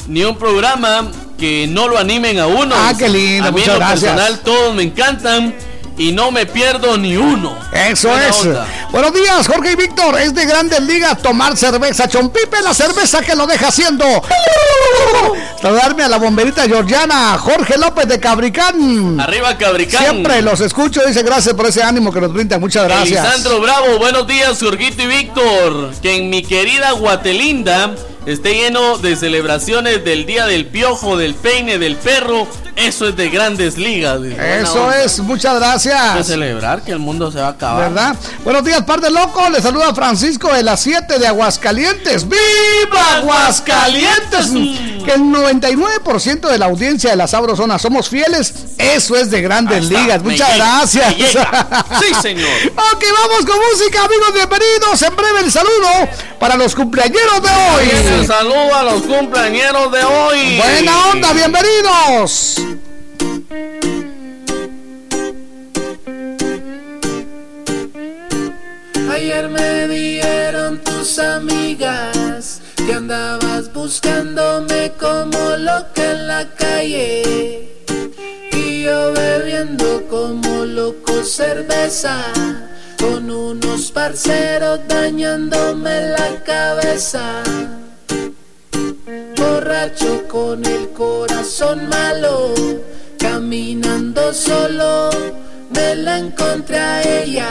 [0.07, 2.75] ni un programa que no lo animen a uno.
[2.77, 4.01] Ah, qué lindo, A mí en muchas lo gracias.
[4.13, 5.55] personal todos me encantan
[5.99, 7.57] y no me pierdo ni uno.
[7.73, 8.41] Eso Buena es.
[8.41, 8.67] onda.
[8.91, 10.19] Buenos días, Jorge y Víctor.
[10.19, 12.09] Es de grandes ligas tomar cerveza.
[12.09, 14.05] Chompipe, la cerveza que lo deja haciendo.
[15.61, 19.21] Saludarme a la bomberita georgiana, Jorge López de Cabricán.
[19.21, 20.03] Arriba Cabricán.
[20.03, 21.01] Siempre los escucho.
[21.07, 22.59] Dice gracias por ese ánimo que nos brinda.
[22.59, 23.25] Muchas gracias.
[23.25, 25.93] Elisandro Bravo, buenos días, Jorgito y Víctor.
[26.03, 27.95] Que en mi querida Guatelinda
[28.27, 32.47] esté lleno de celebraciones del Día del Piojo, del Peine, del Perro.
[32.75, 34.23] Eso es de grandes ligas.
[34.23, 34.35] dice.
[34.35, 35.03] Buena Eso onda.
[35.05, 35.19] es.
[35.21, 36.27] Muchas gracias.
[36.27, 37.91] celebrar que el mundo se va a acabar.
[37.91, 38.17] ¿Verdad?
[38.45, 39.51] Buenos días, par de locos.
[39.51, 42.27] Le saluda Francisco de las 7 de Aguascalientes.
[42.27, 44.51] ¡Viva Aguascalientes!
[45.05, 48.55] Que el 99% de la audiencia de la Sabrosona somos fieles.
[48.79, 50.23] Eso es de grandes ligas.
[50.23, 51.15] Muchas llega, gracias.
[51.15, 52.49] Sí, señor.
[52.73, 54.33] ok, vamos con música, amigos.
[54.33, 55.03] Bienvenidos.
[55.03, 56.09] En breve el saludo
[56.39, 58.27] para los cumpleañeros de Un hoy.
[58.27, 60.59] saludo a los cumpleañeros de hoy.
[60.59, 62.57] Buena onda, bienvenidos.
[69.11, 77.69] Ayer me dieron tus amigas que andabas buscándome como loca en la calle
[78.53, 82.25] y yo bebiendo como loco cerveza
[82.99, 87.43] con unos parceros dañándome la cabeza.
[90.29, 92.55] Con el corazón malo,
[93.19, 95.11] caminando solo,
[95.75, 97.51] me la encontré a ella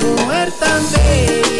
[0.00, 1.57] mujer tan bella,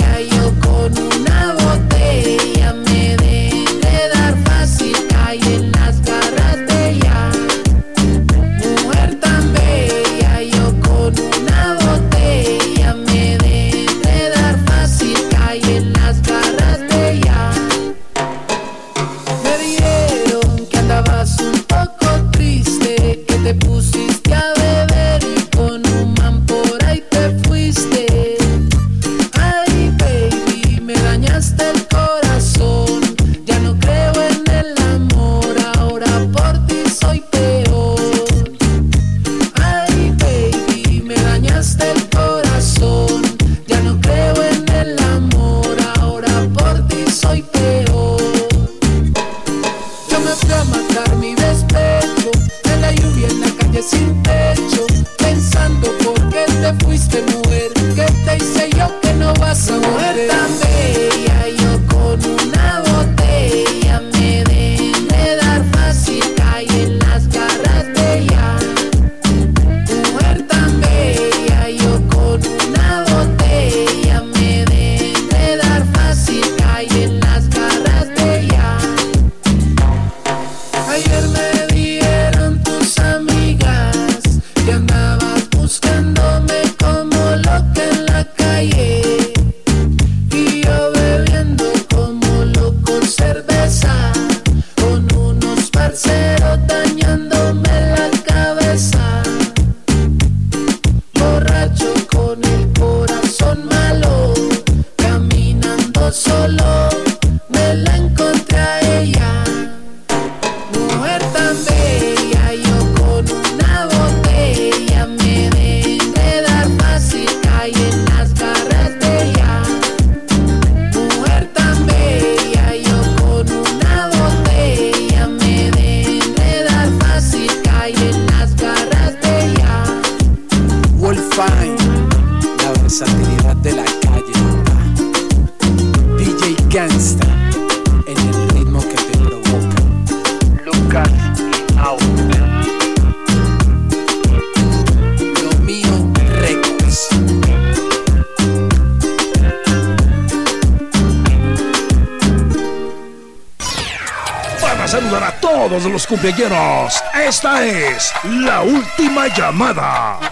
[157.28, 160.27] Esta es la última llamada.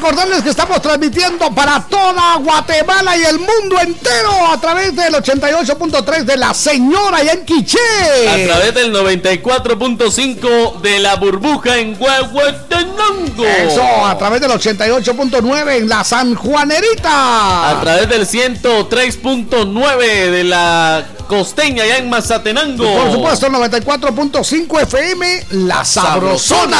[0.00, 6.24] Recordarles que estamos transmitiendo para toda Guatemala y el mundo entero a través del 88.3
[6.24, 7.78] de La Señora y en Quiché.
[8.26, 13.44] A través del 94.5 de la burbuja en Huehuetenango.
[13.44, 17.70] Eso, a través del 88.9 en La San Juanerita.
[17.70, 22.84] A través del 103.9 de la costeña allá en Mazatenango.
[22.84, 26.76] Y por supuesto, el 94.5 FM, La Sabrosona.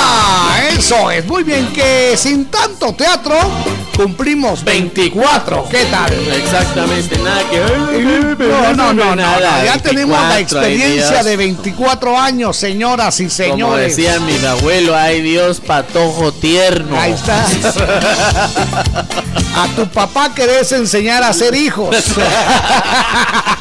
[0.77, 3.37] Eso es, muy bien, que sin tanto teatro
[3.97, 5.69] cumplimos 24.
[5.71, 6.13] ¿Qué tal?
[6.35, 8.39] Exactamente, nada que ver.
[8.41, 13.27] No, no, no, no, nada, ya tenemos la 24, experiencia de 24 años, señoras y
[13.27, 13.97] Como señores.
[13.97, 16.99] decía mi abuelo, ay Dios, patojo tierno.
[16.99, 17.47] Ahí está.
[19.55, 21.95] A tu papá querés enseñar a ser hijos.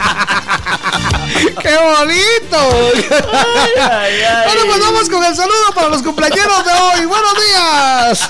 [1.61, 2.91] ¡Qué bonito!
[4.45, 7.05] Bueno, pues vamos con el saludo para los cumpleaños de hoy.
[7.05, 8.29] ¡Buenos días!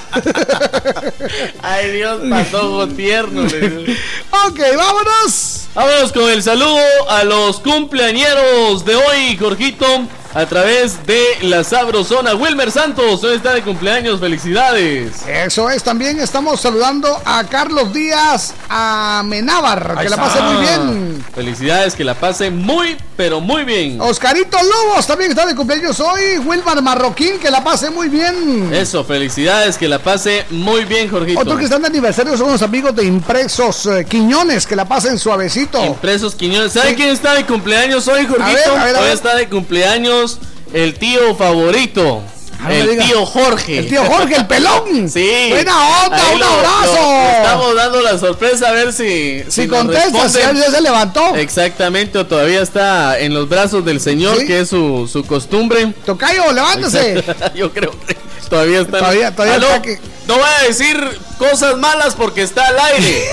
[1.62, 3.44] Ay Dios, patojo tierno.
[3.44, 5.68] ok, vámonos.
[5.74, 9.86] Vámonos con el saludo a los cumpleañeros de hoy, Jorgito,
[10.34, 12.36] a través de la Sabrosona.
[12.36, 15.24] Wilmer Santos, hoy está de cumpleaños, felicidades.
[15.28, 21.26] Eso es, también estamos saludando a Carlos Díaz, a Menábar, que la pase muy bien.
[21.34, 24.00] Felicidades, que la pase muy, pero muy bien.
[24.00, 26.38] Oscarito Lobos también está de cumpleaños hoy.
[26.38, 28.74] Wilmar Marroquín, que la pase muy bien.
[28.74, 31.38] Eso, felicidades, que la pase muy bien, Jorgito.
[31.42, 35.20] Otros que están de aniversario son los amigos de Impresos eh, Quiñones, que la pasen
[35.20, 35.84] suavecito.
[35.84, 36.72] Impresos Quiñones.
[36.72, 38.42] ¿Sabe quién está de cumpleaños hoy, Jorgito?
[38.42, 40.40] A ver, a ver, a hoy está de cumpleaños
[40.72, 42.24] el tío favorito.
[42.62, 43.80] Ah, no el tío Jorge.
[43.80, 45.10] El tío Jorge, el pelón.
[45.10, 45.48] Sí.
[45.50, 46.94] Buena onda, Ahí un lo- abrazo.
[46.96, 49.44] lo- estamos dando la sorpresa a ver si.
[49.48, 51.36] Si contesta, si ya se levantó.
[51.36, 54.46] Exactamente, o todavía está en los brazos del Señor, Sí.
[54.48, 55.94] que es su, su costumbre.
[56.06, 57.24] Tocayo, levántese.
[57.56, 58.18] Yo creo que
[58.50, 59.00] todavía está.
[59.00, 63.24] Todavía- todavía Aló, está que- No voy a decir cosas malas porque está al aire.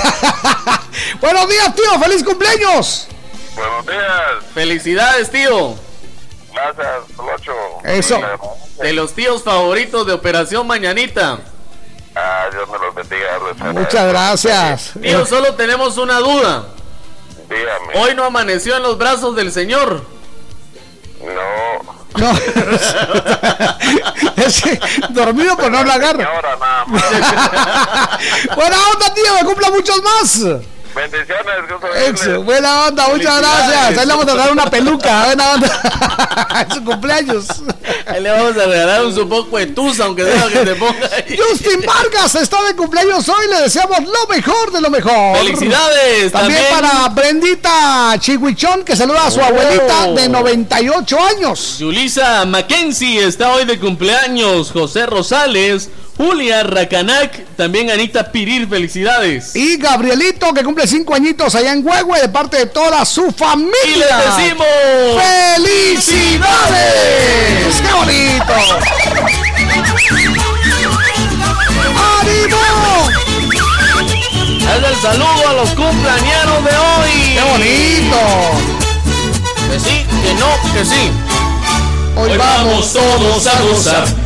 [1.20, 2.00] Buenos días, tío.
[2.00, 3.08] ¡Feliz cumpleaños!
[3.56, 4.44] Buenos días.
[4.54, 5.74] Felicidades, tío.
[6.56, 7.52] Gracias, Colocho.
[7.84, 8.18] Eso.
[8.80, 11.38] De los tíos favoritos de Operación Mañanita.
[12.14, 13.72] Ah, Dios me los bendiga.
[13.72, 14.92] Muchas gracias.
[15.00, 16.64] Tío, solo tenemos una duda.
[17.48, 17.92] Dígame.
[17.94, 20.02] Hoy no amaneció en los brazos del Señor.
[21.20, 21.96] No.
[22.18, 22.32] No.
[24.36, 24.78] Es que,
[25.10, 26.24] dormido por no la agarra.
[26.24, 27.02] Ahora nada más.
[28.56, 29.34] Buena onda, tío.
[29.34, 30.40] Me cumpla muchos más.
[30.96, 32.44] Bendiciones, gusto Ex, verles.
[32.44, 33.98] buena onda, muchas gracias.
[33.98, 35.24] Ahí le vamos a dar una peluca.
[35.26, 35.82] Buena onda.
[36.68, 37.44] Es su cumpleaños.
[38.06, 41.06] Ahí le vamos a regalar un su poco de tusa, aunque sea que te ponga
[41.14, 41.36] ahí.
[41.50, 43.46] Justin Vargas está de cumpleaños hoy.
[43.50, 45.36] Le deseamos lo mejor de lo mejor.
[45.36, 46.32] Felicidades.
[46.32, 49.44] También, También, para Brendita Chihuichón, que saluda a su Oh.
[49.44, 51.76] abuelita de 98 años.
[51.78, 54.70] Yulisa Mackenzie está hoy de cumpleaños.
[54.72, 55.90] José Rosales.
[56.16, 57.44] Julia Racanac.
[57.56, 58.68] También Anita Pirir.
[58.68, 59.54] Felicidades.
[59.54, 63.72] Y Gabrielito, que cumple 5 añitos allá en Huehue, de parte de toda su familia.
[63.84, 64.66] Y les decimos.
[65.54, 66.46] ¡Felicidades!
[67.82, 68.54] ¡Qué bonito!
[72.20, 72.58] ¡Ánimo!
[74.68, 77.34] Hazle el saludo a los cumpleaños de hoy.
[77.34, 78.18] ¡Qué bonito!
[79.70, 81.12] Que sí, que no, que sí.
[82.16, 84.25] Hoy vamos todos a gozar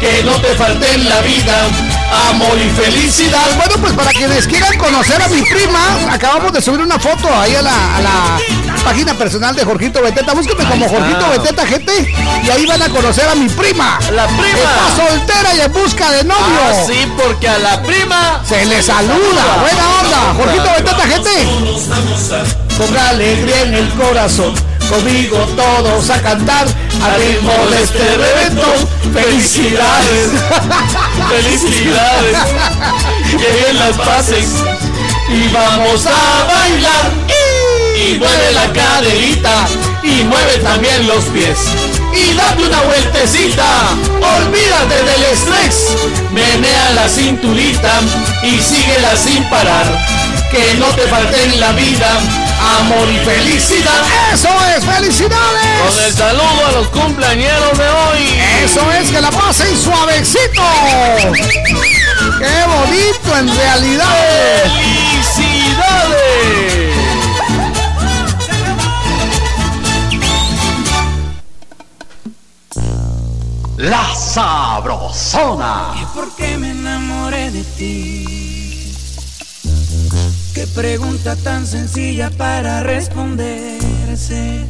[0.00, 1.66] Que no te falte en la vida
[2.30, 3.56] amor y felicidad.
[3.56, 5.80] Bueno, pues para quienes quieran conocer a mi prima,
[6.10, 8.38] acabamos de subir una foto ahí a la, a la
[8.84, 10.34] página personal de Jorgito Beteta.
[10.34, 10.98] Búsqueme como está.
[10.98, 12.14] Jorgito Beteta, gente,
[12.44, 13.98] y ahí van a conocer a mi prima.
[14.12, 14.46] La prima.
[14.46, 16.60] Está soltera y en busca de novio.
[16.62, 19.56] Ah, sí, porque a la prima Se le saluda.
[19.60, 20.34] Buena onda.
[20.36, 21.30] Jorgito Beteta, gente.
[22.78, 24.54] Con alegría en el corazón,
[24.88, 26.66] conmigo todos a cantar
[27.02, 28.88] al ritmo de este reventón.
[29.12, 30.30] Felicidades,
[31.28, 32.36] felicidades,
[33.30, 34.48] que bien las pases
[35.28, 37.28] y vamos a bailar.
[37.96, 39.66] Y mueve la caderita
[40.02, 41.58] y mueve también los pies.
[42.14, 43.64] Y date una vueltecita,
[44.38, 45.96] olvídate del estrés.
[46.32, 47.90] Menea la cinturita
[48.42, 50.27] y síguela sin parar.
[50.50, 52.08] Que no te falte en la vida
[52.80, 54.02] amor y felicidad.
[54.32, 55.80] Eso es, felicidades.
[55.86, 58.40] Con el saludo a los cumpleañeros de hoy.
[58.64, 60.62] Eso es, que la pasen suavecito.
[62.38, 64.06] Qué bonito en realidad.
[65.34, 66.28] ¡Felicidades!
[73.76, 75.94] La Sabrosona.
[76.14, 78.47] ¿Por qué me enamoré de ti?
[80.58, 84.66] Qué pregunta tan sencilla para responderse.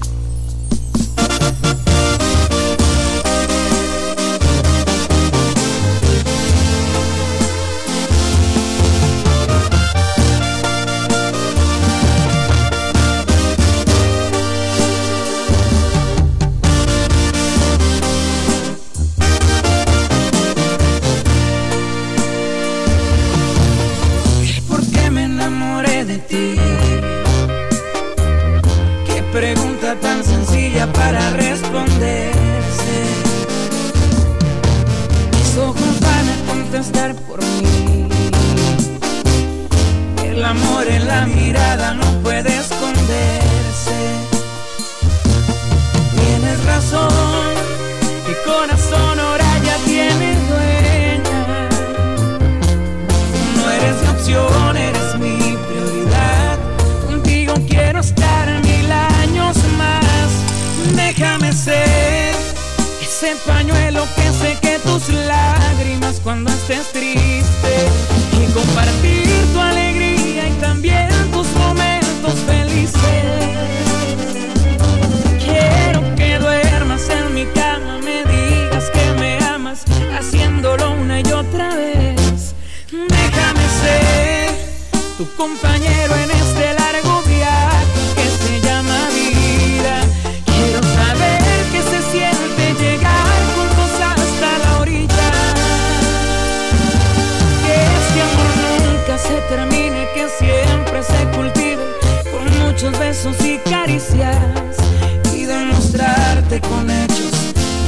[36.79, 38.09] A contestar por mí.
[40.25, 43.99] El amor en la mirada no puede esconderse.
[46.15, 47.55] Tienes razón,
[48.29, 51.69] mi corazón ahora ya tiene dueña.
[53.57, 56.59] No eres mi opción, eres mi prioridad.
[57.09, 60.29] Contigo quiero estar mil años más.
[60.95, 62.35] Déjame ser
[63.03, 63.88] ese pañuelo
[66.23, 67.73] cuando estés triste.
[68.41, 72.95] Y compartir tu alegría y también tus momentos felices.
[75.45, 79.85] Quiero que duermas en mi cama, me digas que me amas,
[80.19, 82.55] haciéndolo una y otra vez.
[82.91, 84.51] Déjame ser
[85.17, 86.78] tu compañero en este
[103.19, 104.77] besos y caricias
[105.35, 107.33] y demostrarte con hechos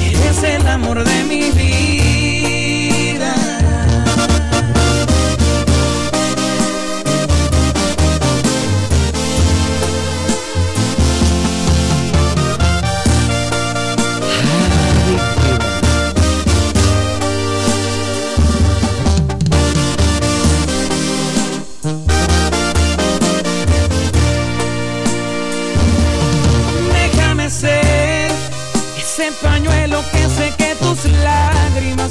[0.01, 2.20] que eres el amor de mi vida.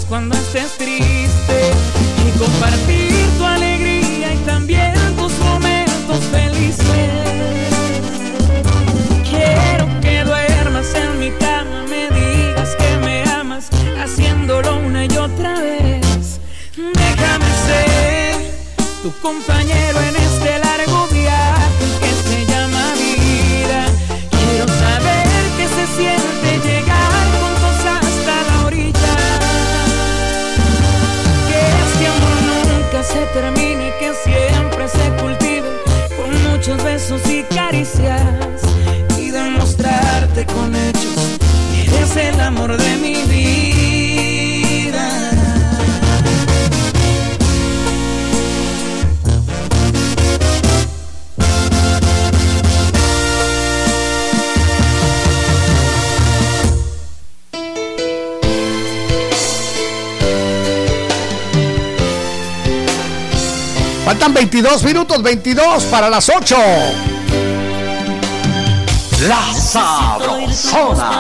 [0.10, 1.72] Cuando estés triste
[2.28, 6.80] y compartir tu alegría y también tus momentos felices.
[9.30, 13.70] Quiero que duermas en mi cama, me digas que me amas,
[14.04, 16.40] haciéndolo una y otra vez.
[16.76, 18.36] Déjame ser
[19.04, 19.99] tu compañero
[64.30, 66.56] Faltan 22 minutos, 22 para las 8.
[69.28, 71.20] La sabrosona.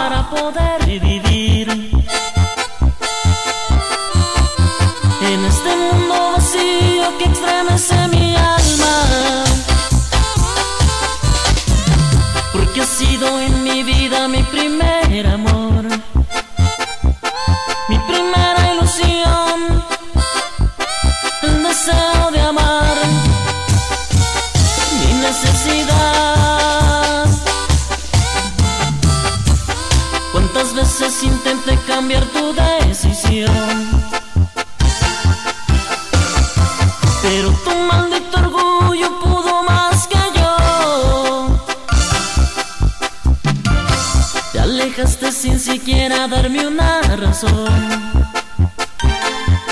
[46.29, 47.69] Darme una razón.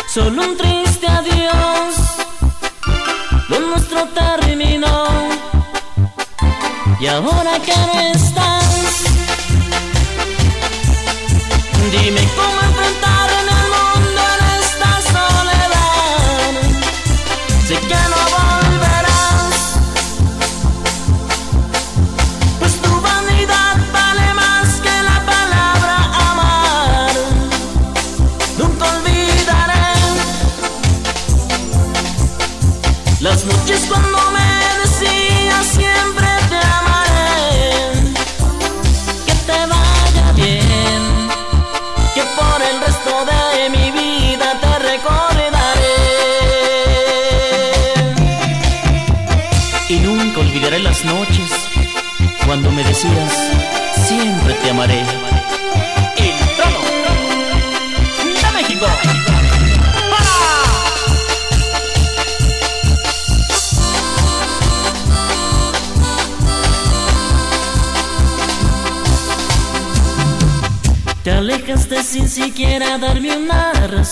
[0.08, 1.96] Solo un triste adiós.
[3.50, 5.06] Lo nuestro terminó.
[7.00, 8.27] Y ahora que no estás.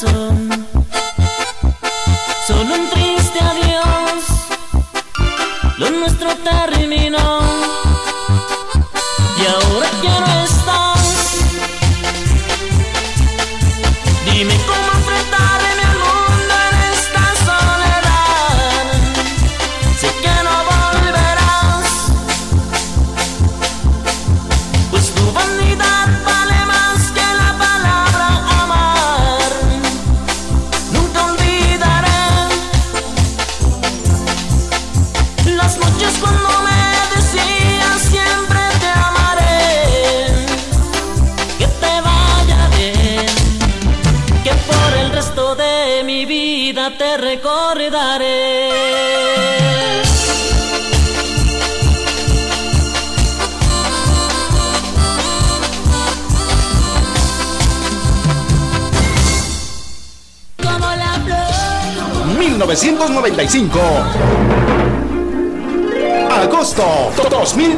[0.03, 0.44] Una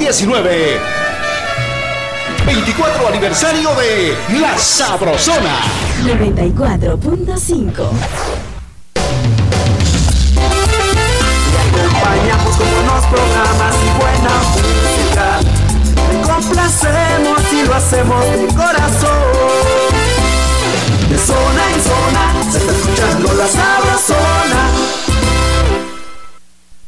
[0.08, 0.80] 2019.
[2.46, 5.60] 24 aniversario de La Sabrosona.
[6.06, 7.90] 94.5
[11.78, 15.40] acompañamos con buenos programas y buena música.
[16.10, 19.12] Te complacemos y lo hacemos de corazón.
[21.10, 24.70] De zona en zona, se está escuchando la sabrosona.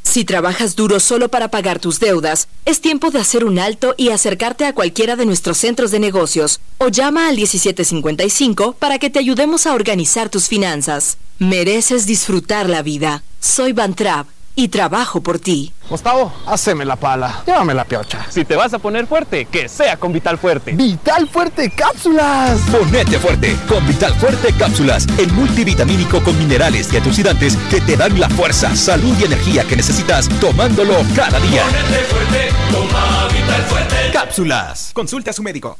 [0.04, 4.10] Si trabajas duro solo para pagar tus deudas, es tiempo de hacer un alto y
[4.10, 9.18] acercarte a cualquiera de nuestros centros de negocios o llama al 1755 para que te
[9.18, 11.18] ayudemos a organizar tus finanzas.
[11.40, 13.24] Mereces disfrutar la vida.
[13.40, 14.28] Soy Bantrap
[14.60, 15.72] y trabajo por ti.
[15.90, 17.44] Gustavo, haceme la pala.
[17.46, 18.26] Llévame la piocha.
[18.30, 20.74] Si te vas a poner fuerte, que sea con Vital Fuerte.
[20.74, 22.60] Vital Fuerte Cápsulas.
[22.70, 28.20] Ponete fuerte con Vital Fuerte Cápsulas, el multivitamínico con minerales y antioxidantes que te dan
[28.20, 31.64] la fuerza, salud y energía que necesitas tomándolo cada día.
[31.64, 33.96] Ponete fuerte, toma Vital Fuerte.
[34.12, 34.92] Cápsulas.
[34.94, 35.78] Consulte a su médico.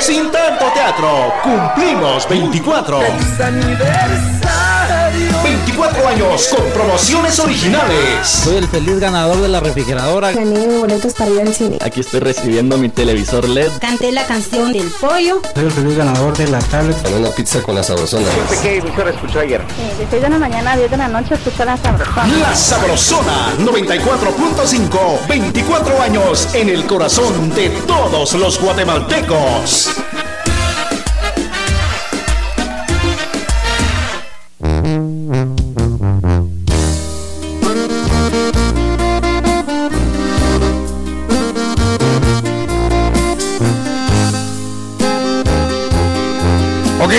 [0.00, 3.00] Sin tanto teatro, cumplimos 24.
[3.00, 3.46] aniversario.
[3.46, 4.73] aniversario.
[5.42, 8.26] 24 años con promociones originales.
[8.26, 10.32] Soy el feliz ganador de la refrigeradora.
[10.32, 11.78] Gané boletos para ir al cine.
[11.82, 13.70] Aquí estoy recibiendo mi televisor LED.
[13.80, 15.40] Canté la canción del pollo.
[15.54, 17.00] Soy el feliz ganador de la tablet.
[17.02, 18.26] Con una pizza con la sabrosona.
[18.62, 19.60] ¿Qué emisora escuchó ayer?
[19.98, 22.26] de 6 de la mañana a 10 de la noche escucho la sabrosona.
[22.38, 25.26] La sabrosona 94.5.
[25.28, 29.90] 24 años en el corazón de todos los guatemaltecos.
[34.94, 35.00] Ok,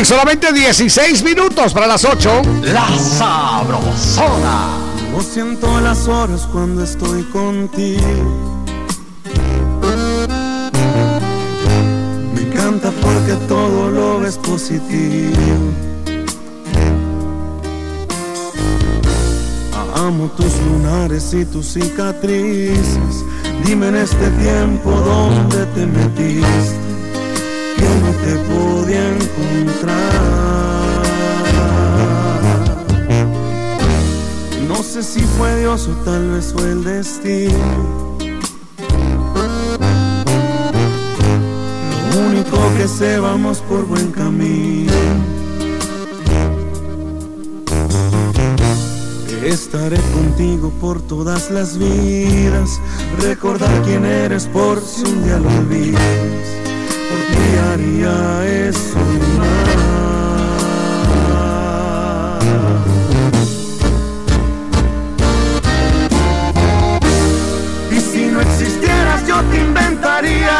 [0.06, 2.42] solamente 16 minutos para las 8.
[2.64, 4.68] La sabrosona.
[5.12, 8.64] No siento las horas cuando estoy contigo.
[12.34, 15.85] Me encanta porque todo lo ves positivo.
[20.06, 23.26] Amo tus lunares y tus cicatrices.
[23.66, 26.78] Dime en este tiempo dónde te metiste,
[27.76, 29.96] que no te podía encontrar.
[34.68, 38.16] No sé si fue Dios o tal vez fue el destino.
[42.14, 44.94] Lo único que sé, vamos por buen camino.
[49.46, 52.82] Estaré contigo por todas las vidas.
[53.22, 56.02] Recordar quién eres por si un día lo olvidas.
[57.10, 58.98] Por ti haría eso
[67.92, 70.58] Y si no existieras, yo te inventaría.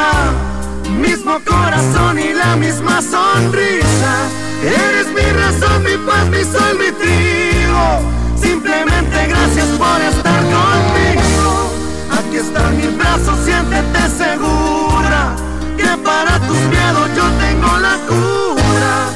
[1.02, 4.30] Mismo corazón y la misma sonrisa.
[4.64, 8.25] Eres mi razón, mi paz, mi sol, mi trigo.
[8.66, 11.70] Simplemente gracias por estar conmigo.
[12.18, 15.36] Aquí están mis brazos, siéntete segura.
[15.78, 19.12] Que para tus miedos yo tengo la cura.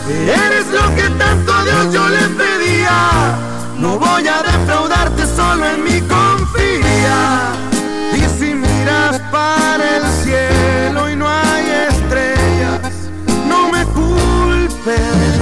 [0.45, 2.93] Eres lo que tanto a Dios yo le pedía.
[3.79, 7.51] No voy a defraudarte, solo en mí confía.
[8.13, 12.93] Y si miras para el cielo y no hay estrellas,
[13.47, 15.39] no me culpes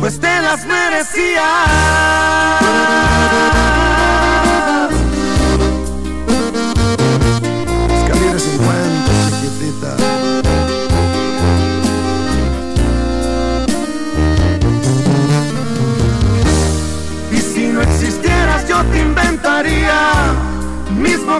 [0.00, 2.67] pues te las merecías.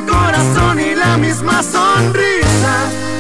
[0.07, 2.75] Corazón y la misma sonrisa.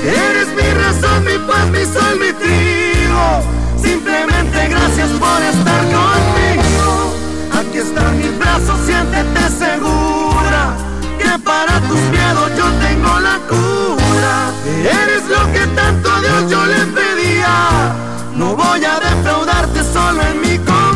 [0.05, 3.43] Eres mi razón, mi paz, mi sol, mi trigo.
[3.81, 7.15] Simplemente gracias por estar conmigo.
[7.59, 10.77] Aquí están mis brazos, siéntete segura.
[11.19, 14.53] Que para tus miedos yo tengo la cura.
[14.83, 17.95] Eres lo que tanto a Dios yo le pedía.
[18.35, 20.88] No voy a defraudarte, solo en mí confía.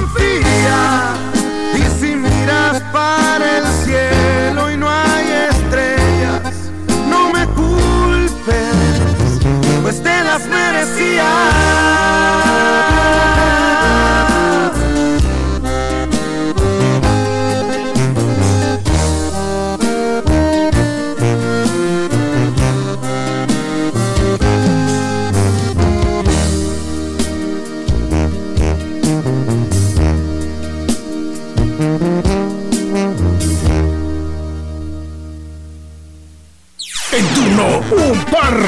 [11.13, 11.72] Merecías.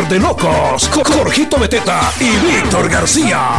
[0.05, 0.89] Par de locos.
[0.89, 3.59] con Jorgito Beteta y Víctor García.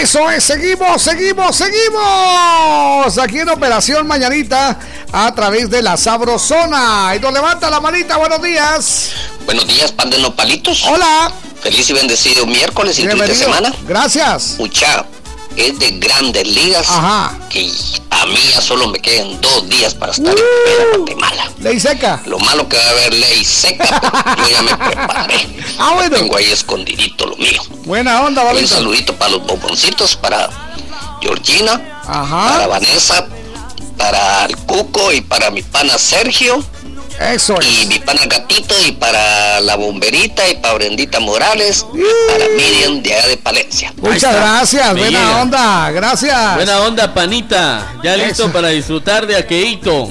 [0.00, 3.18] Eso es, seguimos, seguimos, seguimos.
[3.18, 4.78] Aquí en Operación Mañanita
[5.12, 7.12] a través de la Sabrosona.
[7.16, 9.12] Y nos levanta la manita, buenos días.
[9.44, 10.84] Buenos días, pan de nopalitos.
[10.86, 11.32] Hola.
[11.60, 13.72] Feliz y bendecido miércoles y fin de semana.
[13.86, 14.56] Gracias.
[14.58, 15.04] Mucha,
[15.56, 16.88] es de grandes ligas.
[16.88, 17.36] Ajá.
[17.50, 17.70] Que
[18.20, 21.50] a mí ya solo me quedan dos días para estar en Guatemala.
[21.60, 22.20] Ley seca.
[22.26, 25.48] Lo malo que va a haber ley seca, yo ya me preparé.
[25.80, 26.16] Ah, bueno.
[26.16, 27.62] Tengo ahí escondidito lo mío.
[27.84, 28.66] Buena onda, Un Babito.
[28.66, 30.48] saludito para los bomboncitos, para
[31.20, 32.48] Georgina, Ajá.
[32.48, 33.26] para Vanessa,
[33.98, 36.64] para el Cuco y para mi pana Sergio.
[37.20, 42.48] Eso Y mi pana Gatito y para la bomberita y para Brendita Morales y para
[42.50, 43.92] Miriam de allá de Palencia.
[43.96, 46.54] Muchas gracias, buena onda, gracias.
[46.54, 47.94] Buena onda, panita.
[48.04, 48.52] Ya listo Eso.
[48.52, 50.08] para disfrutar de aqueito.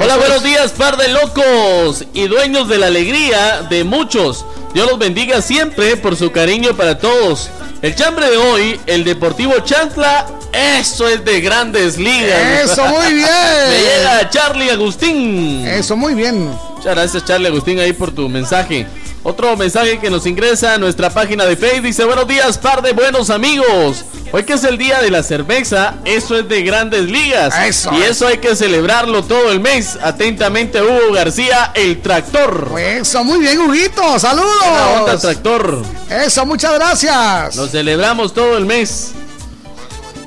[0.00, 4.44] Hola, buenos días, par de locos y dueños de la alegría de muchos.
[4.74, 7.50] Dios los bendiga siempre por su cariño para todos.
[7.80, 12.70] El chambre de hoy, el Deportivo Chantla, eso es de grandes ligas.
[12.70, 13.26] Eso, muy bien.
[13.70, 15.66] Me llega Charlie Agustín.
[15.66, 16.50] Eso, muy bien.
[16.74, 18.86] Muchas gracias Charlie Agustín ahí por tu mensaje.
[19.24, 22.92] Otro mensaje que nos ingresa a nuestra página de Facebook dice, buenos días, par de
[22.92, 24.04] buenos amigos.
[24.30, 27.54] Hoy que es el día de la cerveza, eso es de grandes ligas.
[27.92, 29.98] y eso hay que celebrarlo todo el mes.
[30.02, 32.70] Atentamente, Hugo García, el tractor.
[32.78, 34.50] Eso, muy bien, Huguito, saludos.
[34.60, 35.82] Buena onda, tractor.
[36.10, 37.56] Eso, muchas gracias.
[37.56, 39.12] Lo celebramos todo el mes.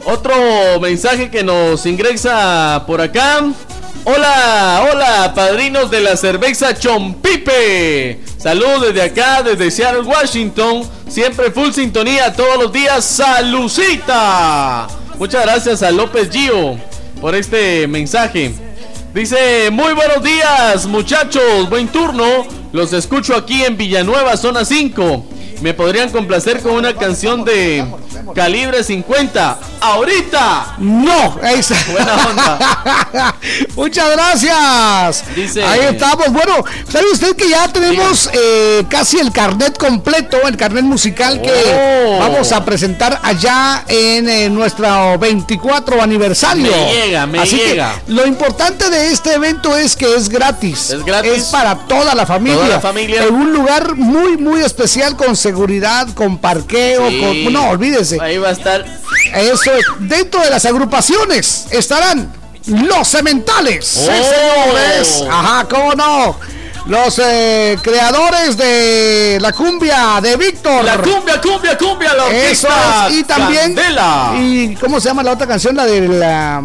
[0.05, 0.33] Otro
[0.81, 3.43] mensaje que nos ingresa por acá.
[4.03, 8.19] Hola, hola, padrinos de la cerveza Chompipe.
[8.41, 10.81] Saludos desde acá, desde Seattle, Washington.
[11.07, 13.05] Siempre full sintonía todos los días.
[13.05, 14.87] ¡Salucita!
[15.19, 16.75] Muchas gracias a López Gio
[17.21, 18.51] por este mensaje.
[19.13, 22.47] Dice, muy buenos días muchachos, buen turno.
[22.71, 25.23] Los escucho aquí en Villanueva, zona 5.
[25.61, 27.85] Me podrían complacer con una canción de
[28.35, 29.57] calibre 50.
[29.81, 30.75] Ahorita.
[30.79, 31.39] No.
[31.43, 31.75] Esa.
[31.91, 33.35] Buena onda.
[33.75, 35.23] Muchas gracias.
[35.35, 35.63] Dice.
[35.63, 36.31] Ahí estamos.
[36.31, 41.51] Bueno, ¿sabe usted que ya tenemos eh, casi el carnet completo, el carnet musical que
[41.73, 42.19] Oh.
[42.19, 46.71] vamos a presentar allá en eh, nuestro 24 aniversario?
[46.71, 47.95] Me llega, me Así que llega.
[48.07, 50.89] lo importante de este evento es que es gratis.
[50.91, 51.31] Es gratis.
[51.31, 52.57] Es para toda la familia.
[52.57, 53.23] Toda la familia.
[53.23, 57.43] En un lugar muy, muy especial con seguridad, con parqueo, Sí.
[57.45, 57.53] con...
[57.53, 58.10] No, olvídese.
[58.19, 58.85] Ahí va a estar.
[59.35, 59.85] Eso es.
[59.99, 62.31] Dentro de las agrupaciones estarán
[62.67, 63.85] los cementales.
[63.85, 64.73] Sí, Oh.
[64.73, 65.23] señores.
[65.29, 66.35] Ajá, cómo no.
[66.87, 70.83] Los eh, creadores de la cumbia de Víctor.
[70.83, 72.67] La cumbia, cumbia, cumbia, la Eso
[73.07, 73.13] es.
[73.13, 73.75] Y también.
[73.75, 74.33] Candela.
[74.37, 75.75] ¿Y cómo se llama la otra canción?
[75.75, 76.61] La de la.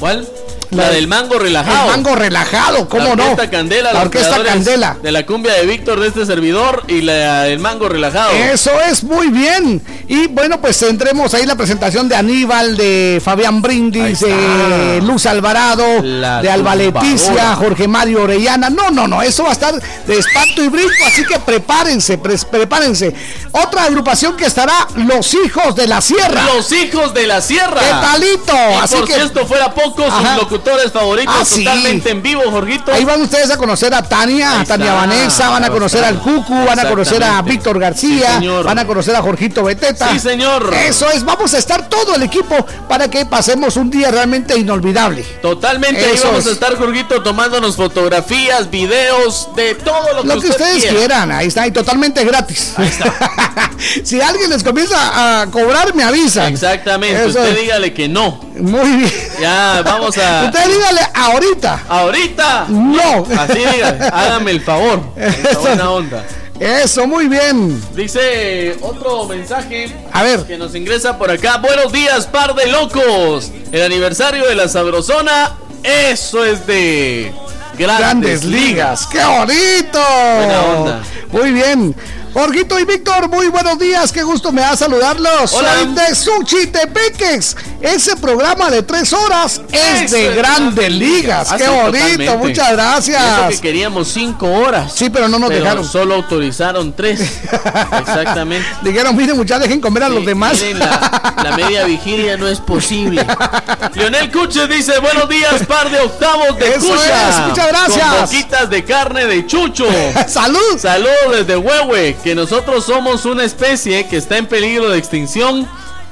[0.00, 0.26] ¿Cuál?
[0.70, 1.90] La del mango relajado.
[1.90, 3.22] El mango relajado, ¿cómo la no?
[3.30, 4.96] orquesta Candela, La orquesta Candela.
[5.02, 8.30] De la cumbia de Víctor de este servidor y la del mango relajado.
[8.32, 9.82] Eso es muy bien.
[10.08, 15.84] Y bueno, pues tendremos ahí la presentación de Aníbal, de Fabián Brindis, de Luz Alvarado,
[16.02, 17.54] La de Alba Leticia.
[17.56, 18.70] Jorge Mario Orellana.
[18.70, 19.74] No, no, no, eso va a estar
[20.06, 23.14] de espanto y brinco, así que prepárense, prepárense.
[23.52, 26.44] Otra agrupación que estará Los Hijos de la Sierra.
[26.54, 27.80] Los hijos de la sierra.
[27.80, 28.52] ¿Qué talito?
[28.54, 31.64] Y Así por que- si esto fuera poco, sus locutores favoritos Ah, sí.
[31.64, 32.92] totalmente en vivo, Jorgito.
[32.92, 36.64] Ahí van ustedes a conocer a Tania, a Tania Vanessa, van a conocer al Cucu,
[36.64, 37.42] van a conocer a.
[37.42, 40.10] Víctor García, Sí, van a conocer a Jorgito Beteta.
[40.12, 40.72] Sí, señor.
[40.74, 42.54] Eso es, vamos a estar todo el equipo
[42.88, 45.22] para que pasemos un día realmente inolvidable.
[45.42, 46.46] Totalmente, ahí vamos es.
[46.48, 50.96] a estar, Jorgito, tomándonos fotografías, videos, de todo lo que, Lo que usted ustedes quiera.
[50.96, 52.72] quieran, ahí está, y totalmente gratis.
[52.76, 53.12] Ahí está.
[54.04, 56.52] si alguien les comienza a cobrar, me avisan.
[56.52, 57.60] Exactamente, Eso usted es.
[57.60, 58.40] dígale que no.
[58.58, 59.12] Muy bien.
[59.40, 60.45] Ya, vamos a.
[60.46, 61.84] Usted dígale ahorita.
[61.88, 62.66] Ahorita.
[62.68, 63.26] No.
[63.38, 65.00] Así diga, hágame el favor.
[65.16, 65.60] Eso.
[65.60, 66.24] buena onda.
[66.58, 67.82] Eso, muy bien.
[67.94, 70.40] Dice otro mensaje A ver.
[70.46, 71.58] que nos ingresa por acá.
[71.58, 73.50] Buenos días, par de locos.
[73.72, 75.52] El aniversario de la Sabrosona,
[75.82, 77.30] eso es de
[77.76, 79.06] grandes, Grandes ligas.
[79.06, 80.00] ¡Qué bonito!
[80.36, 81.00] Buena onda.
[81.30, 81.94] Muy bien.
[82.36, 84.12] Jorgito y Víctor, muy buenos días.
[84.12, 85.54] Qué gusto me da saludarlos.
[85.54, 85.72] Hola.
[85.74, 87.56] Soy de Suchitepeques.
[87.80, 91.48] Ese programa de tres horas es de es Grandes Ligas.
[91.50, 91.92] Ah, Qué bonito.
[91.92, 92.36] totalmente.
[92.36, 93.60] Muchas Y eso que gracias.
[93.62, 94.92] queríamos cinco horas.
[94.94, 95.84] Sí, pero no nos pero dejaron.
[95.88, 97.20] Solo autorizaron tres.
[98.00, 98.68] Exactamente.
[98.82, 100.60] Dijeron, miren, muchachos, dejen comer a los demás.
[100.60, 103.26] miren, la, la media vigilia no es posible.
[103.94, 107.28] Lionel Cuches dice, buenos días, par de octavos de Eso Cucha.
[107.30, 108.08] es, muchas gracias.
[108.10, 109.86] Con boquitas de carne de chucho.
[110.28, 110.78] Salud.
[110.78, 115.64] Saludos desde Huehue, que nosotros somos una especie que está en peligro de extinción.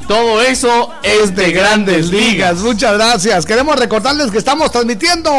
[0.06, 2.56] Todo eso es de grandes ligas.
[2.58, 3.46] Muchas gracias.
[3.46, 5.30] Queremos recordarles que estamos transmitiendo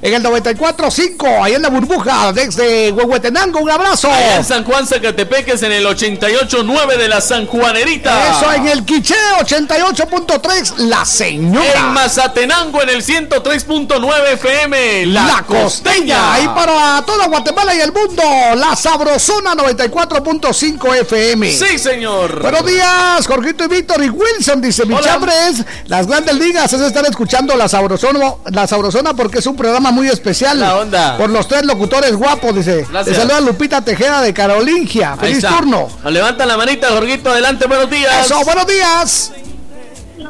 [0.00, 3.60] en el 94.5, ahí en la burbuja, desde Huehuetenango.
[3.60, 4.10] Un abrazo.
[4.10, 8.38] Allá en San Juan Zacatepeques en el 88.9 de la San Juanerita.
[8.38, 11.80] Eso en el Quiché 88.3, La Señora.
[11.80, 16.34] En Mazatenango en el 103.9 FM, La, Costeña.
[16.34, 18.22] Ahí para toda Guatemala y el mundo,
[18.56, 21.52] La Sabrosona 94.5 FM.
[21.52, 22.40] Sí, señor.
[22.40, 24.60] Buenos días, Jorgito y Víctor y Wilson.
[24.60, 25.02] Dice, mi Hola.
[25.04, 29.56] chambre es las grandes ligas, es estar escuchando la Sabrosona, la Sabrosona porque es un
[29.56, 30.58] programa muy especial.
[30.60, 31.16] La onda.
[31.18, 32.86] Por los tres locutores guapos, dice.
[32.90, 33.06] Gracias.
[33.06, 35.12] Le saluda Lupita Tejeda de Carolingia.
[35.12, 35.50] Ahí Feliz está.
[35.58, 35.88] turno.
[36.10, 37.30] Levanta la manita, Jorgito.
[37.30, 38.26] Adelante, buenos días.
[38.26, 39.32] Eso, buenos días.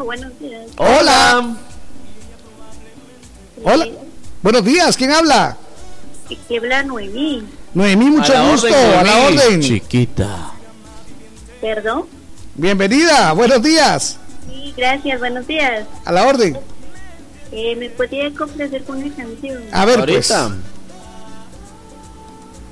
[0.05, 0.63] buenos días.
[0.77, 1.57] Hola.
[3.65, 3.87] Hola.
[4.43, 5.57] Buenos días, ¿quién habla?
[6.49, 7.45] Que habla Noemí.
[7.73, 9.39] Noemí, mucho A la gusto, orden, a la Noemí.
[9.39, 9.61] orden.
[9.63, 10.51] Chiquita.
[11.61, 12.05] Perdón.
[12.57, 14.17] Bienvenida, buenos días.
[14.49, 15.87] Sí, gracias, buenos días.
[16.05, 16.57] A la orden.
[17.51, 19.61] Eh, ¿Me podría complacer con una canción?
[19.73, 20.33] A ver, pues.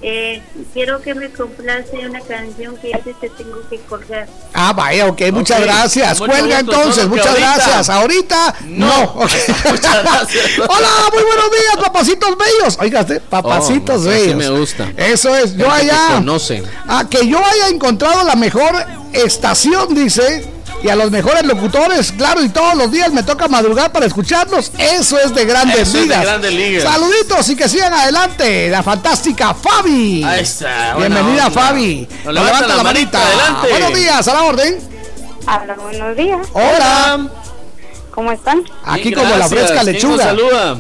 [0.04, 0.42] Eh,
[0.72, 4.26] quiero que me complace una canción que dice Te tengo que colgar.
[4.52, 6.18] Ah, vaya, ok, muchas gracias.
[6.18, 7.88] mucho Cuelga gusto, entonces, muchas ahorita gracias.
[7.88, 9.12] Ahorita no.
[9.14, 12.76] Hola, muy buenos días, papacitos bellos.
[12.80, 14.36] Oigaste, papacitos Oh, así bellos.
[14.36, 14.92] me gusta.
[14.96, 16.14] Eso es, yo Gente que allá.
[16.16, 16.62] conoce.
[16.88, 18.74] A que yo haya encontrado la mejor
[19.12, 20.46] estación, dice.
[20.82, 24.72] Y a los mejores locutores, claro, y todos los días me toca madrugar para escucharlos.
[24.78, 26.22] Eso es de grandes Eso es de ligas.
[26.22, 26.82] Grandes Ligas.
[26.82, 28.68] Saluditos y que sigan adelante.
[28.68, 30.24] La fantástica Fabi.
[30.24, 31.50] Ahí está, Bienvenida, onda.
[31.50, 32.08] Fabi.
[32.24, 33.68] Nos levanta la manita, adelante.
[33.70, 34.80] Buenos días, a la orden.
[35.46, 36.46] Hola, buenos días.
[36.52, 37.28] Hola.
[38.10, 38.62] ¿Cómo están?
[38.84, 40.24] Aquí Sí, como la fresca ¿Quién lechuga.
[40.24, 40.76] saluda?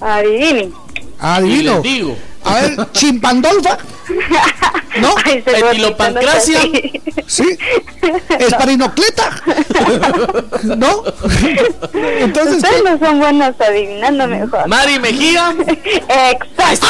[0.00, 0.72] Adivinen.
[1.18, 1.72] Adivino.
[1.72, 2.16] Y les digo.
[2.44, 3.78] A ver, chimpandolfa.
[5.00, 5.14] ¿No?
[5.26, 6.60] Etilopancracia.
[7.26, 7.44] Sí.
[8.38, 9.30] Esparinocleta.
[10.76, 11.04] ¿No?
[12.20, 14.66] Entonces, Ustedes no son buenos adivinando mejor.
[14.68, 15.54] Mari Mejía.
[15.66, 16.86] Exacto.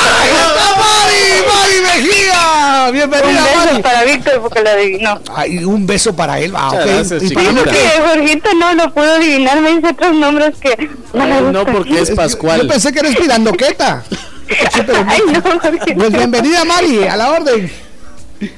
[0.79, 1.23] Mari!
[1.47, 2.85] ¡Mari Mejía!
[2.89, 3.83] Un Bienvenida, beso Mari.
[3.83, 5.21] para Víctor porque lo adivinó.
[5.35, 6.53] Ay, un beso para él.
[6.57, 6.91] Ah, Muchas ok.
[6.93, 7.43] gracias, ¿Y chiquita.
[7.51, 7.71] para Dijo qué?
[7.71, 11.67] que Jorgito no lo pudo adivinar, me dice otros nombres que no me Ay, no,
[11.67, 12.67] porque es Yo Pascual.
[12.67, 14.03] pensé que eres pirandoqueta.
[14.87, 15.07] No.
[15.09, 15.43] Ay, no.
[15.97, 17.73] Pues bienvenida, Mari, a la orden.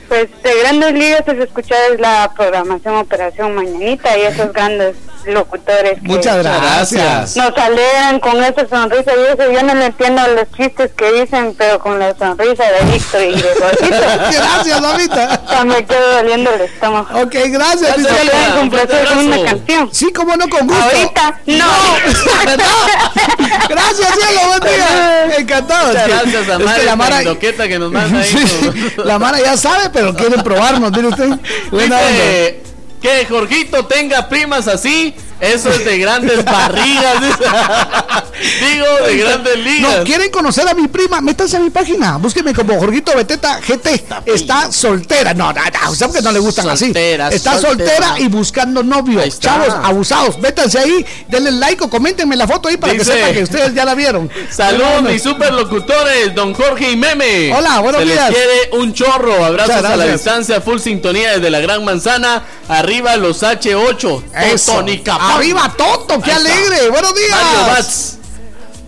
[0.09, 4.97] Pues de Grandes Ligas es escuchar la programación Operación Mañanita y esos grandes
[5.27, 7.37] locutores que Muchas gracias.
[7.37, 11.55] nos alegran con esa sonrisa y eso yo no le entiendo los chistes que dicen
[11.57, 13.97] pero con la sonrisa de Víctor y de Jorgito
[14.33, 15.41] Gracias, mamita.
[15.51, 17.97] ya me quedo doliendo el estómago Ok, gracias.
[17.97, 18.31] Gracias, mi ¿Me cielo.
[18.33, 19.89] pueden Un complacer fuerte con una canción?
[19.93, 20.83] Sí, como no, con gusto.
[20.83, 21.65] Ahorita, no.
[23.69, 25.37] Gracias, cielo, buen día.
[25.39, 25.89] Encantado.
[25.89, 28.31] Muchas gracias a la Mara, Pendoqueta que nos manda ahí.
[28.35, 31.29] Sí, con- la Mara ya sabe, pero quiere probarnos, mire usted.
[31.71, 32.74] Buena onda.
[33.05, 37.21] Que Jorgito tenga primas así, eso es de grandes barrigas.
[38.61, 39.99] Digo, de grandes ligas.
[39.99, 44.05] No, quieren conocer a mi prima, métanse a mi página, búsqueme como Jorgito Beteta GT.
[44.25, 45.35] Está soltera.
[45.35, 47.37] No, no, no, usted que no le gustan Soltera, así.
[47.37, 47.91] Está soltera.
[48.07, 48.21] soltera.
[48.21, 49.21] y buscando novio.
[49.39, 53.43] Chavos, abusados, métanse ahí, denle like o coméntenme la foto ahí para que sepan que
[53.43, 54.31] ustedes ya la vieron.
[54.51, 57.53] Saludos, mis superlocutores, don Jorge y Meme.
[57.55, 58.31] Hola, buenos Se días.
[58.31, 59.45] les quiere un chorro.
[59.45, 62.43] Abrazos a la distancia, full sintonía desde la Gran Manzana.
[62.67, 64.23] Arriba los H8.
[64.53, 64.85] Eso.
[65.05, 65.21] Pam.
[65.21, 66.53] Arriba Toto, qué Ahí está.
[66.53, 66.91] alegre.
[66.91, 67.67] Buenos Mario días.
[67.67, 68.19] Bats.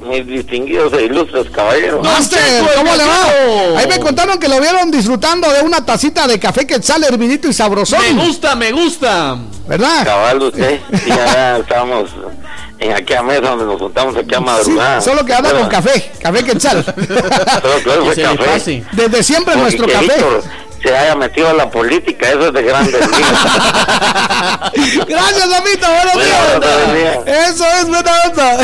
[0.08, 2.04] Mis distinguidos e ilustres caballeros.
[2.04, 2.40] Master,
[2.76, 3.78] ¿cómo le va?
[3.80, 7.52] Ahí me contaron que lo vieron disfrutando de una tacita de café quetzal hervidito y
[7.52, 7.98] sabrosón.
[8.16, 9.36] Me gusta, me gusta.
[9.66, 10.04] ¿Verdad?
[10.04, 12.10] Cabal usted, sí, ya estábamos
[12.78, 15.00] en aquella mesa donde nos juntamos aquí a Sí, madrugada.
[15.00, 16.84] solo que habla con café, café quetzal.
[17.82, 18.84] Solo que café.
[18.92, 20.02] Desde siempre Porque nuestro café.
[20.04, 20.42] Víctor
[20.82, 23.00] se haya metido a la política, eso es de grandes.
[25.06, 27.18] Gracias, Amita, buenos días.
[27.26, 28.58] Eso es, buena onda.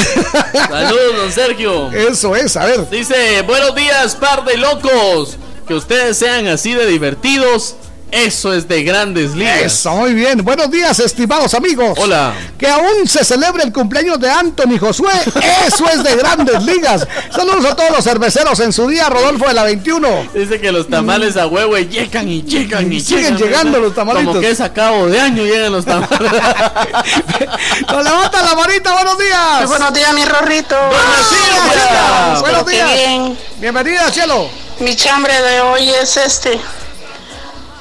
[0.69, 1.91] Saludos, don Sergio.
[1.93, 2.89] Eso es, a ver.
[2.91, 5.39] Dice, buenos días, par de locos.
[5.67, 7.77] Que ustedes sean así de divertidos.
[8.13, 9.63] Eso es de grandes ligas.
[9.63, 10.45] Eso, muy bien.
[10.45, 11.99] Buenos días, estimados amigos.
[11.99, 12.35] Hola.
[12.59, 15.11] Que aún se celebre el cumpleaños de Anthony Josué.
[15.67, 17.09] Eso es de grandes ligas.
[17.35, 20.29] Saludos a todos los cerveceros en su día, Rodolfo de la 21.
[20.35, 23.87] Dice que los tamales a huevo y llegan y llegan y Siguen llegan, llegando ¿verdad?
[23.87, 24.27] los tamalitos.
[24.27, 26.11] Como que es a cabo de año llegan los tamales.
[27.91, 29.67] Nos levanta la manita, buenos días.
[29.69, 30.77] Buenos días, mi Rorrito.
[31.31, 32.41] Silvia.
[32.41, 32.93] Buenos Qué días.
[32.93, 33.39] bien.
[33.59, 34.51] Bienvenida, Cielo.
[34.81, 36.61] Mi chambre de hoy es este.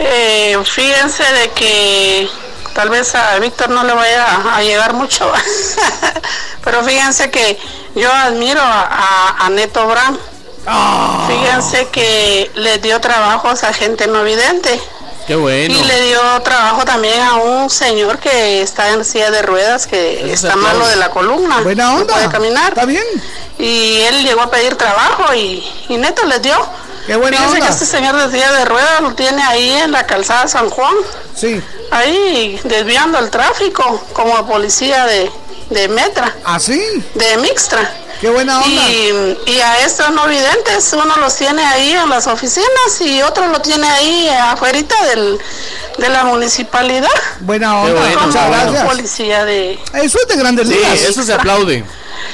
[0.03, 2.27] Eh, fíjense de que
[2.73, 5.31] tal vez a Víctor no le vaya a llegar mucho,
[6.63, 7.59] pero fíjense que
[7.95, 10.17] yo admiro a, a- a Neto Brand.
[11.27, 14.79] Fíjense que le dio trabajos a gente no vidente.
[15.27, 15.73] Qué bueno.
[15.73, 20.31] Y le dio trabajo también a un señor que está en silla de ruedas, que
[20.33, 21.61] Eso está malo de la columna.
[21.61, 22.13] Buena no onda.
[22.13, 22.69] puede caminar.
[22.69, 23.03] Está bien.
[23.59, 26.57] Y él llegó a pedir trabajo y, y neto les dio.
[27.07, 27.65] Qué buena Fíjense onda.
[27.67, 30.93] que este señor de silla de ruedas lo tiene ahí en la calzada San Juan,
[31.35, 31.61] Sí.
[31.91, 35.31] ahí desviando el tráfico como policía de,
[35.71, 36.79] de Metra, ¿Así?
[37.15, 37.91] de Mixtra.
[38.21, 38.69] Qué buena onda.
[38.89, 43.47] Y, y a estos no videntes, uno los tiene ahí en las oficinas y otro
[43.47, 45.39] lo tiene ahí afuera del,
[45.97, 47.09] de la municipalidad.
[47.39, 47.99] Buena onda.
[47.99, 48.85] bueno, Muchas gracias.
[48.85, 49.79] policía de...
[49.95, 50.99] Eso es de grandes Sí, ligas.
[51.01, 51.83] eso se aplaude.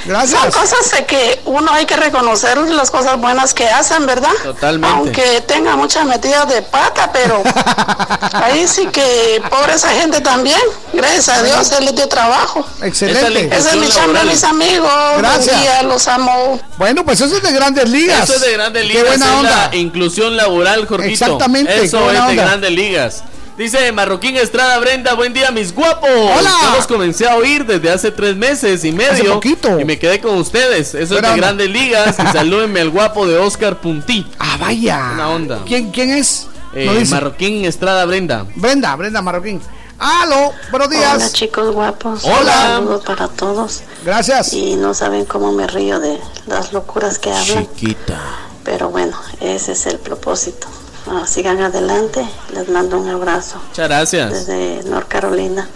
[0.03, 0.55] Son Gracias.
[0.55, 4.31] cosas de que uno hay que reconocer las cosas buenas que hacen, ¿verdad?
[4.43, 4.95] Totalmente.
[4.95, 7.43] Aunque tenga muchas metidas de pata, pero
[8.33, 10.59] ahí sí que pobre esa gente también.
[10.93, 12.65] Gracias a Dios, él les dio trabajo.
[12.81, 13.55] Excelente.
[13.55, 14.91] Ese es mi chamba, mis amigos.
[15.17, 15.45] Gracias.
[15.47, 16.59] Buen día, los amo.
[16.77, 18.23] Bueno, pues eso es de grandes ligas.
[18.23, 19.03] Eso es de grandes ligas.
[19.03, 19.67] Qué buena es onda.
[19.71, 21.13] la inclusión laboral, Jorgito.
[21.25, 22.43] Exactamente, Eso es de onda.
[22.43, 23.23] grandes ligas.
[23.57, 26.07] Dice Marroquín Estrada Brenda, buen día mis guapos.
[26.11, 26.51] Hola.
[26.61, 29.11] Yo los comencé a oír desde hace tres meses y medio.
[29.13, 29.79] Hace poquito.
[29.79, 30.93] Y me quedé con ustedes.
[30.93, 31.47] Eso Buena es de onda.
[31.47, 32.15] grandes ligas.
[32.19, 34.27] Y salúdenme al guapo de Oscar Puntí.
[34.37, 35.09] Ah, vaya.
[35.15, 35.61] Una onda.
[35.65, 36.47] ¿Quién, quién es?
[36.75, 37.09] Eh, No.
[37.09, 38.45] Marroquín Estrada Brenda.
[38.55, 39.59] Brenda, Brenda Marroquín.
[39.97, 41.15] Aló, buenos días.
[41.15, 42.23] Hola chicos guapos.
[42.25, 42.53] Hola.
[42.53, 43.81] Saludos para todos.
[44.05, 44.53] Gracias.
[44.53, 47.67] Y no saben cómo me río de las locuras que hablan.
[47.75, 48.21] Chiquita.
[48.63, 50.67] Pero bueno, ese es el propósito.
[51.09, 52.25] Ah, sigan adelante.
[52.53, 54.31] Les mando un abrazo Muchas gracias.
[54.47, 55.67] desde North Carolina.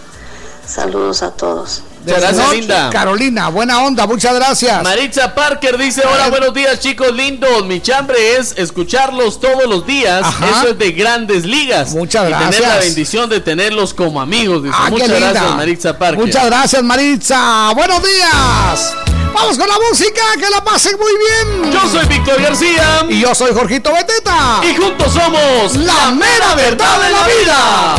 [0.66, 1.82] Saludos a todos.
[2.04, 2.90] Muchas gracias, North linda.
[2.90, 4.82] Carolina, buena onda, muchas gracias.
[4.82, 10.22] Maritza Parker dice, hola, buenos días chicos lindos, mi chambre es escucharlos todos los días,
[10.24, 10.46] Ajá.
[10.50, 11.94] eso es de grandes ligas.
[11.94, 12.68] Muchas y tener gracias.
[12.68, 14.74] la bendición de tenerlos como amigos, dice.
[14.76, 15.30] Ah, qué Muchas linda.
[15.30, 16.24] gracias Maritza Parker.
[16.24, 17.72] Muchas gracias, Maritza.
[17.74, 19.11] Buenos días.
[19.32, 21.72] Vamos con la música, que la pasen muy bien.
[21.72, 23.06] Yo soy Víctor García.
[23.08, 24.60] Y yo soy Jorgito Beteta.
[24.62, 27.96] Y juntos somos la mera verdad de la vida.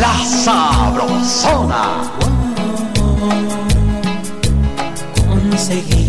[0.00, 2.12] La sabrosona.
[5.52, 6.01] conseguir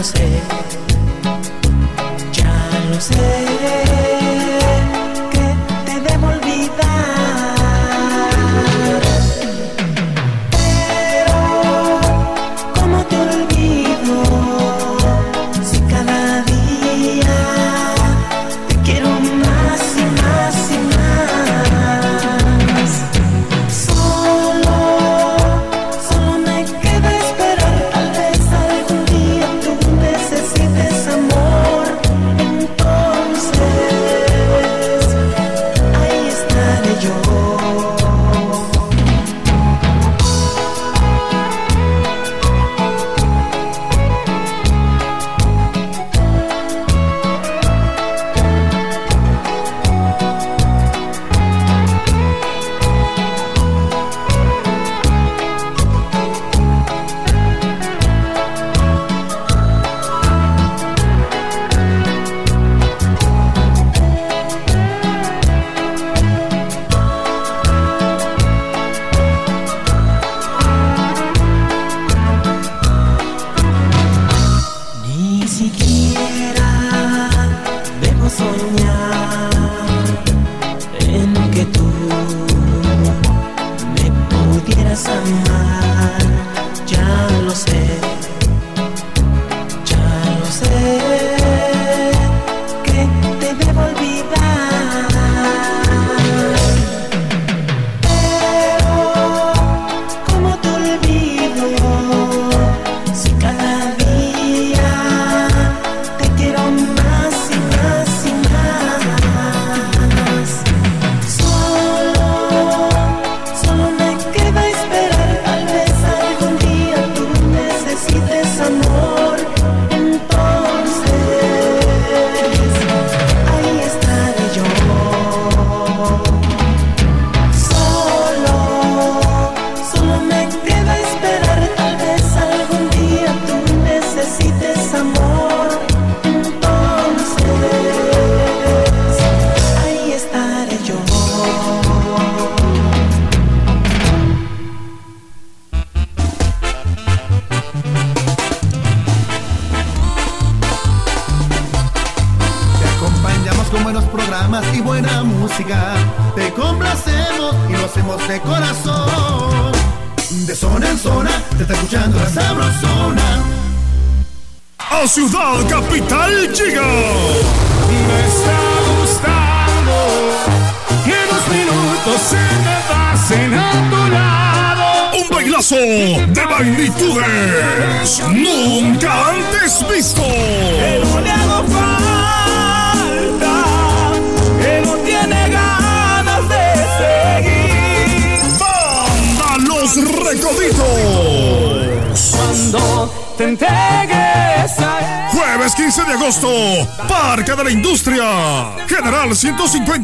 [0.00, 0.42] lo sé,
[2.32, 3.39] ya lo sé,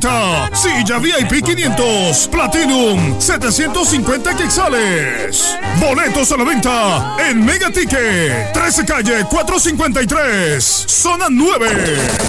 [0.00, 5.56] 150, Silla VIP 500, Platinum 750 quexales.
[5.80, 11.68] Boletos a la venta en Mega Ticket, 13 calle 453, zona 9.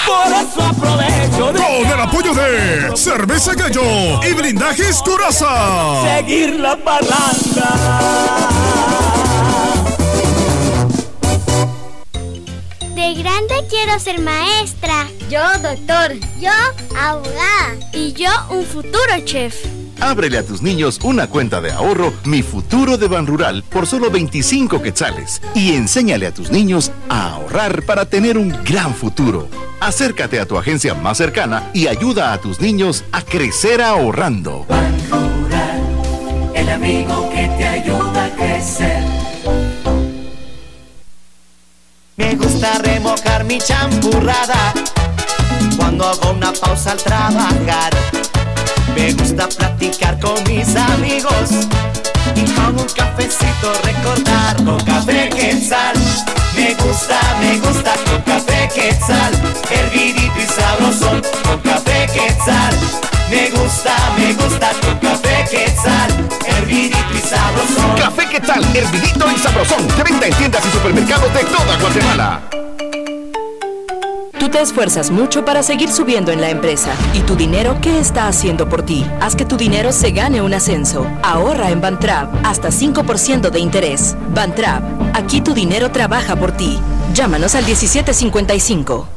[0.05, 6.17] Por eso aprovecho de Con el apoyo de Cerveza Gallo y Blindajes Curaza.
[6.17, 8.37] seguir la palanca.
[12.95, 15.07] De grande quiero ser maestra.
[15.29, 16.13] Yo doctor.
[16.39, 16.51] Yo
[16.97, 17.75] abogada.
[17.93, 19.55] Y yo un futuro chef.
[19.99, 24.81] Ábrele a tus niños una cuenta de ahorro Mi Futuro de Banrural por solo 25
[24.81, 29.47] quetzales y enséñale a tus niños a ahorrar para tener un gran futuro.
[29.79, 34.67] Acércate a tu agencia más cercana y ayuda a tus niños a crecer ahorrando.
[36.53, 39.03] El amigo que te ayuda a crecer.
[42.17, 44.73] Me gusta remojar mi champurrada
[45.97, 47.91] cuando hago una pausa al trabajar.
[48.95, 51.49] Me gusta platicar con mis amigos
[52.35, 55.95] y con un cafecito recordar con café quetzal.
[56.55, 59.33] Me gusta, me gusta con café quetzal,
[59.71, 62.75] hervidito y sabrosón con café quetzal.
[63.29, 66.11] Me gusta, me gusta con café quetzal,
[66.45, 67.97] hervidito y sabrosón.
[67.97, 68.63] Café ¿qué tal?
[68.75, 69.87] Hervidito y sabrosón.
[69.87, 72.56] De venta en tiendas y supermercados de toda Guatemala.
[74.47, 76.93] Tú te esfuerzas mucho para seguir subiendo en la empresa.
[77.13, 79.05] ¿Y tu dinero qué está haciendo por ti?
[79.19, 81.05] Haz que tu dinero se gane un ascenso.
[81.21, 84.15] Ahorra en Bantrap hasta 5% de interés.
[84.29, 84.81] Bantrap,
[85.13, 86.79] aquí tu dinero trabaja por ti.
[87.13, 89.09] Llámanos al 1755.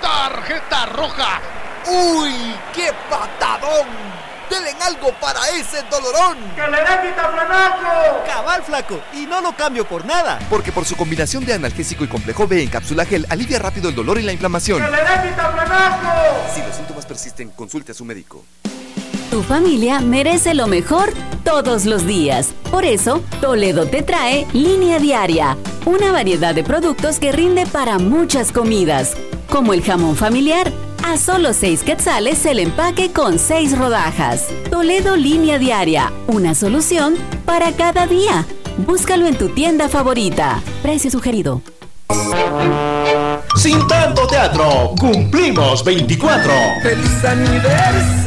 [0.00, 1.40] Tarjeta roja.
[1.88, 2.54] ¡Uy!
[2.72, 4.25] ¡Qué patadón!
[4.50, 6.36] ¡Denle algo para ese dolorón!
[6.54, 8.24] ¡Que le dé quitafrenazo!
[8.26, 10.38] Cabal flaco, y no lo cambio por nada.
[10.48, 13.94] Porque por su combinación de analgésico y complejo B en cápsula gel alivia rápido el
[13.94, 14.84] dolor y la inflamación.
[14.84, 16.54] ¡Que le dé quitafrenazo!
[16.54, 18.44] Si los síntomas persisten, consulte a su médico.
[19.30, 21.12] Tu familia merece lo mejor
[21.44, 22.54] todos los días.
[22.70, 28.52] Por eso, Toledo te trae Línea Diaria, una variedad de productos que rinde para muchas
[28.52, 29.14] comidas,
[29.50, 30.72] como el jamón familiar.
[31.06, 34.48] A solo 6 quetzales el empaque con 6 rodajas.
[34.72, 37.14] Toledo Línea Diaria, una solución
[37.44, 38.44] para cada día.
[38.78, 40.60] Búscalo en tu tienda favorita.
[40.82, 41.62] Precio sugerido.
[43.54, 46.52] Sin tanto teatro, cumplimos 24.
[46.82, 48.25] ¡Feliz aniversario!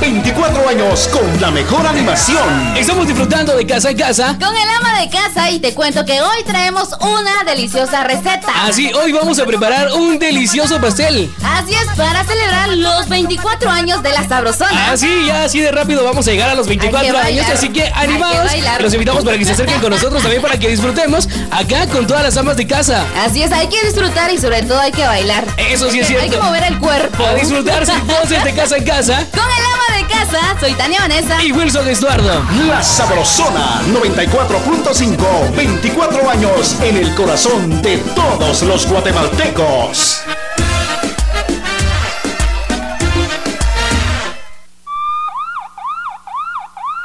[0.00, 2.76] 24 años con la mejor animación.
[2.76, 4.36] Estamos disfrutando de casa a casa.
[4.38, 8.48] Con el ama de casa y te cuento que hoy traemos una deliciosa receta.
[8.64, 11.32] Así, hoy vamos a preparar un delicioso pastel.
[11.42, 14.90] Así es, para celebrar los 24 años de la sabrosona.
[14.92, 17.46] Así, ya así de rápido vamos a llegar a los 24 años.
[17.52, 18.50] Así que animados,
[18.80, 22.22] los invitamos para que se acerquen con nosotros también para que disfrutemos acá con todas
[22.24, 23.04] las amas de casa.
[23.24, 25.44] Así es, hay que disfrutar y sobre todo hay que bailar.
[25.56, 26.40] Eso sí es que- Hay cierto.
[26.40, 27.24] que mover el cuerpo.
[27.26, 29.26] A disfrutar sin voces de casa en casa.
[29.32, 31.42] Con el ama de casa, soy Tania Vanessa.
[31.42, 32.42] Y Wilson Estuardo.
[32.66, 40.22] La Sabrosona 94.5, 24 años en el corazón de todos los guatemaltecos.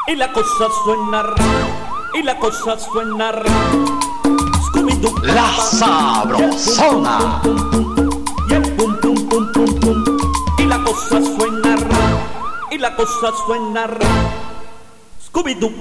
[0.08, 1.24] Y la cosa suena
[2.14, 3.32] y la cosa suena.
[5.24, 7.42] La Sabrosona.
[8.50, 10.04] Y el pum pum pum pum pum.
[10.58, 11.76] Y la cosa suena
[12.72, 14.08] y la cosa suena ra.
[15.26, 15.72] Scooby-Doo.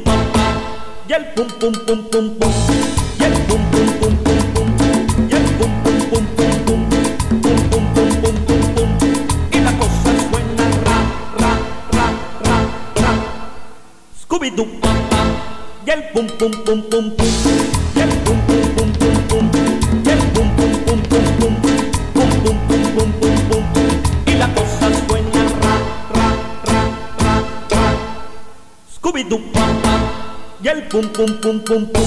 [1.09, 2.53] Y el pum pum pum pum pum.
[3.19, 4.69] Y el pum pum pum pum pum.
[5.29, 6.81] Y el pum pum pum pum pum.
[7.43, 8.91] Pum pum pum pum pum pum.
[9.53, 10.99] Y la cosa suena ra,
[11.39, 11.53] ra,
[11.93, 12.07] ra,
[12.45, 12.57] ra,
[13.03, 13.13] ra.
[14.23, 14.67] Scooby-Doo.
[15.87, 17.78] Y el pum pum pum pum pum
[29.29, 29.41] Scooby-Doo.
[30.63, 32.03] Y el pum pum pum pum pum.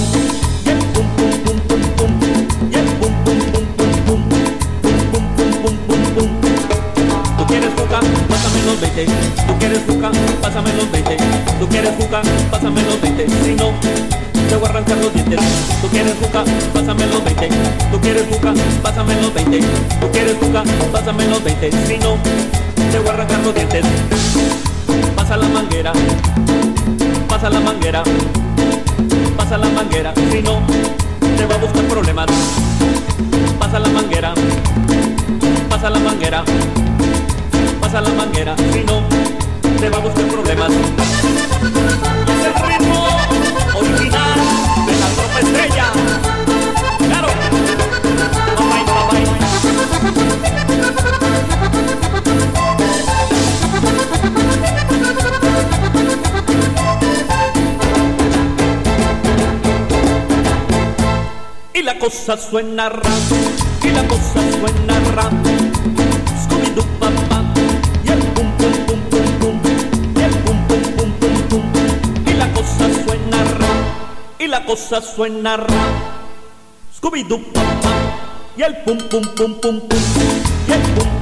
[0.65, 2.11] Y el pum pum pum pum pum.
[2.72, 4.22] Y el pum pum pum pum pum.
[4.81, 6.30] Pum pum pum pum pum.
[7.38, 9.06] Tú quieres jugar, pásame los 20.
[9.48, 10.11] Tú quieres jugar,
[10.41, 11.18] pásame los 20.
[11.60, 13.27] Tú quieres jugar, pásame los 20.
[13.45, 13.72] Si no,
[14.49, 15.39] te voy a arrancar los dientes.
[15.81, 17.49] Tú quieres jugar, pásame los 20.
[17.91, 19.60] Tú quieres jugar, pásame los 20.
[20.02, 21.72] Tú quieres jugar, pásame los 20.
[21.88, 22.18] Si no,
[22.91, 23.85] te voy a arrancar los dientes.
[25.15, 25.93] Pasa la manguera,
[27.32, 28.03] pasa la manguera,
[29.38, 30.14] pasa la manguera.
[30.30, 30.62] Si no,
[31.38, 32.28] te voy a buscar problemas.
[33.58, 34.34] Pasa la manguera,
[35.70, 36.44] pasa la manguera
[37.91, 39.03] pasa la manguera, si no,
[39.80, 40.72] te va a buscar problemas.
[62.02, 63.11] Cosa suena ra,
[63.84, 65.30] y la cosa suena ra.
[66.44, 67.44] Scooby-Doo papá,
[68.03, 69.61] y el pum pum pum pum pum,
[70.15, 71.64] y el pum pum pum pum pum,
[72.26, 73.73] y la cosa suena ra,
[74.40, 75.84] y la cosa suena ra.
[76.98, 77.94] Scooby-Doo papá,
[78.57, 79.99] y el pum pum pum pum pum,
[80.68, 81.20] y el pum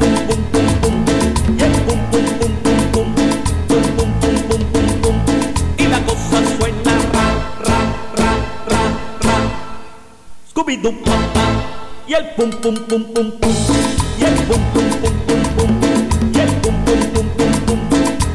[10.82, 13.54] Y el pum pum pum pum pum,
[14.18, 15.72] y el pum pum pum pum pum,
[16.34, 17.80] y el pum pum pum pum pum,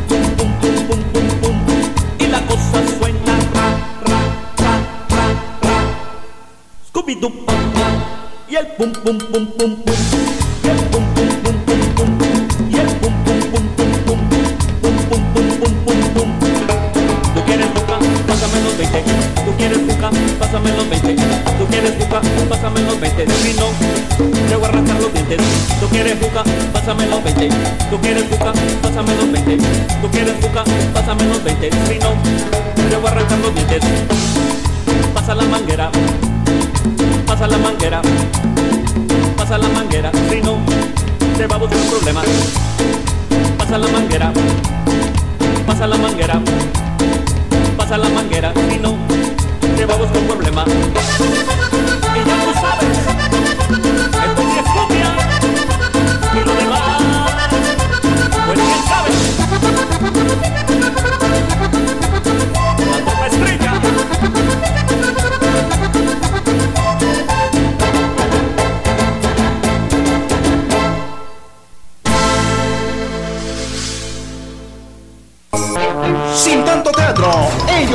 [0.08, 1.82] pum pum pum pum pum pum,
[2.18, 3.66] y la cosa suena ra,
[4.04, 4.20] ra,
[4.58, 4.72] ra,
[5.08, 5.24] ra,
[5.62, 5.76] ra.
[6.92, 7.56] Papá,
[8.46, 10.23] y el pum pum pum pum pum,
[22.94, 23.26] los 20.
[23.42, 23.66] Si no,
[24.48, 25.38] te voy a arrancar los dientes.
[25.80, 27.48] Tú quieres buscar, pásame los 20.
[27.90, 29.58] Tú quieres buscar, pásame los 20.
[30.00, 31.70] Tú quieres buscar, pásame los 20.
[31.70, 32.10] Si no,
[32.88, 33.82] te voy a arrancar los dientes.
[35.12, 35.90] Pasa la manguera,
[37.26, 38.02] pasa la manguera,
[39.36, 40.10] pasa la manguera.
[40.30, 40.58] Si no,
[41.36, 42.22] te va a buscar un problema.
[43.58, 44.32] Pasa la manguera,
[45.66, 46.40] pasa la manguera
[47.76, 48.94] pasa la manguera, si no,
[49.76, 50.64] te va a buscar un problema.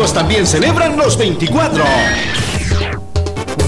[0.09, 1.83] Ellos también celebran los 24.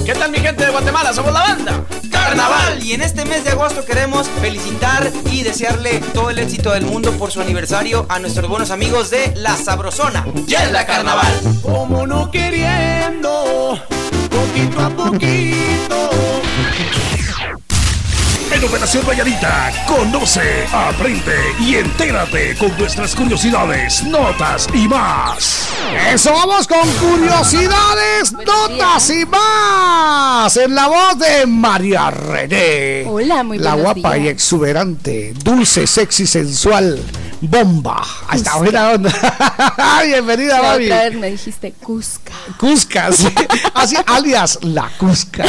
[0.04, 1.12] ¿Qué tal mi gente de Guatemala?
[1.12, 1.84] Somos la banda.
[2.10, 6.84] Carnaval y en este mes de agosto queremos felicitar y desearle todo el éxito del
[6.84, 10.24] mundo por su aniversario a nuestros buenos amigos de La Sabrosona.
[10.46, 11.32] ¡Ya es la Carnaval!
[11.62, 13.78] Como no queriendo,
[14.30, 16.10] poquito a poquito.
[18.52, 25.71] En Operación Valladita, conoce, aprende y entérate con nuestras curiosidades, notas y más.
[26.12, 30.56] Eso vamos con curiosidades, notas y más.
[30.56, 33.04] En la voz de María René.
[33.06, 36.98] Hola, muy La guapa y exuberante, dulce, sexy, sensual,
[37.48, 38.02] bomba.
[38.28, 39.10] Ahí está, buena onda.
[40.04, 40.84] Bienvenida, La Babi.
[40.86, 42.32] otra vez me dijiste Cusca.
[42.58, 43.28] Cusca, sí.
[43.74, 45.44] así alias la Cusca.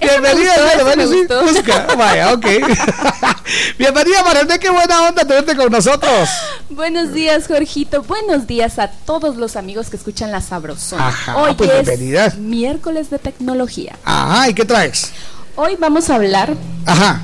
[0.00, 1.40] Bienvenida, gustó, ese bueno, me sí, gustó.
[1.42, 1.86] Cusca.
[1.96, 2.46] Vaya, ok.
[3.78, 6.28] Bienvenida, Mariana, qué buena onda tenerte con nosotros.
[6.70, 8.02] Buenos días, Jorgito.
[8.02, 11.08] Buenos días a todos los amigos que escuchan La Sabrosona.
[11.08, 12.34] Ajá, Hoy pues es bienvenida.
[12.38, 13.96] miércoles de tecnología.
[14.04, 15.12] Ajá, ¿y qué traes?
[15.56, 16.54] Hoy vamos a hablar
[16.86, 17.20] Ajá.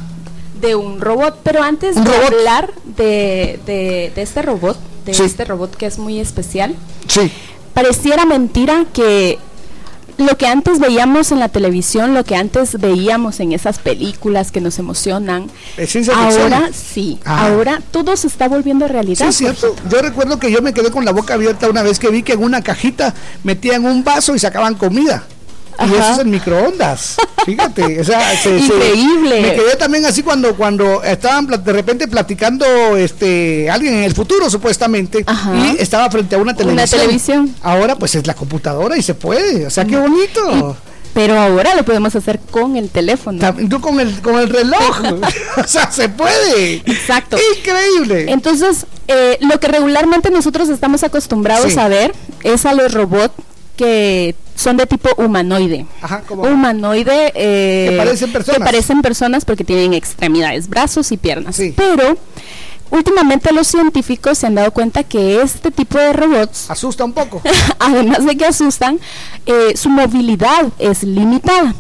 [0.65, 2.33] De un robot, pero antes ¿Un de robot?
[2.33, 5.23] hablar de, de- de este robot, de Sí.
[5.23, 6.75] este robot que es muy especial,
[7.07, 7.31] Sí.
[7.75, 9.39] pareciera mentira que
[10.17, 14.61] lo que antes veíamos en la televisión, lo que antes veíamos en esas películas que
[14.61, 17.49] nos emocionan, Es ahora sí, Ah.
[17.49, 19.29] ahora todo se está volviendo Sí, realidad.
[19.29, 19.75] es cierto.
[19.91, 22.35] Yo recuerdo que yo me quedé con la boca abierta una vez que vi que
[22.35, 23.13] en una cajita
[23.43, 25.25] metían un vaso y sacaban comida.
[25.81, 27.17] Y eso es en microondas.
[27.45, 29.41] Fíjate, o sea, se- se- Increíble.
[29.43, 32.65] me quedé también así cuando cuando estaban de repente platicando
[32.97, 35.25] este alguien en el futuro supuestamente
[35.55, 37.01] y estaba frente a una televisión.
[37.01, 37.55] televisión.
[37.63, 39.67] Ahora pues es la computadora y se puede.
[39.67, 40.77] O sea, qué bonito.
[41.13, 43.39] Pero ahora lo podemos hacer con el teléfono.
[43.71, 45.01] Tú con el, con el reloj.
[45.59, 46.77] o sea, se puede.
[46.87, 47.37] Exacto.
[47.59, 48.27] Increíble.
[48.33, 51.79] Entonces, eh, lo que regularmente nosotros estamos acostumbrados Sí.
[51.79, 53.33] a ver es a los robots
[53.77, 55.87] que son de tipo humanoide.
[56.03, 57.33] Ajá, como Humanoide.
[57.35, 58.59] eh, Que parecen personas.
[58.59, 61.61] que parecen personas porque tienen extremidades, brazos y piernas.
[61.77, 62.17] Pero
[62.91, 67.43] últimamente los científicos se han dado cuenta que este tipo de robots asusta un poco.
[67.81, 69.01] además de que asustan,
[69.47, 71.75] eh, su movilidad es limitada.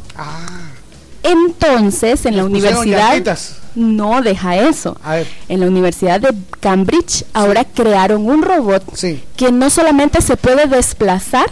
[1.23, 2.47] Entonces, en la Ah.
[2.47, 3.57] Universidad llantitas.
[3.75, 4.97] no deja eso.
[5.49, 8.83] En la Universidad de Cambridge ahora crearon un robot
[9.37, 11.47] que no solamente se puede desplazar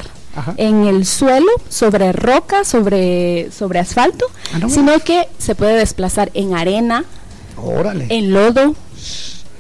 [0.56, 6.30] en el suelo, sobre roca, sobre, sobre asfalto, Ah, no sino que se puede desplazar
[6.34, 7.04] en arena,
[7.56, 8.06] Órale.
[8.08, 8.74] en lodo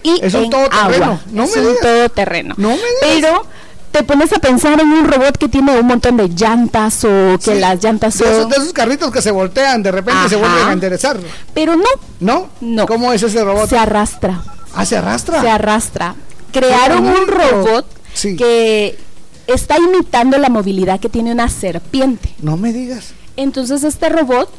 [0.02, 1.04] y Es en todoterreno.
[1.04, 1.20] agua.
[1.32, 1.82] No es me un digas.
[1.82, 2.54] todoterreno.
[2.58, 2.76] No me.
[3.02, 3.46] Pero
[3.92, 7.54] te pones a pensar en un robot que tiene un montón de llantas o que
[7.54, 8.32] Sí, las llantas de son...
[8.34, 10.44] esos, de esos carritos que se voltean, de repente se Ajá.
[10.48, 11.18] vuelven a enderezar.
[11.54, 11.84] Pero no.
[12.20, 12.48] ¿No?
[12.62, 12.86] No.
[12.86, 13.68] ¿Cómo es ese robot?
[13.68, 14.42] Se arrastra.
[14.74, 15.40] Ah, se arrastra.
[15.42, 16.14] Se arrastra.
[16.50, 18.36] Crearon un robot Sí.
[18.36, 18.98] que
[19.46, 22.30] está imitando la movilidad que tiene una serpiente.
[22.40, 23.12] No me digas.
[23.36, 24.50] Entonces este robot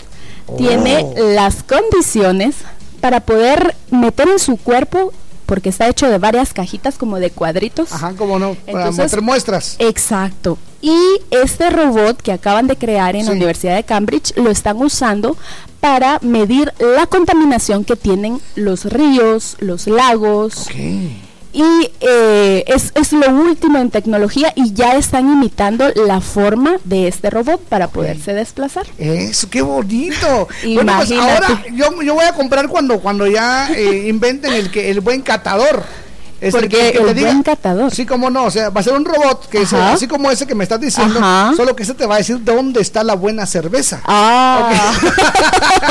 [0.57, 1.33] tiene oh.
[1.33, 2.55] las condiciones
[3.01, 5.13] para poder meter en su cuerpo
[5.45, 7.91] porque está hecho de varias cajitas como de cuadritos.
[7.91, 9.75] Ajá, como no, para meter muestras.
[9.79, 10.57] Exacto.
[10.81, 10.97] Y
[11.31, 15.37] este robot que acaban de crear en la Universidad de Cambridge lo están usando
[15.79, 20.67] para medir la contaminación que tienen los ríos, los lagos.
[20.67, 21.21] Okay
[21.53, 27.07] y eh, es, es, lo último en tecnología y ya están imitando la forma de
[27.07, 28.87] este robot para poderse desplazar.
[28.97, 30.47] Eso, qué bonito.
[30.73, 34.89] bueno, pues ahora yo, yo, voy a comprar cuando, cuando ya eh, inventen el, que,
[34.89, 35.83] el buen catador.
[36.51, 37.93] Porque el, buen catador.
[37.93, 40.45] Sí, como no, o sea, va a ser un robot que es así como ese
[40.45, 41.19] que me estás diciendo,
[41.55, 44.01] solo que ese te va a decir dónde está la buena cerveza.
[44.05, 44.93] Ah,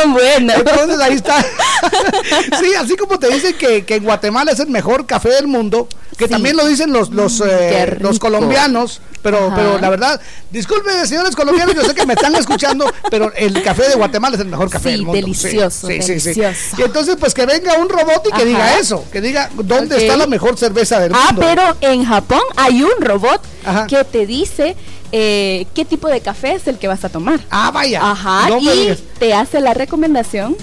[0.08, 0.52] bueno.
[0.54, 1.40] Entonces ahí está.
[2.60, 6.28] sí, así como te dicen que, que, Guatemala es el mejor café del mundo, que
[6.28, 10.20] también lo dicen los, los, mm, eh, los colombianos pero, pero la verdad,
[10.50, 14.42] disculpen, señores colombianos, yo sé que me están escuchando, pero el café de Guatemala es
[14.42, 15.20] el mejor café del mundo.
[15.20, 16.58] Delicioso, sí, delicioso.
[16.58, 19.96] Sí, Y entonces, pues que venga un robot y que diga eso, que diga dónde
[19.96, 21.42] está la mejor cerveza del ah, mundo.
[21.44, 23.40] Ah, pero en Japón hay un robot
[23.88, 24.76] que te dice
[25.14, 27.39] eh, qué tipo de café es el que vas a tomar.
[27.51, 28.01] Ah, vaya.
[28.02, 30.56] Ajá, y te hace la recomendación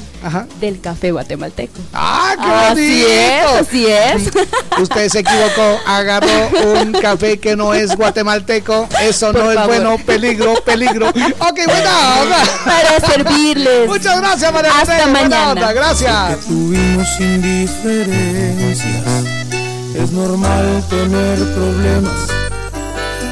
[0.60, 1.80] del café guatemalteco.
[1.94, 2.72] Ah, qué bonito.
[2.72, 4.32] Así es, así es.
[4.82, 6.50] Usted se equivocó, agarró
[6.82, 8.90] un café que no es guatemalteco.
[9.02, 11.10] Eso no es bueno, peligro, peligro.
[11.10, 12.26] Ok, buena
[12.66, 13.88] Para servirles.
[13.88, 15.74] Muchas gracias, María Hasta mañana.
[15.74, 16.40] Gracias.
[16.48, 19.06] tuvimos indiferencias.
[19.96, 22.49] Es normal tener problemas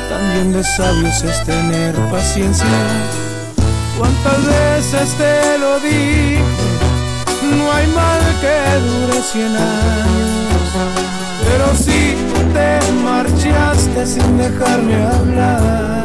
[0.10, 2.66] también de sabios es tener paciencia.
[3.98, 6.42] ¿Cuántas veces te lo dije?
[7.58, 10.58] No hay mal que dure cien años.
[11.44, 12.16] Pero si
[12.54, 16.04] te marchaste sin dejarme hablar.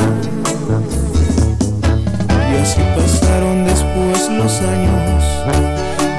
[2.50, 5.24] Y así pasaron después los años.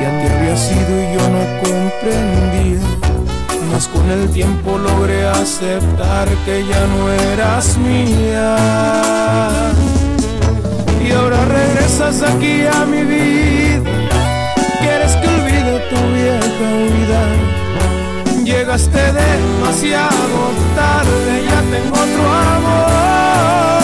[0.01, 3.12] Ya te había sido y yo no comprendía
[3.81, 8.55] con el tiempo logré aceptar que ya no eras mía.
[11.03, 13.91] Y ahora regresas aquí a mi vida.
[14.79, 17.21] Quieres que olvide tu vieja vida.
[18.43, 20.39] Llegaste demasiado
[20.75, 22.23] tarde, ya tengo otro
[22.55, 23.82] amor.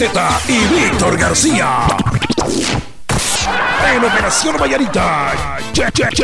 [0.00, 1.86] Beteta y Víctor García.
[3.86, 5.58] En Operación Vallarita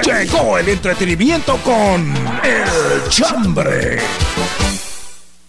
[0.02, 3.98] llegó el entretenimiento con El Chambre.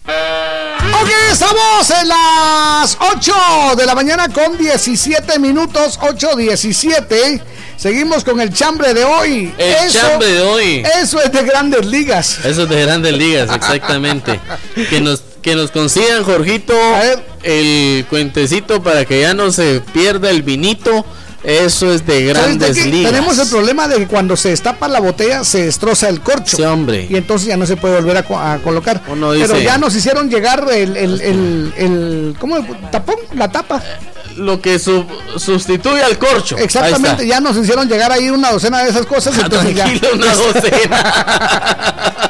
[0.04, 3.32] Ok, estamos en las 8
[3.78, 7.40] de la mañana con 17 minutos, 8.17.
[7.78, 9.54] Seguimos con el chambre de hoy.
[9.56, 10.86] El chambre de hoy.
[11.00, 12.44] Eso es de grandes ligas.
[12.44, 14.38] Eso es de grandes ligas, exactamente.
[14.90, 16.74] que nos que nos consigan, Jorgito,
[17.48, 21.04] el cuentecito para que ya no se pierda el vinito.
[21.42, 23.12] Eso es de grandes ligas.
[23.12, 26.56] Tenemos el problema de que cuando se destapa la botella se destroza el corcho.
[26.56, 27.06] Sí, hombre.
[27.08, 29.02] Y entonces ya no se puede volver a, colocar.
[29.06, 32.58] Pero ya nos hicieron llegar el, el, el, el ¿cómo?
[32.90, 33.16] ¿Tapón?
[33.34, 33.82] La tapa
[34.36, 36.56] lo que sustituye al corcho.
[36.58, 39.34] Exactamente, ya nos hicieron llegar ahí una docena de esas cosas.
[39.42, 42.14] Ah, tranquilo, una docena.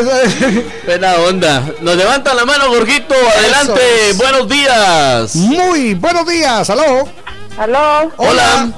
[0.00, 0.84] Eso es.
[0.84, 1.62] Buena onda.
[1.80, 3.14] Nos levanta la mano, Gorgito.
[3.14, 4.12] Adelante.
[4.16, 5.34] Buenos días.
[5.36, 6.68] Muy buenos días.
[6.68, 7.08] Aló.
[7.56, 8.12] Aló.
[8.18, 8.72] Hola.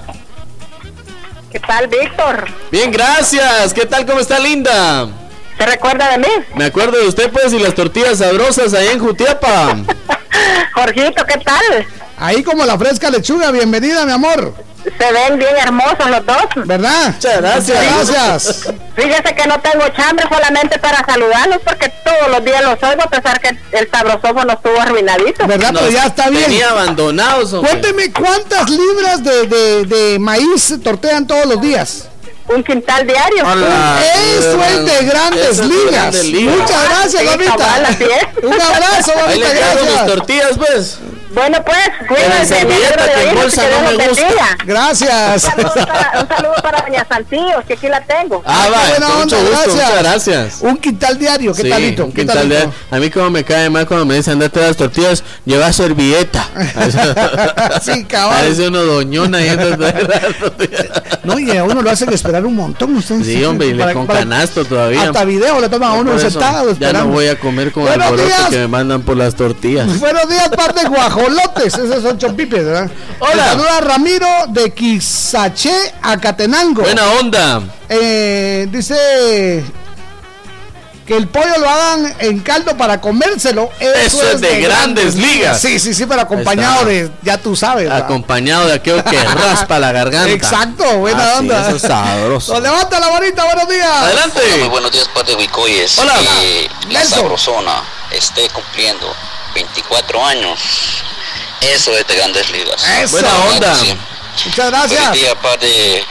[1.50, 2.46] ¿Qué tal, Víctor?
[2.70, 3.74] Bien, gracias.
[3.74, 4.06] ¿Qué tal?
[4.06, 5.08] ¿Cómo está, Linda?
[5.56, 6.28] ¿Se recuerda de mí?
[6.54, 9.76] Me acuerdo de usted, pues, y las tortillas sabrosas ahí en Jutiapa.
[10.74, 11.86] Jorgito, ¿qué tal?
[12.16, 14.54] Ahí como la fresca lechuga, bienvenida, mi amor.
[14.98, 16.66] Se ven bien hermosos los dos.
[16.66, 17.14] ¿Verdad?
[17.14, 17.84] Muchas gracias.
[17.84, 18.74] gracias.
[18.96, 23.08] Fíjese que no tengo chambre solamente para saludarlos porque todos los días los oigo a
[23.08, 25.46] pesar que el sabrosófono estuvo arruinadito.
[25.46, 25.70] ¿Verdad?
[25.74, 26.44] Pero ya está bien.
[26.44, 27.54] Tenía abandonados.
[27.54, 32.08] Cuénteme cuántas libras de, de, de maíz tortean todos los días
[32.48, 33.44] un quintal diario.
[34.38, 36.24] Eso es de grandes, ligas.
[36.24, 40.06] Muchas gracias, sí, Un abrazo, mamita, gracias.
[40.06, 40.98] tortillas, pues.
[41.32, 42.66] Bueno, pues, cuídense.
[42.66, 44.56] que bolsa no me gusta.
[44.64, 45.44] Gracias.
[45.44, 48.42] Un saludo, para, un saludo para Doña Santillo, que aquí la tengo.
[48.46, 49.74] Ah, va, buena onda, gracias.
[49.74, 50.58] Muchas gracias.
[50.62, 52.04] Un quintal diario, ¿qué sí, talito?
[52.06, 52.72] Un quintal diario.
[52.90, 56.46] A mí como me cae mal cuando me dicen andate las tortillas, lleva servilleta.
[57.82, 58.38] sí, cabrón.
[58.38, 59.50] Parece uno doñona y
[61.24, 62.96] No, y a uno lo hacen esperar un montón.
[62.96, 65.02] Usted, sí, hombre, y le con canasto todavía.
[65.02, 68.50] Hasta video le toman a uno sentado Ya no voy a comer con el boloto
[68.50, 69.98] que me mandan por las tortillas.
[70.00, 72.90] Buenos días, parte de Guajo Lotes, esos son chompipes, ¿verdad?
[73.18, 73.48] Hola.
[73.48, 76.82] Saluda Ramiro de Quisaché, Acatenango.
[76.82, 77.62] Buena onda.
[77.88, 79.64] Eh, dice
[81.08, 83.70] que el pollo lo hagan en caldo para comérselo.
[83.80, 85.58] Eso, es, de, grandes, ligas.
[85.58, 87.90] Sí, sí, sí, pero acompañado de, ya tú sabes.
[87.90, 90.30] Acompañado de aquello que raspa la garganta.
[90.30, 91.66] Exacto, buena ah, onda.
[91.66, 92.60] eso es sabroso.
[92.60, 93.90] levanta la bonita, buenos días.
[93.90, 94.40] Adelante.
[94.58, 95.98] muy buenos días, Padre Wicoyes.
[95.98, 96.14] Hola.
[96.42, 97.82] Eh, la sabrosona
[98.12, 99.10] esté cumpliendo
[99.54, 101.04] 24 años
[101.60, 103.10] eso es de grandes ligas.
[103.10, 103.76] Buena onda.
[104.44, 105.00] Muchas gracias.
[105.00, 106.04] Feliz día, padre.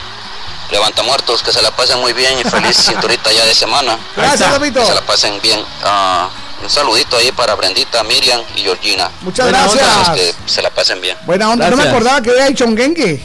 [0.70, 3.98] Levanta muertos, que se la pasen muy bien y feliz cinturita ya de semana.
[4.14, 4.80] Gracias, Ramito.
[4.80, 5.58] Que se la pasen bien.
[5.60, 9.10] Uh, un saludito ahí para Brendita, Miriam y Georgina.
[9.22, 10.10] Muchas gracias.
[10.10, 11.16] Que se la pasen bien.
[11.24, 11.70] Buena onda.
[11.70, 13.18] No me acordaba que había hecho un gengue.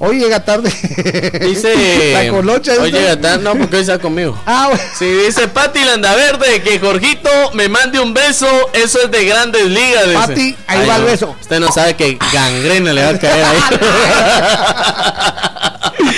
[0.00, 0.70] Hoy llega tarde.
[1.40, 2.12] Dice.
[2.24, 2.72] la colocha.
[2.80, 4.38] Hoy llega tarde, no, porque hoy está conmigo.
[4.46, 4.82] Ah, bueno.
[4.98, 8.46] Sí, dice Pati Landaverde que Jorgito me mande un beso.
[8.72, 10.06] Eso es de grandes ligas.
[10.14, 11.36] Pati, ahí va el beso.
[11.40, 13.58] Usted no sabe que gangrena le va a caer ahí.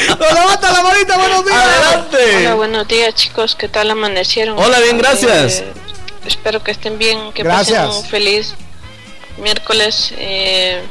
[0.09, 1.17] ¡Nos levanta la manita!
[1.17, 1.59] ¡Buenos días!
[1.59, 2.37] ¡Adelante!
[2.37, 3.57] Hola, buenos días, chicos.
[3.57, 4.59] ¿Qué tal amanecieron?
[4.59, 5.61] Hola, bien, gracias.
[5.61, 5.73] Eh,
[6.27, 7.33] espero que estén bien.
[7.33, 7.87] Que gracias.
[7.87, 8.55] pasen un feliz
[9.39, 10.15] miércoles.
[10.19, 10.83] Eh,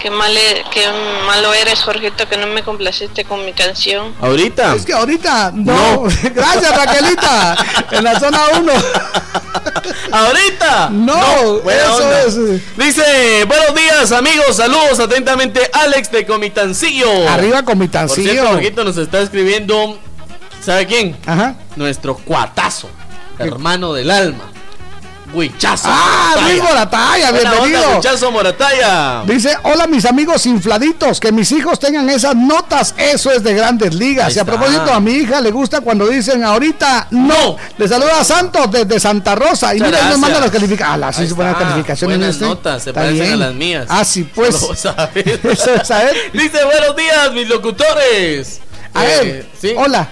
[0.00, 0.86] Qué, mal, e, qué
[1.26, 4.14] malo eres, Jorgito, que no me complaciste con mi canción.
[4.20, 4.74] ¿Ahorita?
[4.74, 6.02] Es que ahorita, no.
[6.34, 7.56] Gracias, Raquelita.
[7.90, 8.72] en la zona 1.
[10.12, 10.90] ¿Ahorita?
[10.90, 12.76] No, eso es.
[12.76, 14.56] Dice, buenos días, amigos.
[14.56, 17.28] Saludos atentamente, Alex de Comitancillo.
[17.28, 18.24] Arriba, Comitancillo.
[18.24, 19.98] Por cierto, Jorgito nos está escribiendo,
[20.64, 21.16] ¿sabe quién?
[21.26, 21.56] Ajá.
[21.76, 22.88] Nuestro cuatazo,
[23.38, 24.52] hermano del alma.
[25.32, 25.88] Huichazo.
[25.88, 27.96] Ah, Luis Morataya, bienvenido.
[27.96, 29.22] Huichazo Morataya.
[29.26, 33.94] Dice, hola mis amigos infladitos, que mis hijos tengan esas notas, eso es de grandes
[33.94, 34.34] ligas.
[34.36, 37.56] y a propósito, a mi hija le gusta cuando dicen ahorita no.
[37.76, 39.74] Le saluda a Santos desde Santa Rosa.
[39.74, 41.06] Y mira, nos manda las calificaciones.
[41.06, 42.18] Ah, sí, buenas calificaciones.
[42.18, 42.46] Buenas este.
[42.46, 43.86] notas, se parecen a las mías.
[43.88, 44.54] Ah, sí, pues.
[44.54, 44.82] Eso
[45.74, 46.14] es saber.
[46.32, 48.60] Dice, buenos días, mis locutores.
[48.94, 49.74] A eh, ¿sí?
[49.76, 50.08] hola.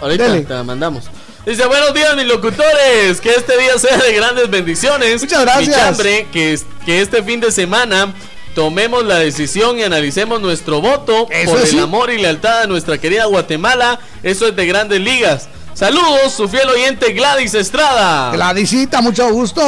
[0.00, 1.04] Ahorita te la mandamos.
[1.46, 5.22] Dice, buenos días mis locutores, que este día sea de grandes bendiciones.
[5.22, 5.68] Muchas gracias.
[5.68, 8.12] Mi chambre, que, que este fin de semana
[8.54, 13.24] tomemos la decisión y analicemos nuestro voto por el amor y lealtad a nuestra querida
[13.26, 13.98] Guatemala.
[14.22, 15.48] Eso es de grandes ligas.
[15.78, 18.32] Saludos, su fiel oyente Gladys Estrada.
[18.32, 19.62] Gladysita, mucho gusto.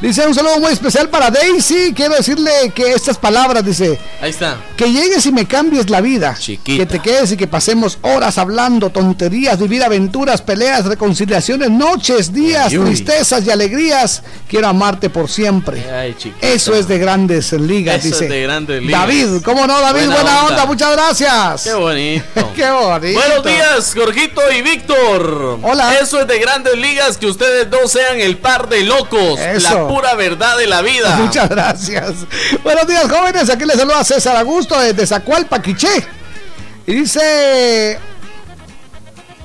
[0.00, 1.92] Dice un saludo muy especial para Daisy.
[1.96, 3.98] Quiero decirle que estas palabras, dice.
[4.20, 4.56] Ahí está.
[4.76, 6.36] Que llegues y me cambies la vida.
[6.62, 12.68] Que te quedes y que pasemos horas hablando, tonterías, vivir aventuras, peleas, reconciliaciones, noches, días,
[12.68, 14.22] tristezas y alegrías.
[14.46, 15.84] Quiero amarte por siempre.
[16.40, 18.24] Eso es de grandes ligas, Eso dice.
[18.26, 19.00] Es de grandes ligas.
[19.00, 20.06] David, ¿cómo no, David?
[20.06, 20.66] Buena, onda.
[20.66, 21.64] muchas gracias.
[21.64, 22.52] Qué bonito.
[22.54, 23.18] Qué bonito.
[23.18, 25.31] Buenos días, Jorgito y Víctor.
[25.62, 25.98] Hola.
[25.98, 29.38] Eso es de grandes ligas, que ustedes dos sean el par de locos.
[29.60, 31.16] La pura verdad de la vida.
[31.20, 32.12] Muchas gracias.
[32.62, 33.50] Buenos días, jóvenes.
[33.50, 36.06] Aquí les saluda César Augusto desde Zacualpa, Quiché.
[36.86, 37.98] Y dice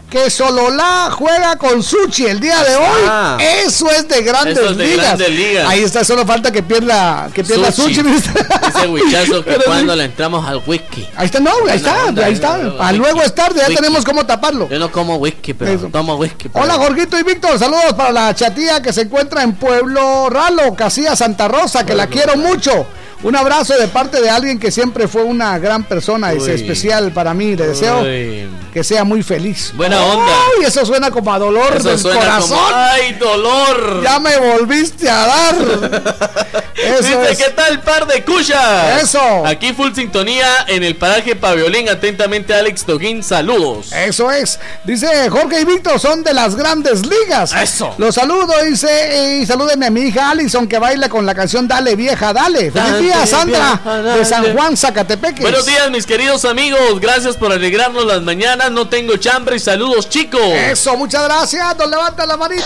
[0.10, 3.42] que Sololá juega con Suchi el día de hoy.
[3.66, 5.06] Eso es de grandes, es de ligas.
[5.06, 5.68] grandes ligas.
[5.69, 8.00] Ahí está, solo falta que pierda, que pierda Suchi.
[8.00, 9.98] Ese huichazo que Pero cuando sí.
[10.00, 11.06] le entramos al whisky.
[11.18, 12.56] Ahí está, no, ahí está, onda, ahí está.
[12.80, 13.76] A luego es tarde, ya whisky.
[13.76, 14.69] tenemos cómo taparlo.
[14.69, 15.88] Yo no como whisky, pero Eso.
[15.92, 16.48] tomo whisky.
[16.48, 17.60] pero- Hola, Jorgito y Víctor.
[17.60, 22.08] Saludos para la chatía que se encuentra en Pueblo Ralo, Casilla Santa Rosa, que la
[22.08, 22.86] quiero mucho.
[23.23, 26.51] Un abrazo de parte de alguien que siempre fue una gran persona y Uy.
[26.51, 27.55] especial para mí.
[27.55, 28.47] Le deseo Uy.
[28.71, 29.71] que sea muy feliz.
[29.75, 30.31] Buena onda.
[30.59, 32.57] Uy, eso suena como a dolor Eso del corazón.
[32.57, 34.03] como, ¡Ay, dolor!
[34.03, 35.55] Ya me volviste a dar.
[36.77, 37.37] Eso Dice, es.
[37.39, 39.01] ¿qué tal, par de cuchas?
[39.01, 39.19] Eso.
[39.47, 41.89] Aquí full sintonía en el paraje Paviolín.
[41.89, 43.23] Atentamente, Alex Toquín.
[43.23, 43.91] Saludos.
[43.93, 44.59] Eso es.
[44.83, 47.51] Dice Jorge y Víctor son de las grandes ligas.
[47.53, 47.95] Eso.
[47.97, 51.95] Los saludo, dice, y salúdenme a mi hija Alison que baila con la canción Dale
[51.95, 52.69] vieja, dale.
[52.69, 53.82] Feliz Dale, día, Sandra,
[54.16, 54.53] de San.
[54.53, 55.42] Juan, Zacatepeque.
[55.42, 57.00] Buenos días, mis queridos amigos.
[57.00, 58.72] Gracias por alegrarnos las mañanas.
[58.72, 60.42] No tengo chambre y saludos, chicos.
[60.42, 61.76] Eso, muchas gracias.
[61.77, 62.66] Nos levanta la manita.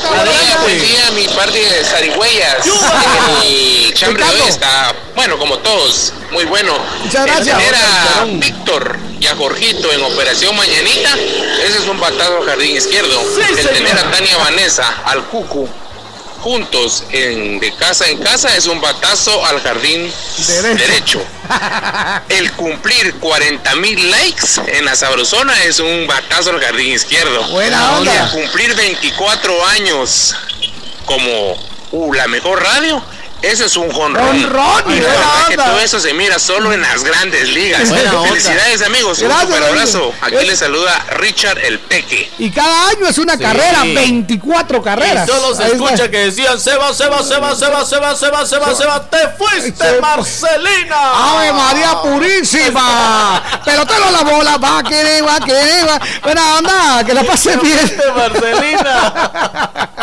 [0.61, 2.65] Buen día, mi par de zarigüeyas.
[3.43, 6.73] El chambre de hoy está, bueno, como todos, muy bueno.
[7.03, 7.57] Muchas El gracias.
[8.19, 11.13] a Víctor y a Jorgito en Operación Mañanita,
[11.63, 13.21] ese es un batazo al jardín izquierdo.
[13.21, 13.73] El señor.
[13.73, 15.67] tener a Tania Vanessa, al Cucu,
[16.41, 20.11] juntos en, de casa en casa, es un batazo al jardín
[20.47, 20.77] Derecho.
[20.77, 21.25] derecho.
[22.29, 27.47] El cumplir 40 mil likes en la sabrosona es un batazo al jardín izquierdo.
[27.49, 28.13] Buena onda.
[28.13, 30.35] Y el cumplir 24 años
[31.05, 31.57] como
[31.91, 33.01] uh, la mejor radio,
[33.41, 34.41] eso es un jonrón.
[34.41, 34.99] Jonrón y
[35.49, 37.89] que todo eso se mira solo en las grandes ligas.
[37.89, 39.19] Felicidades, amigos.
[39.19, 40.13] Gracias, un abrazo.
[40.21, 40.47] Aquí es...
[40.47, 42.31] les saluda Richard el Peque.
[42.37, 45.27] Y cada año es una carrera, 24 carreras.
[45.27, 48.15] Y solo se que decían: se va, se va, se va, se va, se va,
[48.15, 49.09] se va, se va, se va.
[49.09, 49.99] Te fuiste.
[50.01, 51.11] Marcelina.
[51.13, 52.01] Ave María ah.
[52.01, 53.43] Purísima.
[53.65, 55.99] Pelotero la bola, va, que va, que va.
[56.23, 58.01] Buena onda, que la pase bien.
[58.15, 59.13] Marcelina.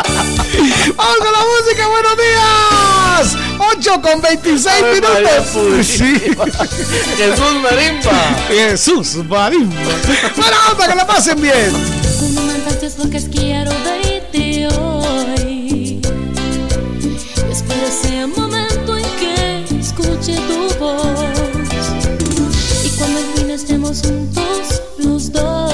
[0.97, 3.28] Vamos con la música, buenos días.
[3.59, 5.87] 8 con 26 Ave María minutos.
[7.17, 8.37] Jesús Marimba.
[8.49, 9.77] Jesús Marimba.
[10.37, 11.73] Buena onda, que la pasen bien.
[12.65, 16.01] Faltes porque quiero verte hoy.
[17.51, 21.15] Espero ese momento en que escuche tu voz.
[22.85, 25.68] Y cuando al fin estemos juntos los dos.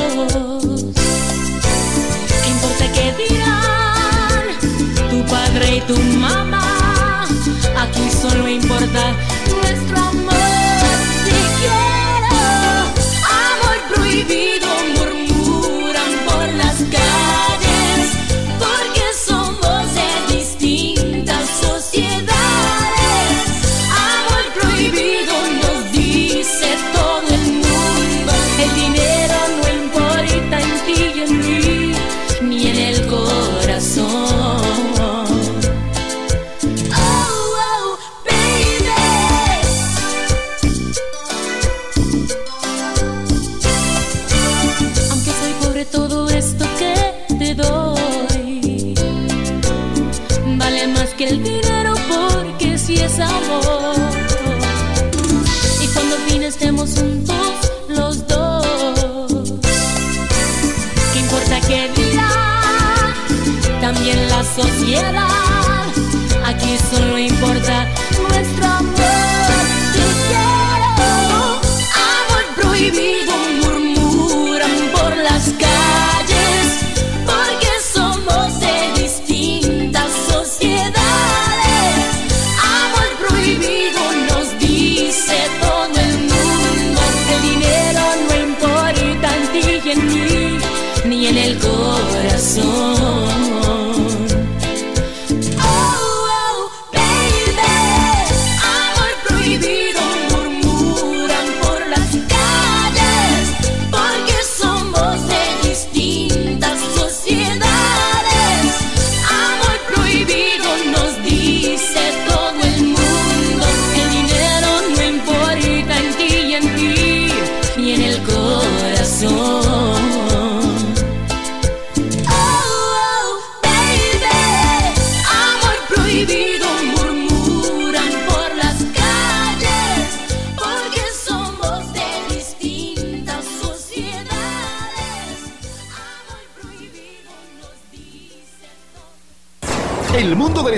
[64.54, 65.43] Sociedad?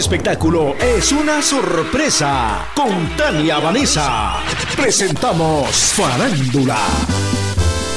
[0.06, 2.68] Espectáculo es una sorpresa.
[2.76, 4.36] Con Tania Vanessa
[4.76, 6.78] presentamos Farándula.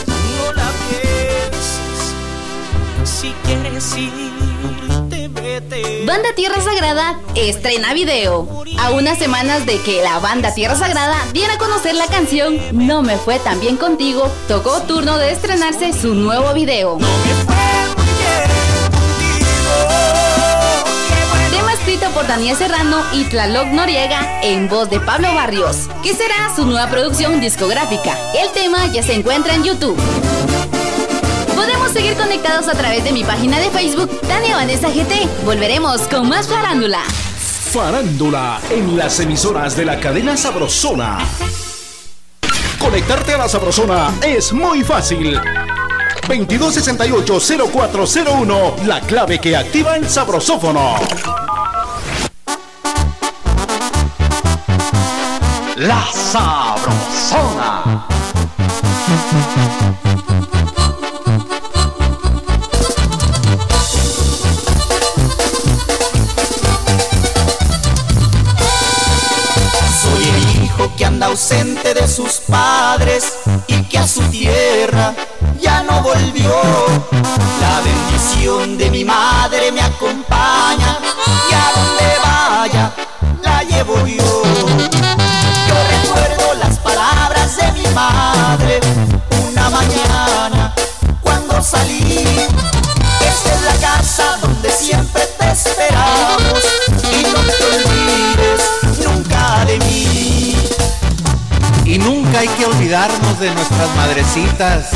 [0.08, 2.16] No la pienses,
[3.04, 6.04] si quieres irte, vete.
[6.08, 8.64] Banda Tierra Sagrada estrena video.
[8.80, 13.04] A unas semanas de que la banda Tierra Sagrada diera a conocer la canción No
[13.04, 16.98] me fue tan bien contigo, tocó turno de estrenarse su nuevo video.
[16.98, 17.59] Tema
[21.90, 26.68] escrito por Daniel Serrano y Tlaloc Noriega en voz de Pablo Barrios, que será su
[26.68, 28.16] nueva producción discográfica.
[28.40, 29.98] El tema ya se encuentra en YouTube.
[31.56, 35.28] Podemos seguir conectados a través de mi página de Facebook, Tania Vanessa GT.
[35.46, 37.00] Volveremos con más farándula.
[37.72, 41.18] Farándula en las emisoras de la cadena Sabrosona.
[42.78, 45.42] Conectarte a la Sabrosona es muy fácil.
[46.28, 50.94] 2268-0401, la clave que activa el sabrosófono.
[55.80, 56.86] La Sabrosona.
[70.02, 73.36] Soy el hijo que anda ausente de sus padres
[73.68, 75.16] y que a su tierra
[75.62, 76.62] ya no volvió.
[77.62, 81.00] La bendición de mi madre me acompaña
[81.50, 82.94] y a donde vaya
[83.42, 84.39] la llevo yo.
[89.50, 90.74] Una mañana
[91.22, 92.26] cuando salí.
[93.20, 96.64] Esta es la casa donde siempre te esperamos
[97.12, 98.62] y no te olvides
[99.06, 100.56] nunca de mí.
[101.86, 104.90] Y nunca hay que olvidarnos de nuestras madrecitas.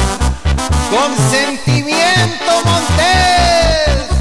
[0.89, 4.12] Con sentimiento, Montes.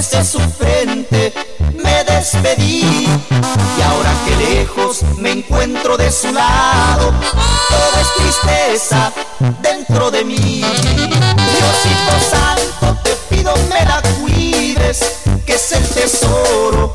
[0.00, 1.30] Besé su frente,
[1.74, 7.12] me despedí y ahora que lejos me encuentro de su lado,
[7.68, 9.12] todo es tristeza
[9.60, 10.64] dentro de mí.
[11.52, 16.94] Diosito Santo, te pido me la cuides, que es el tesoro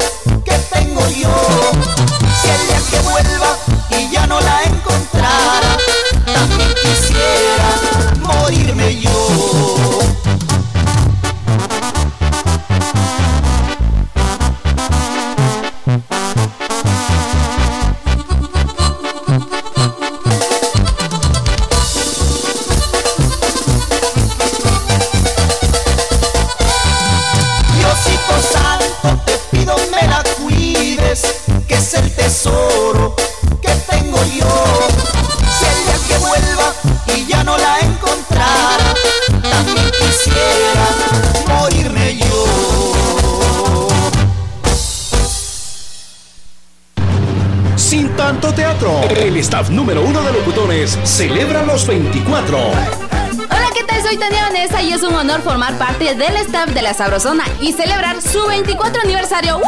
[49.76, 52.58] número uno de locutores celebra los 24.
[52.58, 54.02] Hola, ¿qué tal?
[54.02, 57.74] Soy Tania Vanessa y es un honor formar parte del staff de La Sabrosona y
[57.74, 59.58] celebrar su 24 aniversario.
[59.58, 59.64] ¡Woo!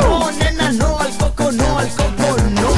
[0.00, 2.72] No, nena, no al coco, no al coco, no.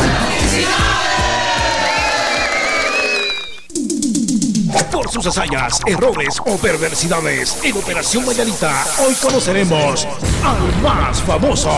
[4.90, 10.08] Por sus hazañas, errores o perversidades en Operación Mañanita, hoy conoceremos
[10.42, 11.70] al más famoso.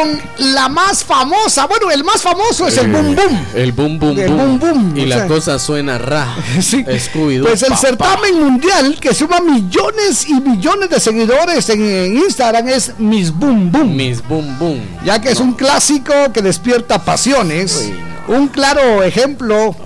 [0.00, 0.20] Con
[0.54, 1.66] la más famosa.
[1.66, 3.46] Bueno, el más famoso es el Boom Boom.
[3.54, 4.58] El boom boom El boom.
[4.58, 5.26] boom boom, Y la sea.
[5.26, 6.34] cosa suena ra.
[6.58, 7.80] Scooby-Doo, Pues el pa, pa.
[7.80, 13.70] certamen mundial que suma millones y millones de seguidores en, en Instagram es Miss Boom
[13.70, 13.96] Boom.
[13.96, 14.80] Miss Boom Boom.
[15.04, 17.90] Ya que es un clásico que despierta pasiones.
[18.26, 19.76] Un claro ejemplo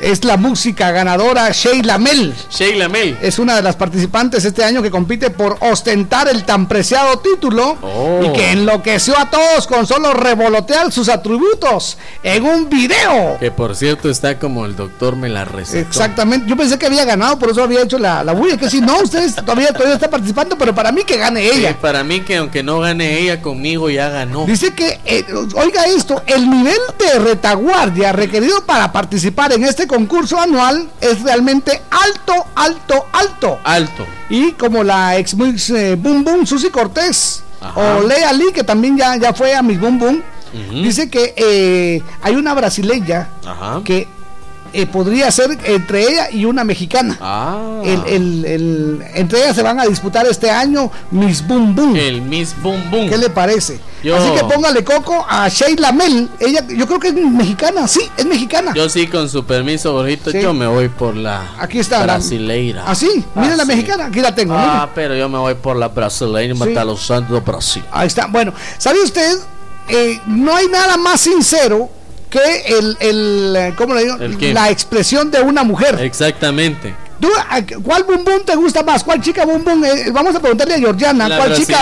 [0.00, 2.34] es la música ganadora Sheila Mel.
[2.50, 3.16] Sheila Mel.
[3.22, 7.76] Es una de las participantes este año que compite por ostentar el tan preciado título
[7.82, 8.20] Oh.
[8.24, 13.36] y que enloqueció a todos con solo revolotear sus atributos en un video.
[13.38, 15.78] Que por cierto está como el doctor me la recetó.
[15.88, 18.56] Exactamente, yo pensé que había ganado, por eso había hecho la, la bulla.
[18.56, 21.70] Que si no, ustedes todavía, todavía está participando, pero para mí que gane ella.
[21.70, 24.44] Sí, para mí que aunque no gane ella conmigo ya ganó.
[24.46, 25.24] Dice que, eh,
[25.54, 31.80] oiga esto, el nivel de retaguardia requerido para participar en este concurso anual es realmente
[31.90, 33.58] alto, alto, alto.
[33.64, 34.06] Alto.
[34.28, 37.80] Y como la ex Miss eh, Boom Boom, Susi Cortés, Ajá.
[37.98, 40.22] o Lea Lee, que también ya, ya fue a Miss Boom Boom,
[40.70, 43.80] dice que eh, hay una brasileña Ajá.
[43.84, 44.06] que
[44.74, 47.16] eh, podría ser entre ella y una mexicana.
[47.20, 47.80] Ah.
[47.84, 51.96] El, el, entre ellas se van a disputar este año Miss Boom Boom.
[51.96, 53.08] El Miss Boom Boom.
[53.08, 53.80] ¿Qué le parece?
[54.12, 56.28] Así que póngale coco a Sheila Mel.
[56.38, 58.72] Ella, yo creo que es mexicana, sí, es mexicana.
[58.74, 62.84] Yo sí, con su permiso, Borjito, yo me voy por la Aquí está, brasileira.
[62.86, 63.24] ¿Ah, sí?
[63.34, 64.54] Mira la mexicana, aquí la tengo.
[64.56, 66.74] Ah, pero yo me voy por la brasileira, sí.
[66.74, 67.84] los Santos Brasil.
[67.92, 68.26] Ahí está.
[68.26, 69.38] Bueno, ¿sabe usted?
[69.88, 71.90] Eh, no hay nada más sincero
[72.34, 74.16] que el, el ¿cómo le digo?
[74.52, 76.00] La expresión de una mujer.
[76.00, 76.94] Exactamente.
[77.82, 79.04] ¿Cuál bum bum te gusta más?
[79.04, 79.82] ¿Cuál chica bum bum?
[79.84, 81.36] Eh, vamos a preguntarle a Georgiana.
[81.36, 81.78] ¿Cuál chica?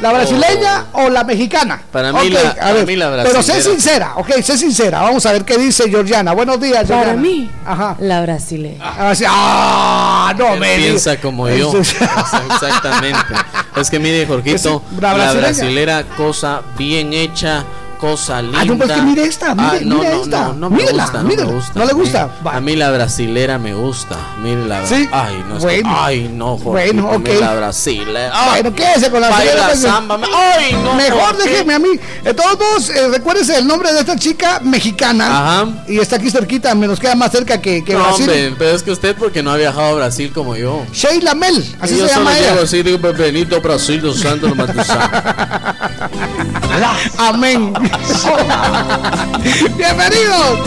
[0.00, 1.82] ¿La brasileña o, la mexicana?
[1.90, 3.24] Para mí, la, brasileña.
[3.24, 5.00] Pero sé sincera, ok, sé sincera.
[5.02, 6.32] Vamos a ver qué dice Georgiana.
[6.32, 7.04] Buenos días, Georgiana.
[7.04, 7.96] Para mí, Ajá.
[7.98, 8.78] la brasileña.
[8.80, 11.72] Ah, ah no me piensa como yo.
[11.80, 13.34] Exactamente.
[13.76, 17.64] es que mire, Jorgito, la, la brasilera, cosa bien hecha
[17.98, 18.60] cosa linda.
[18.60, 20.48] Ah, no, pues que mire esta, mire, ah, no, mire no, esta.
[20.48, 21.72] No, no, me gusta, no me gusta.
[21.74, 22.30] ¿No le gusta?
[22.44, 24.16] A mí la brasilera me gusta.
[24.42, 25.08] Mire la ¿Sí?
[25.12, 25.90] Ay, no, bueno.
[25.92, 27.28] ay, no, Jorge, Bueno, ok.
[27.40, 28.30] La brasilera.
[28.32, 29.66] Ay, bueno, quédese con la brasilera.
[29.66, 30.20] Pues, samba.
[30.34, 30.94] Ay, no.
[30.94, 31.90] Mejor déjeme a mí.
[32.24, 35.26] De todos modos, eh, recuérdese el nombre de esta chica mexicana.
[35.26, 35.68] Ajá.
[35.88, 38.28] Y está aquí cerquita, me nos queda más cerca que, que no, Brasil.
[38.28, 40.84] Hombre, pero es que usted porque no ha viajado a Brasil como yo.
[40.92, 42.50] Sheila Mel, así y se yo llama solo ella.
[42.52, 44.52] Llego así, digo, Benito Brasil, dos santos,
[47.18, 47.72] Amén.
[49.76, 50.58] Bienvenidos.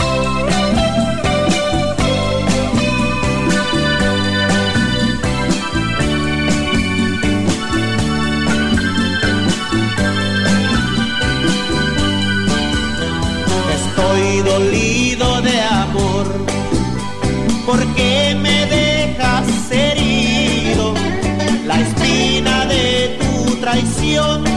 [13.72, 16.26] Estoy dolido de amor,
[17.66, 20.94] porque me dejas herido.
[21.66, 24.51] La espina de tu traición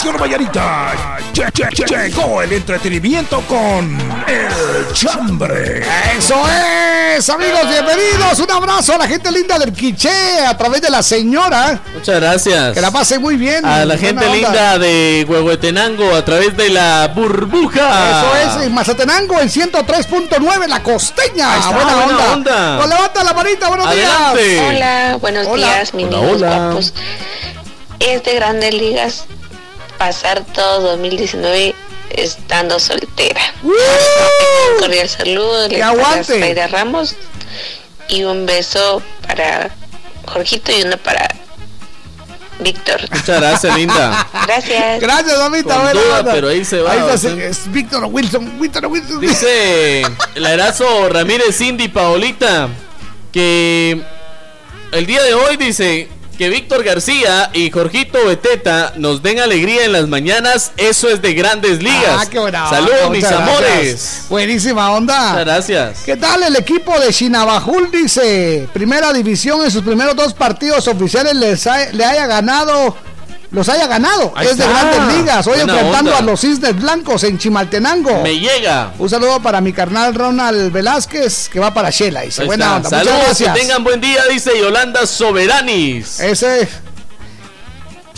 [0.00, 1.18] Operación Vallarita.
[1.86, 5.82] Llegó el entretenimiento con El Chambre.
[6.16, 6.36] Eso
[7.16, 8.38] es, amigos, bienvenidos.
[8.38, 11.82] Un abrazo a la gente linda del Quiché a través de la señora.
[11.92, 12.72] Muchas gracias.
[12.72, 13.62] Que la pase muy bien.
[13.66, 18.22] A la gente linda de Huehuetenango a través de la burbuja.
[18.22, 21.56] Eso es, en Mazatenango, en 103.9, la costeña.
[21.58, 22.32] Está, buena, buena onda.
[22.32, 22.76] onda.
[22.78, 24.42] Pues levanta la manita, buenos Adelante.
[24.48, 24.64] días.
[24.66, 25.66] Hola, buenos Hola.
[25.66, 26.58] días, mis Hola, hola.
[26.58, 26.94] guapos.
[27.98, 29.26] Es de grandes ligas
[30.00, 31.74] pasar todo 2019
[32.08, 33.42] estando soltera.
[33.62, 36.40] Un cordial saludo, ¡Que les aguante!
[36.40, 37.16] Zaida Ramos
[38.08, 39.68] y un beso para
[40.26, 41.28] Jorgito y uno para
[42.60, 42.98] Víctor.
[43.10, 44.26] Muchas gracias, linda.
[44.46, 45.00] Gracias.
[45.00, 45.74] Gracias, mamita.
[45.74, 46.32] Con buena duda, onda.
[46.32, 48.58] pero ahí se va, Ahí está, es Víctor Wilson.
[48.58, 49.20] Víctor Wilson.
[49.20, 50.02] Dice
[50.34, 52.68] el Erazo Ramírez Cindy Paolita
[53.32, 54.02] que
[54.92, 56.08] el día de hoy dice
[56.40, 60.72] que Víctor García y Jorgito Beteta nos den alegría en las mañanas.
[60.78, 62.16] Eso es de grandes ligas.
[62.18, 63.40] Ah, qué onda, Saludos, mis gracias.
[63.42, 64.22] amores.
[64.30, 65.20] Buenísima onda.
[65.32, 65.98] Muchas gracias.
[66.06, 67.90] ¿Qué tal el equipo de Chinabajul?
[67.90, 72.96] Dice, primera división en sus primeros dos partidos oficiales les ha- le haya ganado,
[73.52, 74.32] los haya ganado.
[74.36, 75.46] Ahí es de grandes ligas.
[75.46, 76.18] Hoy Buena enfrentando onda.
[76.18, 78.22] a los Cisnes Blancos en Chimaltenango.
[78.22, 78.92] Me llega.
[78.98, 82.22] Un saludo para mi carnal Ronald Velázquez, que va para Shela.
[82.22, 82.76] Dice, Ahí buena está.
[82.76, 82.88] onda.
[82.90, 83.54] Muchas Saludos, gracias.
[83.54, 86.20] que tengan buen día, dice Yolanda Soberanis.
[86.20, 86.68] Ese.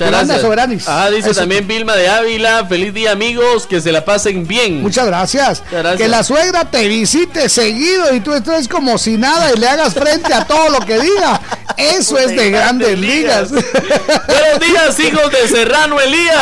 [0.06, 0.40] Muchas Yolanda gracias.
[0.42, 0.88] Soberanis.
[0.88, 1.40] Ah, dice Eso.
[1.40, 2.66] también Vilma de Ávila.
[2.66, 3.66] Feliz día, amigos.
[3.66, 4.82] Que se la pasen bien.
[4.82, 5.62] Muchas gracias.
[5.70, 5.96] gracias.
[5.96, 9.94] Que la suegra te visite seguido y tú estés como si nada y le hagas
[9.94, 11.40] frente a todo lo que diga.
[11.76, 13.50] Eso es de grandes ligas.
[13.50, 16.36] Buenos días, hijos de Serrano Elías.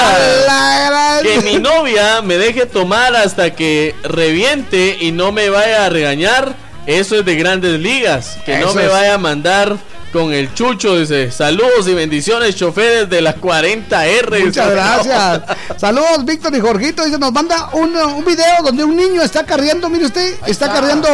[1.23, 6.55] Que mi novia me deje tomar hasta que reviente y no me vaya a regañar.
[6.87, 8.39] Eso es de grandes ligas.
[8.45, 8.91] Que no me es.
[8.91, 9.77] vaya a mandar
[10.13, 10.99] con el chucho.
[10.99, 14.45] Dice: Saludos y bendiciones, choferes de las 40R.
[14.45, 15.43] Muchas gracias.
[15.77, 17.05] Saludos, Víctor y Jorgito.
[17.05, 21.09] Dice, nos manda un, un video donde un niño está carriendo, mire usted, está, carriendo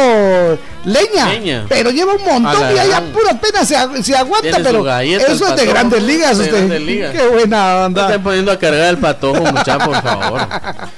[0.87, 1.65] leña, Leña.
[1.69, 5.31] Pero lleva un montón y ahí a pura pena se, ag- se aguanta, pero galleta,
[5.31, 6.57] eso es de grandes ligas De usted.
[6.57, 7.11] grandes ligas.
[7.15, 8.05] Qué buena onda.
[8.07, 10.47] estén poniendo a cargar el patojo, muchachos, por favor.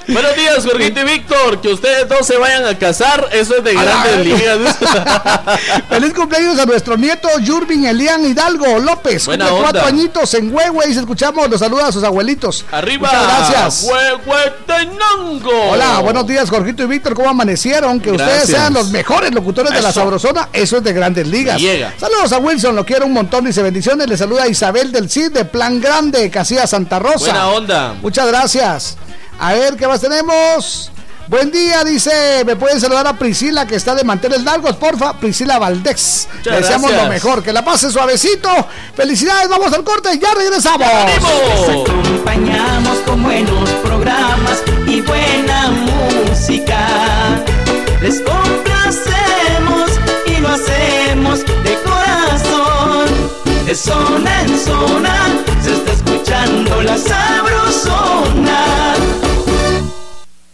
[0.07, 1.61] Buenos días, Jorgito y Víctor.
[1.61, 3.27] Que ustedes dos se vayan a casar.
[3.31, 4.57] Eso es de grandes ligas.
[5.89, 9.25] Feliz cumpleaños a nuestro nieto Yurvin Elian Hidalgo López.
[9.25, 11.49] Buena cumple cuatro añitos en Huehue y se escuchamos.
[11.49, 12.65] Los saluda a sus abuelitos.
[12.71, 13.07] Arriba.
[13.11, 13.87] Muchas gracias.
[13.89, 15.69] Huehuetenango.
[15.71, 17.13] Hola, buenos días, Jorgito y Víctor.
[17.13, 17.99] ¿Cómo amanecieron?
[17.99, 19.91] Que ustedes sean los mejores locutores de la.
[19.91, 20.49] Sabrosona.
[20.53, 21.59] Eso es de grandes ligas.
[21.59, 21.93] Llega.
[21.99, 23.45] Saludos a Wilson, lo quiero un montón.
[23.45, 24.07] Dice bendiciones.
[24.07, 27.31] Le saluda Isabel del CID de Plan Grande, Casilla Santa Rosa.
[27.31, 27.95] Buena onda.
[28.01, 28.97] Muchas gracias.
[29.39, 30.91] A ver, ¿qué más tenemos?
[31.29, 32.43] Buen día, dice.
[32.43, 35.13] Me pueden saludar a Priscila, que está de manteles largos, porfa.
[35.13, 36.27] Priscila Valdés.
[36.33, 37.43] Muchas Le deseamos lo mejor.
[37.43, 38.49] Que la pase suavecito.
[38.95, 40.09] Felicidades, vamos al corte.
[40.17, 40.87] Ya regresamos.
[40.87, 46.87] acompañamos con buenos programas y buena música.
[48.01, 48.21] Les
[53.69, 55.13] De zona en zona
[55.61, 58.98] se está escuchando la sabrosona.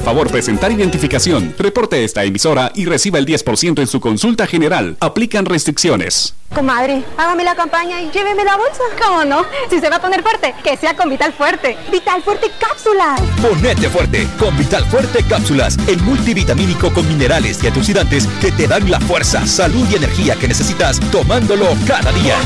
[0.00, 1.54] favor presentar identificación.
[1.58, 4.96] Reporte esta emisora y reciba el 10% en su consulta general.
[5.00, 6.34] Aplican restricciones.
[6.54, 8.82] Comadre, hágame la campaña y lléveme la bolsa.
[9.02, 9.44] ¿Cómo no?
[9.68, 11.76] Si se va a poner fuerte, que sea con Vital Fuerte.
[11.90, 13.20] Vital Fuerte Cápsulas.
[13.42, 18.88] Ponete fuerte con Vital Fuerte Cápsulas, el multivitamínico con minerales y antioxidantes que te dan
[18.90, 22.36] la fuerza, salud y energía que necesitas tomándolo cada día.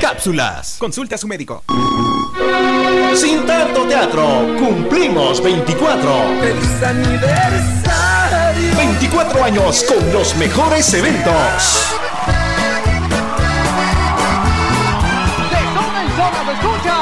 [0.00, 0.76] Cápsulas.
[0.78, 1.62] Consulte a su médico.
[3.14, 6.10] Sin tanto teatro, cumplimos 24.
[6.40, 8.76] ¡Feliz aniversario!
[8.76, 11.96] 24 años con los mejores eventos.
[15.50, 16.96] De zona en zona, ¿me escucha?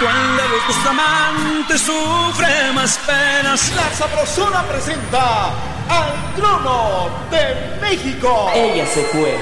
[0.00, 3.72] Cuando los amantes sufren más penas.
[3.76, 5.50] La Sabrosona presenta
[5.88, 8.50] al trono de México.
[8.54, 9.38] Ella se fue.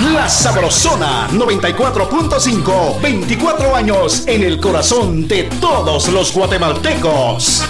[0.00, 3.00] La Sabrosona 94.5.
[3.02, 7.62] 24 años en el corazón de todos los guatemaltecos.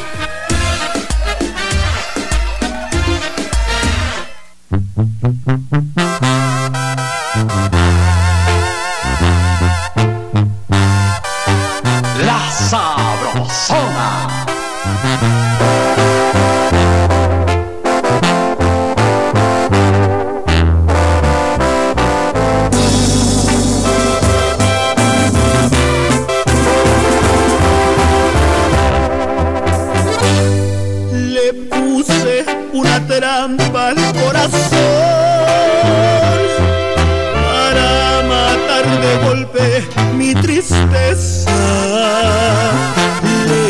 [40.63, 40.67] Le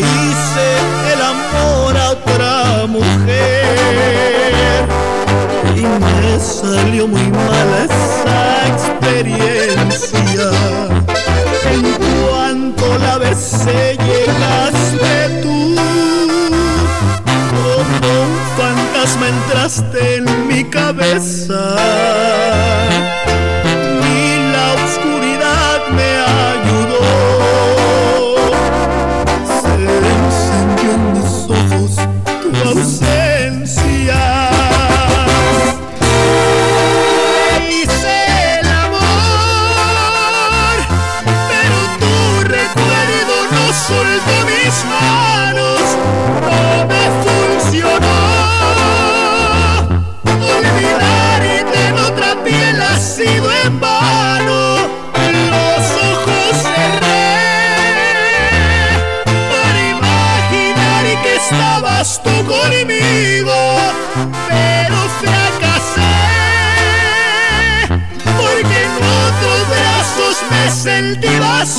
[0.01, 0.67] hice
[1.13, 3.69] el amor a otra mujer
[5.77, 10.51] y me salió muy mala esa experiencia.
[11.71, 11.83] En
[12.29, 15.77] cuanto la besé llegaste tú
[17.53, 21.77] como un fantasma entraste en mi cabeza.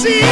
[0.01, 0.30] Sentí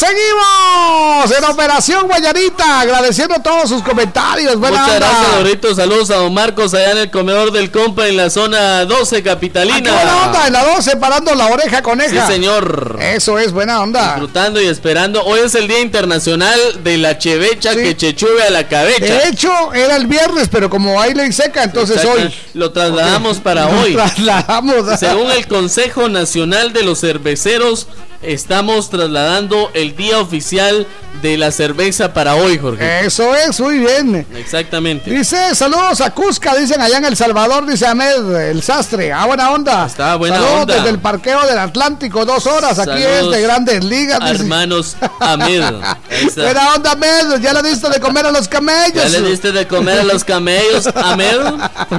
[0.00, 2.80] Seguimos, en Operación Guayarita.
[2.80, 4.56] Agradeciendo todos sus comentarios.
[4.58, 5.06] Buena Muchas onda.
[5.08, 5.74] gracias, Dorito.
[5.74, 9.18] Saludos a don Marcos allá en el comedor del compa en la zona 12 Ah,
[9.18, 9.92] qué capitalina.
[9.92, 12.26] buena onda, en la 12, parando la oreja coneja.
[12.26, 12.98] Sí, señor.
[12.98, 14.12] Eso es, buena onda.
[14.14, 15.22] Disfrutando y esperando.
[15.22, 19.04] Hoy es el Día Internacional de la Chevecha que chechuve a la cabecha.
[19.04, 22.34] De hecho, era el viernes, pero como hay ley seca, entonces hoy.
[22.54, 23.92] Lo trasladamos para Lo hoy.
[23.94, 24.98] trasladamos.
[24.98, 27.86] Según el Consejo Nacional de los Cerveceros,
[28.22, 30.86] estamos trasladando el día oficial
[31.22, 33.04] de la cerveza para hoy, Jorge.
[33.04, 34.26] Eso es, muy bien.
[34.36, 35.10] Exactamente.
[35.10, 39.12] Dice, saludos a Cusca, dicen allá en El Salvador, dice Ahmed, el sastre.
[39.12, 39.86] Ah, buena onda.
[39.86, 40.74] Está buena saludos onda.
[40.74, 42.78] desde el parqueo del Atlántico, dos horas.
[42.78, 44.20] Aquí es de Grandes Ligas.
[44.20, 44.42] dice.
[44.42, 44.96] Hermanos
[46.10, 46.42] está.
[46.44, 47.40] Buena onda, Ahmed.
[47.42, 48.94] Ya le diste de comer a los camellos.
[48.94, 51.40] Ya le diste de comer a los camellos, Amel.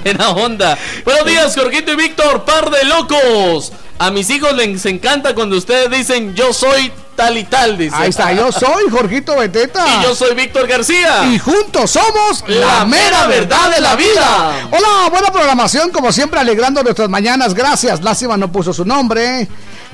[0.04, 0.78] Buena onda.
[1.06, 3.72] Buenos días, Jorgito y Víctor, par de locos.
[4.02, 7.96] A mis hijos les encanta cuando ustedes dicen yo soy tal y tal, dice.
[7.96, 9.86] Ahí está, yo soy Jorgito Beteta.
[9.88, 11.26] Y yo soy Víctor García.
[11.32, 14.70] Y juntos somos La mera verdad de la vida.
[14.72, 17.54] Hola, buena programación, como siempre, alegrando nuestras mañanas.
[17.54, 18.02] Gracias.
[18.02, 19.48] Lástima no puso su nombre.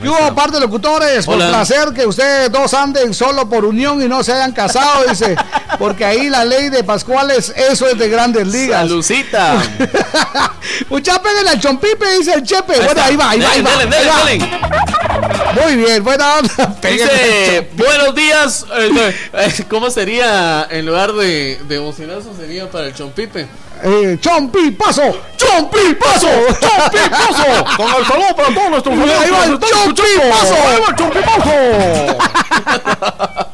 [0.03, 1.48] Y hubo par de locutores, por Hola.
[1.50, 5.35] placer que ustedes dos anden solo por unión y no se hayan casado, dice.
[5.80, 8.82] Porque ahí la ley de Pascuales, eso es de grandes ligas.
[8.82, 9.56] Salucita.
[10.90, 12.74] Mucha peguen al chompipe, dice el chepe.
[12.76, 15.53] Ahí bueno, ahí va, ahí va, Delen, delen, ahí va.
[15.64, 16.76] Muy bien, buena onda.
[16.82, 18.66] Dice, buenos días.
[18.77, 22.34] eh, eh, ¿Cómo sería en lugar de, de bocinazo?
[22.38, 23.48] Sería para el chompipe.
[23.83, 25.01] Eh, Chompi, paso,
[25.38, 26.27] Chompi, paso,
[26.59, 27.65] Chompi, paso.
[27.77, 30.56] Con el saludo para todos nuestros Ahí va el amigos Chompi, paso.
[30.56, 31.51] Ahí va el Chompi, paso.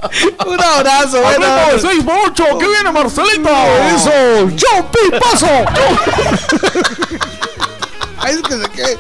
[0.46, 1.46] Un abrazo, bueno.
[1.74, 3.50] De 6 8 que viene Marcelito.
[3.96, 5.48] Eso, yo paso.
[8.20, 8.98] Ay, es que se quede.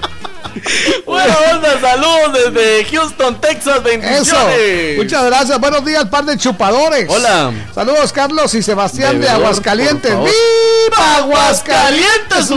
[1.05, 4.27] Buena onda, saludos desde Houston, Texas, bendiciones.
[4.27, 5.01] Eso.
[5.01, 5.59] Muchas gracias.
[5.59, 7.07] Buenos días, par de chupadores.
[7.09, 7.51] Hola.
[7.73, 10.11] Saludos, Carlos y Sebastián de Aguascalientes.
[10.11, 12.49] ¡Viva Aguascalientes!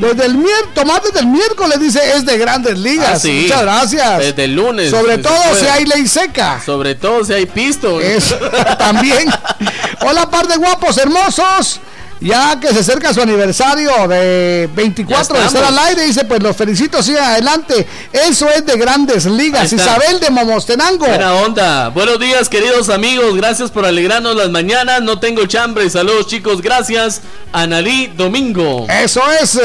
[0.00, 3.10] Desde el miércoles, Tomás desde el miércoles dice es de grandes ligas.
[3.14, 3.40] Ah, sí.
[3.42, 4.18] Muchas gracias.
[4.18, 4.90] Desde el lunes.
[4.90, 6.60] Sobre si todo si hay ley seca.
[6.64, 8.00] Sobre todo si hay pisto.
[8.00, 8.36] Eso,
[8.78, 9.28] también.
[10.00, 11.80] Hola, par de guapos hermosos.
[12.20, 16.56] Ya que se acerca su aniversario de 24 de estar al aire, dice, pues los
[16.56, 17.86] felicito, sigan adelante.
[18.12, 19.72] Eso es de grandes ligas.
[19.72, 21.06] Isabel de Momostenango.
[21.06, 21.88] Buena onda.
[21.90, 23.36] Buenos días, queridos amigos.
[23.36, 25.00] Gracias por alegrarnos las mañanas.
[25.02, 25.88] No tengo chambre.
[25.90, 26.60] Saludos, chicos.
[26.60, 27.20] Gracias.
[27.52, 28.86] Analí Domingo.
[28.90, 29.58] Eso es.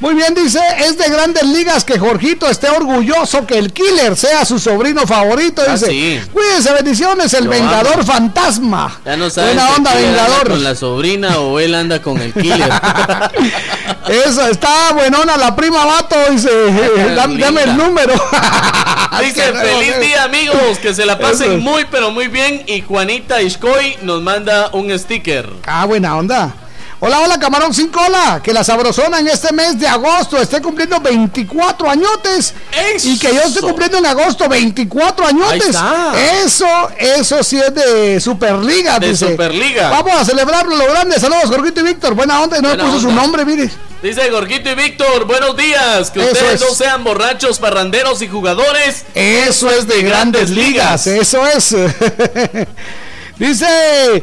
[0.00, 4.44] Muy bien, dice, es de grandes ligas que Jorgito esté orgulloso que el killer sea
[4.44, 5.62] su sobrino favorito.
[5.66, 6.20] Ah, Dice, sí.
[6.32, 8.04] cuídense, bendiciones, el Lo Vengador amo.
[8.04, 9.00] Fantasma.
[9.04, 10.48] Ya no saben Buena onda, Vengador.
[10.48, 12.70] con la sobrina o él anda con el killer.
[14.08, 16.50] Eso, está buenona la prima vato, dice,
[17.14, 18.14] dame, dame el número.
[19.20, 20.00] Dice, feliz eh.
[20.00, 21.60] día amigos, que se la pasen Eso.
[21.60, 25.50] muy pero muy bien y Juanita Ishkoy nos manda un sticker.
[25.66, 26.54] Ah, buena onda.
[27.02, 28.42] Hola, hola, Camarón sin cola.
[28.44, 32.52] Que la sabrosona en este mes de agosto esté cumpliendo 24 añotes.
[33.02, 35.62] Y que yo esté cumpliendo en agosto 24 añotes.
[35.62, 36.12] Ahí está.
[36.44, 36.66] Eso,
[36.98, 39.30] eso sí es de Superliga, De dice.
[39.30, 39.88] Superliga.
[39.88, 41.18] Vamos a celebrarlo lo grande.
[41.18, 42.14] Saludos, Jorgito y Víctor.
[42.14, 42.58] Buena onda.
[42.58, 43.70] Y no Buena puso su nombre, mire.
[44.02, 46.60] Dice Gorgito y Víctor, buenos días, que Eso ustedes es.
[46.66, 49.04] no sean borrachos, parranderos y jugadores.
[49.14, 51.06] Eso es de grandes ligas.
[51.06, 51.76] Eso es.
[53.38, 54.22] dice.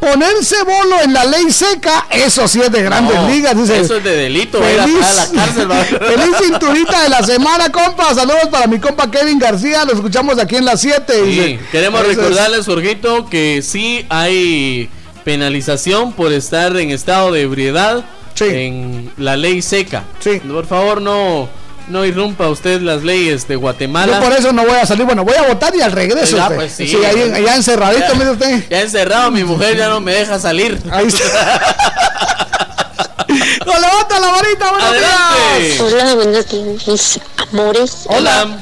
[0.00, 3.56] Ponerse bolo en la ley seca, eso sí es de grandes No, ligas.
[3.56, 5.70] Dice, Eso es de delito, Feliz, a la cárcel.
[5.70, 5.76] va.
[5.84, 8.14] feliz cinturita de la semana, compa.
[8.14, 9.84] Saludos para mi compa Kevin García.
[9.84, 11.12] Lo escuchamos aquí en las 7.
[11.24, 14.88] Sí, queremos recordarles, Jorgito, que sí hay
[15.24, 18.04] penalización por estar en estado de ebriedad
[18.40, 20.04] en la ley seca.
[20.48, 21.48] Por favor, no,
[21.88, 24.18] no irrumpa usted las leyes de Guatemala.
[24.18, 25.04] Yo por eso no voy a salir.
[25.06, 26.36] Bueno, voy a votar y al regreso.
[26.36, 26.86] Ya, pues sí.
[26.88, 28.14] Sí, ahí, allá encerradito, Ya.
[28.14, 28.64] mire usted.
[28.68, 30.80] Ya encerrado, mi mujer ya no me deja salir.
[30.90, 31.08] Ahí
[33.66, 34.70] ¡No levanta la varita!
[34.70, 35.80] ¡Buenos días!
[35.80, 37.20] Hola, buenos días, mis
[37.52, 37.92] amores.
[38.06, 38.58] Hola.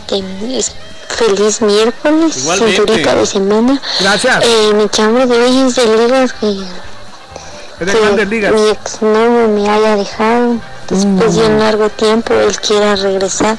[1.09, 2.77] Feliz miércoles, Igualmente.
[2.77, 3.81] cinturita de semana.
[4.01, 4.45] Gracias.
[4.45, 8.53] Eh, mi chambre de ligas que, Es de que grandes ligas.
[8.53, 10.57] mi exnovio me haya dejado.
[10.89, 13.57] Después de un largo tiempo él quiera regresar.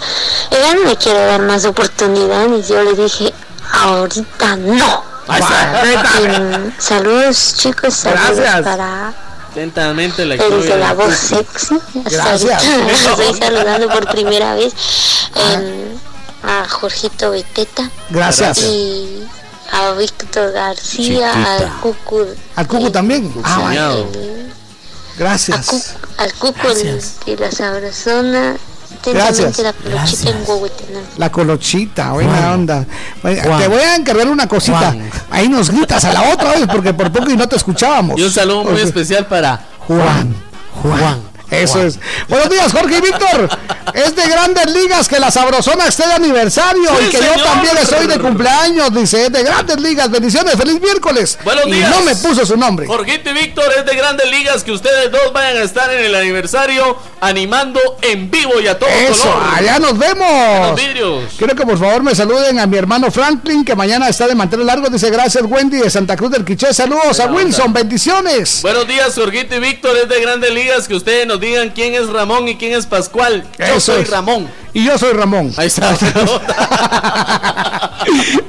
[0.52, 2.68] Ella no me quiere dar más oportunidades.
[2.70, 3.34] Yo le dije,
[3.74, 5.04] ahorita no.
[6.80, 8.62] Saludos chicos, saludos Gracias.
[8.62, 9.14] para
[9.52, 11.76] Atentamente la el historia de la voz sexy.
[12.06, 12.64] Hasta Gracias.
[13.10, 14.74] Estoy saludando por primera vez
[15.36, 15.98] em,
[16.44, 17.90] a Jorgito Beteta.
[18.10, 18.60] Gracias.
[18.60, 19.28] Y
[19.72, 21.56] a Víctor García, Chiquita.
[21.56, 22.26] al Cucu,
[22.56, 23.34] ¿Al Cucu también?
[23.44, 24.37] Ah, el-
[25.18, 25.96] Gracias.
[26.18, 28.56] al Cucu el- de la Sabrosona.
[29.06, 29.60] Gracias.
[29.60, 31.08] La peluchita en Huehuetenango.
[31.18, 32.46] La colochita, buena Juan.
[32.54, 32.86] onda.
[33.24, 33.42] Oye.
[33.42, 34.78] Te voy a encargar una cosita.
[34.80, 35.10] Juan.
[35.30, 38.18] Ahí nos gritas a la otra vez porque por poco y no te escuchábamos.
[38.20, 40.36] Y un saludo muy especial para Juan.
[40.82, 41.22] Juan.
[41.50, 41.98] Eso es.
[42.28, 43.50] Buenos días, Jorge y Víctor.
[43.94, 47.38] Es de grandes ligas que la sabrosona esté de aniversario Sí, y que señor.
[47.38, 48.94] yo también estoy de cumpleaños.
[48.94, 50.12] Dice, es de grandes ligas.
[50.12, 51.40] Bendiciones, feliz miércoles.
[51.46, 51.90] Buenos y días.
[51.90, 52.86] no me puso su nombre.
[52.86, 56.16] Jorgito y Víctor es de grandes ligas que ustedes dos vayan a estar en el
[56.16, 59.44] aniversario animando en vivo y a todo Eso, color.
[59.56, 60.68] allá nos En vemos.
[60.70, 61.24] los vidrios.
[61.38, 64.66] Quiero que por favor me saluden a mi hermano Franklin, que mañana está de mantener
[64.66, 64.90] largo.
[64.90, 66.74] Dice gracias, Wendy de Santa Cruz del Quiché.
[66.74, 67.80] Saludos a Wilson, onda.
[67.80, 68.62] bendiciones.
[68.62, 72.10] Buenos días, Jorgito y Víctor es de grandes ligas que ustedes nos digan quién es
[72.10, 73.46] Ramón y quién es Pascual.
[73.58, 74.10] Yo Eso soy es.
[74.10, 74.50] Ramón.
[74.74, 75.54] Y yo soy Ramón.
[75.58, 75.96] Ahí está.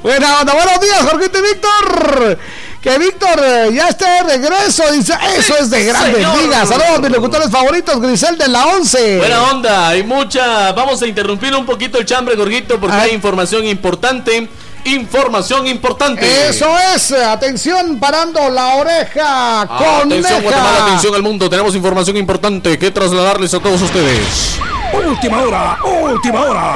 [0.02, 2.38] Buena onda, buenos días, Jorgito y Víctor.
[2.80, 4.84] Que Víctor eh, ya esté de regreso.
[4.92, 6.38] Dice, eso es de grandes señor.
[6.42, 6.68] ligas.
[6.68, 9.18] Saludos, mis locutores favoritos, Grisel de la 11.
[9.18, 10.72] Buena onda, hay mucha.
[10.72, 14.48] Vamos a interrumpir un poquito el chambre, Gorguito, porque hay información importante.
[14.84, 16.48] Información importante.
[16.48, 21.50] Eso es, atención, parando la oreja con Atención, Guatemala, atención al mundo.
[21.50, 24.58] Tenemos información importante que trasladarles a todos ustedes.
[24.92, 26.74] Última hora, última hora.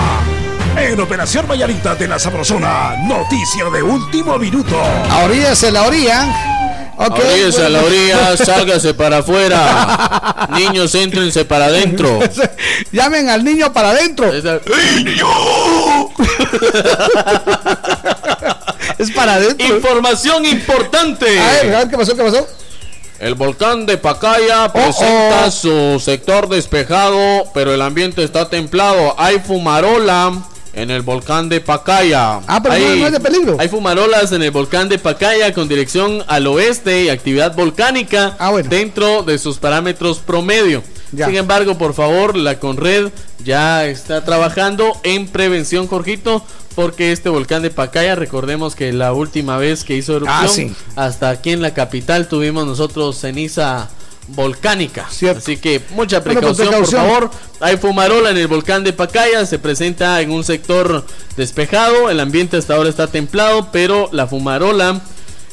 [0.77, 4.77] En Operación Mañanita de la Sabrosona, noticia de último minuto.
[5.11, 6.61] A orillas en la orilla.
[6.97, 7.97] Ok, Oríguese a la bueno.
[7.97, 10.49] orilla, sálgase para afuera.
[10.57, 12.21] Niños, éntrense para adentro.
[12.93, 14.33] Llamen al niño para adentro.
[18.99, 19.67] es para adentro.
[19.67, 21.39] Información importante.
[21.41, 22.15] A ver, a ver, ¿qué pasó?
[22.17, 22.47] ¿Qué pasó?
[23.19, 29.15] El volcán de Pacaya presenta su sector despejado, pero el ambiente está templado.
[29.17, 30.43] Hay fumarola
[30.75, 32.41] en el volcán de Pacaya.
[32.47, 33.57] Ah, pero hay, no es de peligro.
[33.59, 38.52] Hay fumarolas en el volcán de Pacaya con dirección al oeste y actividad volcánica Ah,
[38.68, 40.83] dentro de sus parámetros promedio.
[41.12, 41.26] Ya.
[41.26, 43.10] Sin embargo, por favor, la Conred
[43.44, 46.42] ya está trabajando en prevención, Jorgito,
[46.75, 50.73] porque este volcán de Pacaya, recordemos que la última vez que hizo erupción, Ah, sí.
[50.97, 53.91] hasta aquí en la capital tuvimos nosotros ceniza
[54.28, 55.07] volcánica.
[55.09, 57.02] Así que mucha Bueno, pues, precaución, precaución.
[57.02, 57.31] por favor.
[57.60, 61.05] Hay fumarola en el volcán de Pacaya, se presenta en un sector
[61.36, 65.01] despejado, el ambiente hasta ahora está templado, pero la fumarola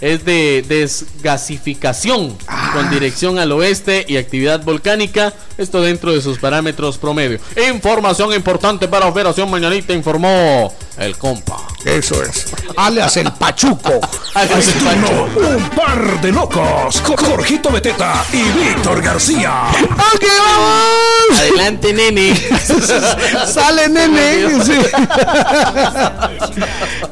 [0.01, 2.71] es de desgasificación Ah.
[2.73, 7.39] con dirección al oeste y actividad volcánica, esto dentro de sus parámetros promedio.
[7.71, 11.57] Información importante para Operación Mañanita, informó el compa.
[11.85, 12.45] Eso es.
[12.75, 13.99] Alias el Pachuco.
[14.33, 15.29] Alias el Pachuco.
[15.57, 17.01] Un par de locos.
[17.01, 19.63] Jorgito Beteta y Víctor García.
[19.81, 21.39] ¡Ok, vamos!
[21.39, 22.35] Adelante, nene.
[23.47, 24.63] Sale nene.
[24.63, 24.73] sí.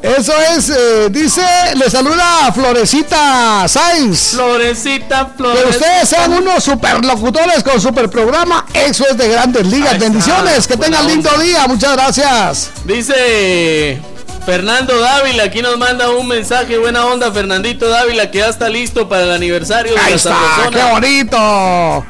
[0.01, 1.41] Eso es, eh, dice,
[1.75, 2.51] le saluda
[2.87, 4.33] Florecita Sainz.
[4.35, 5.69] Florecita, Que Florecita.
[5.69, 8.67] ustedes sean unos superlocutores con super programa.
[8.71, 9.97] Eso es de grandes ligas.
[9.97, 10.67] Bendiciones.
[10.67, 11.41] Que tengan lindo onda.
[11.41, 11.67] día.
[11.67, 12.69] Muchas gracias.
[12.85, 13.99] Dice
[14.45, 19.09] Fernando Dávila, aquí nos manda un mensaje, buena onda, Fernandito Dávila, que ya está listo
[19.09, 20.37] para el aniversario de Ahí la está.
[20.71, 22.05] Qué bonito.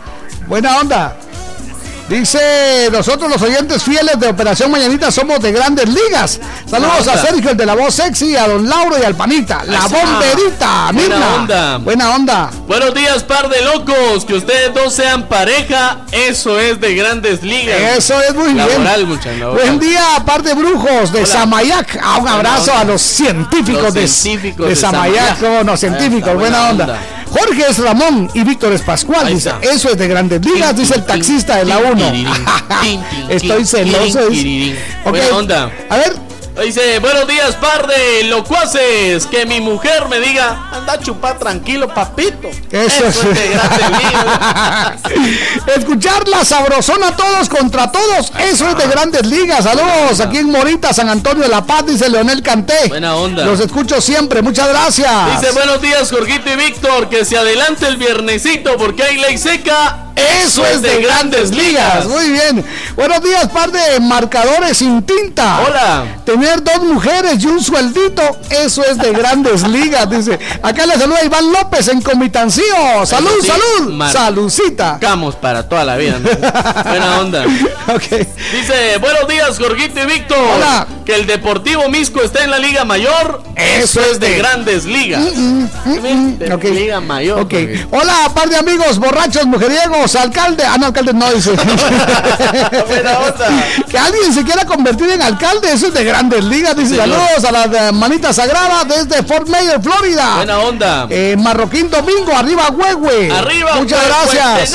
[0.48, 1.16] Buena onda.
[2.10, 6.40] Dice, nosotros los oyentes fieles de Operación Mañanita somos de grandes ligas.
[6.69, 7.26] Saludos Buena a.
[7.26, 9.64] Sergio, el de la voz sexy, a don Lauro y al Panita.
[9.66, 11.36] La bomberita, Buena Mirna.
[11.36, 11.77] onda.
[11.80, 12.50] Buena onda.
[12.66, 17.76] Buenos días, par de locos, que ustedes dos sean pareja, eso es de grandes ligas.
[17.98, 19.10] Eso es muy Laboral, bien.
[19.10, 19.66] mucha laboral.
[19.68, 21.27] Buen día, par de brujos de Hola.
[21.27, 22.00] Samayac.
[22.02, 25.42] Ah, un Buena abrazo a los científicos, Los de, científicos de de Samayac.
[25.66, 26.84] No, científicos, buena, buena onda.
[26.86, 27.00] onda.
[27.38, 29.27] Jorge es Ramón y Víctor es Pascual.
[29.27, 32.14] Dice, eso es de grandes ligas, dice el taxista de la 1.
[33.30, 34.27] Estoy celoso.
[34.30, 34.75] dice.
[35.03, 35.72] Ok, Buena onda.
[35.90, 36.27] A ver,
[36.64, 39.27] Dice, buenos días, par de locuaces.
[39.27, 42.50] Que mi mujer me diga, anda a chupar tranquilo, papito.
[42.72, 43.16] Eso es.
[43.16, 45.77] es de grandes ligas.
[45.77, 49.64] Escuchar la sabrosona todos contra todos, eso es de grandes ligas.
[49.66, 52.88] Saludos aquí en Morita, San Antonio de la Paz, dice Leonel Canté.
[52.88, 53.45] Buena onda.
[53.45, 55.40] Los escucho siempre, muchas gracias.
[55.40, 57.08] Dice, buenos días, Jorgito y Víctor.
[57.08, 60.07] Que se adelante el viernesito porque hay ley seca.
[60.44, 62.06] Eso es de grandes ligas.
[62.08, 62.66] Muy bien.
[62.96, 65.60] Buenos días, par de marcadores sin tinta.
[65.68, 66.06] Hola.
[66.26, 70.10] Tener dos mujeres y un sueldito, eso es de grandes ligas.
[70.10, 73.06] Dice, acá le saluda Iván López en Comitancío.
[73.06, 73.94] Salud, sí, salud.
[73.94, 74.98] Mar- Salucita.
[75.00, 76.18] Camos para toda la vida.
[76.20, 76.30] ¿no?
[76.90, 77.44] Buena onda.
[77.88, 78.28] Ok.
[78.54, 80.38] Dice, buenos días, Jorgito y Víctor.
[80.56, 80.88] Hola.
[81.08, 83.42] Que el Deportivo Misco está en la Liga Mayor.
[83.56, 85.24] Eso es de de- grandes ligas.
[85.24, 86.66] De Ok.
[86.66, 87.48] Liga Mayor.
[87.92, 90.66] Hola, par de amigos borrachos, mujeriegos, alcalde.
[90.66, 91.52] Ah, no, alcalde no dice.
[92.88, 93.48] Buena onda.
[93.90, 96.76] que alguien se quiera convertir en alcalde, eso es de grandes ligas.
[96.76, 100.36] Dice saludos a la de manita sagrada desde Fort Mayor, Florida.
[100.36, 101.08] Buena onda.
[101.10, 103.32] Eh, Marroquín Domingo, arriba, huehue.
[103.32, 104.74] Arriba, Muchas gracias.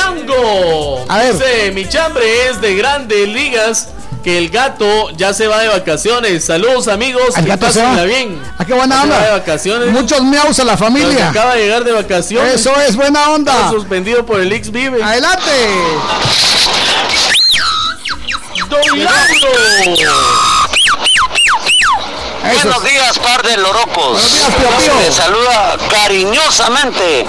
[1.08, 1.34] A ver.
[1.34, 3.88] Dice, mi chambre es de grandes ligas.
[4.22, 6.44] Que el gato ya se va de vacaciones.
[6.44, 7.36] Saludos, amigos.
[7.36, 8.02] El que gato se va.
[8.04, 8.40] bien.
[8.58, 9.38] Ah, qué buena Ya se va de onda.
[9.38, 9.88] vacaciones.
[9.90, 11.30] Muchos miaus a la familia.
[11.30, 12.54] acaba de llegar de vacaciones.
[12.54, 13.70] Eso es buena Está onda.
[13.70, 15.02] suspendido por el X Vive.
[15.02, 15.50] Adelante.
[18.68, 20.61] Don Lauro.
[22.54, 24.20] Buenos días, par de lorocos.
[24.20, 25.00] Buenos días, tío, tío.
[25.00, 27.26] Les saluda cariñosamente,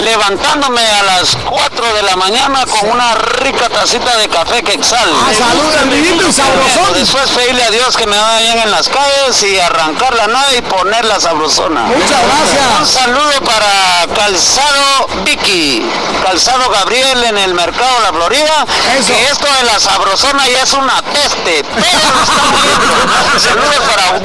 [0.00, 5.08] levantándome a las 4 de la mañana con una rica tacita de café quexal.
[5.14, 6.92] Ah, salud, hervidito y sabrosón.
[6.94, 10.58] Después pedirle a Dios que me vaya bien en las calles y arrancar la nave
[10.58, 11.82] y poner la sabrosona.
[11.82, 12.80] Muchas gracias.
[12.80, 15.82] Un saludo para Calzado Vicky,
[16.22, 18.66] Calzado Gabriel en el mercado La Florida.
[18.98, 19.12] Eso.
[19.12, 23.38] Que esto de la sabrosona ya es una peste, pero está.
[23.50, 24.18] Saludos para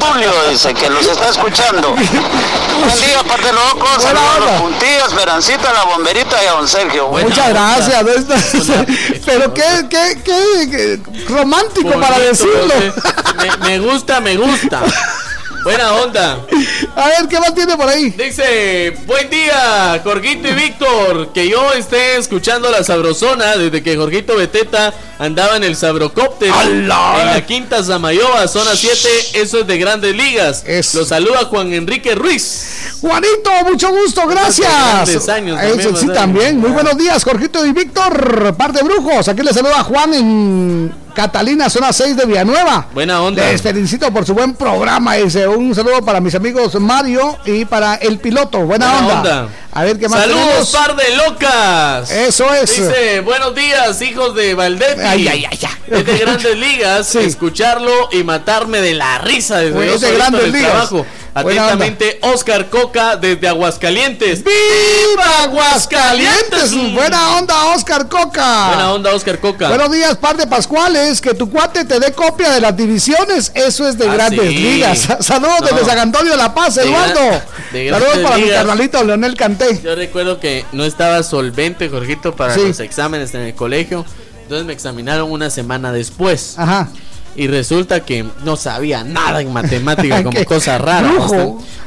[0.50, 1.90] Dice que los está escuchando.
[1.92, 3.98] Buen día, parte de locos.
[3.98, 7.08] Buena Saludos a puntillos, Esperancita, la bomberita y a don Sergio.
[7.08, 8.08] Buena Muchas gracias.
[8.54, 8.74] Esto-
[9.26, 12.74] Pero qué, qué, qué, qué romántico para decirlo.
[13.38, 14.82] Me, me gusta, me gusta.
[15.66, 16.46] Buena onda.
[16.96, 18.12] A ver, ¿qué más tiene por ahí?
[18.12, 21.34] Dice, buen día, Jorgito y Víctor.
[21.34, 26.54] Que yo esté escuchando la sabrosona desde que Jorgito Beteta andaba en el sabrocóptero.
[26.54, 27.16] ¡Hala!
[27.20, 29.10] En la quinta Zamayoa, zona 7.
[29.42, 30.64] Eso es de grandes ligas.
[30.68, 31.00] Eso.
[31.00, 32.94] Lo saluda Juan Enrique Ruiz.
[33.02, 34.70] Juanito, mucho gusto, gracias.
[34.72, 36.60] años Eso también, sí, también.
[36.60, 39.28] Muy buenos días, Jorgito y Víctor, par de brujos.
[39.30, 42.88] Aquí les saluda Juan en Catalina, zona 6 de Villanueva.
[42.94, 43.50] Buena onda.
[43.50, 45.16] Les felicito por su buen programa.
[45.16, 48.60] Dice un saludo para mis amigos Mario y para el piloto.
[48.60, 49.42] Buena, Buena onda.
[49.42, 49.50] onda.
[49.78, 50.72] A ver qué más Saludos, tenemos?
[50.72, 52.10] par de locas.
[52.10, 52.70] Eso es.
[52.78, 55.02] Dice, buenos días, hijos de Valdetti.
[55.02, 55.70] Ay, ay, ay, ya.
[55.92, 60.72] Es de grandes ligas, escucharlo y matarme de la risa desde Bueno, de grandes ligas.
[60.72, 61.06] trabajo.
[61.38, 64.42] Atentamente, Oscar Coca desde Aguascalientes.
[64.42, 66.74] ¡Viva Aguascalientes!
[66.94, 68.68] Buena onda, Oscar Coca.
[68.70, 69.68] Buena onda, Oscar Coca.
[69.68, 71.20] Buenos días, par de Pascuales.
[71.20, 73.52] Que tu cuate te dé copia de las divisiones.
[73.54, 74.56] Eso es de Ah, grandes sí.
[74.58, 75.00] ligas.
[75.20, 75.68] Saludos No.
[75.68, 77.42] desde San Antonio de La Paz, Eduardo.
[77.74, 79.65] de Saludos para mi carnalito Leonel Canté.
[79.84, 82.62] Yo recuerdo que no estaba solvente, Jorgito, para Sí.
[82.68, 84.06] los exámenes en el colegio.
[84.44, 86.56] Entonces me examinaron una semana después.
[86.58, 86.90] Ajá.
[87.38, 91.12] Y resulta que no sabía nada en matemática, como cosa rara.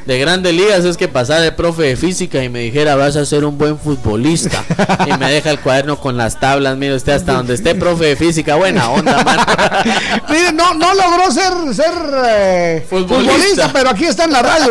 [0.05, 3.27] De grandes ligas es que pasara el profe de física y me dijera, vas a
[3.27, 4.65] ser un buen futbolista.
[5.07, 8.17] y me deja el cuaderno con las tablas, mire usted, hasta donde esté profe de
[8.17, 8.57] física.
[8.57, 9.39] Buena onda, man.
[10.31, 11.93] Mire, no, no logró ser, ser
[12.27, 13.33] eh, Futbolista.
[13.33, 13.71] futbolista.
[13.73, 14.71] pero aquí está en la radio.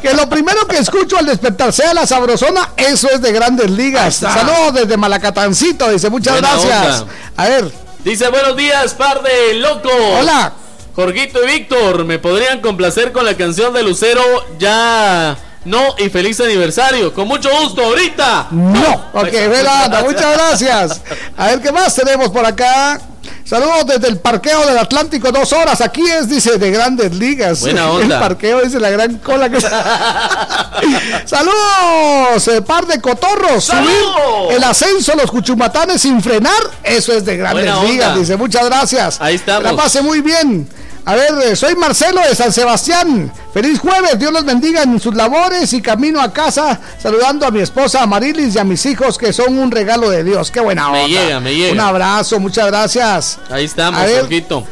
[0.00, 4.16] que lo primero que escucho al despertar sea la sabrosona, eso es de grandes ligas.
[4.16, 7.00] Saludos desde Malacatancito, dice muchas Buena gracias.
[7.02, 7.12] onda.
[7.36, 7.72] A ver,
[8.04, 9.92] Dice, buenos días, par de locos.
[10.18, 10.52] Hola.
[10.96, 14.22] Jorgito y Víctor, ¿me podrían complacer con la canción de Lucero?
[14.58, 15.36] Ya...
[15.62, 17.12] No, y feliz aniversario.
[17.12, 18.48] Con mucho gusto, ahorita.
[18.50, 19.04] no.
[19.12, 21.02] Ok, Velada, muchas muchas gracias.
[21.36, 22.98] A ver, ¿qué más tenemos por acá?
[23.44, 25.80] Saludos desde el parqueo del Atlántico, dos horas.
[25.80, 27.60] Aquí es, dice, de grandes ligas.
[27.62, 28.14] Buena onda.
[28.16, 29.60] El parqueo dice la gran cola que
[31.24, 33.64] Saludos, eh, par de cotorros.
[33.64, 34.44] ¡Saludos!
[34.44, 36.52] Subir el ascenso, los cuchumatanes sin frenar.
[36.82, 37.90] Eso es de grandes Buena onda.
[37.92, 38.18] ligas.
[38.18, 39.20] Dice, muchas gracias.
[39.20, 39.64] Ahí estamos.
[39.64, 40.68] La pase muy bien.
[41.04, 43.32] A ver, eh, soy Marcelo de San Sebastián.
[43.52, 47.60] Feliz jueves, Dios los bendiga en sus labores y camino a casa saludando a mi
[47.60, 50.50] esposa Amarilis y a mis hijos que son un regalo de Dios.
[50.50, 51.02] Qué buena onda.
[51.02, 51.72] Me llega, me llega.
[51.72, 53.38] Un abrazo, muchas gracias.
[53.50, 54.64] Ahí estamos, Jorgito.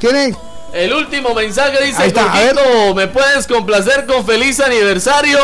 [0.72, 2.32] El último mensaje dice, está,
[2.94, 5.38] ¿me puedes complacer con feliz aniversario?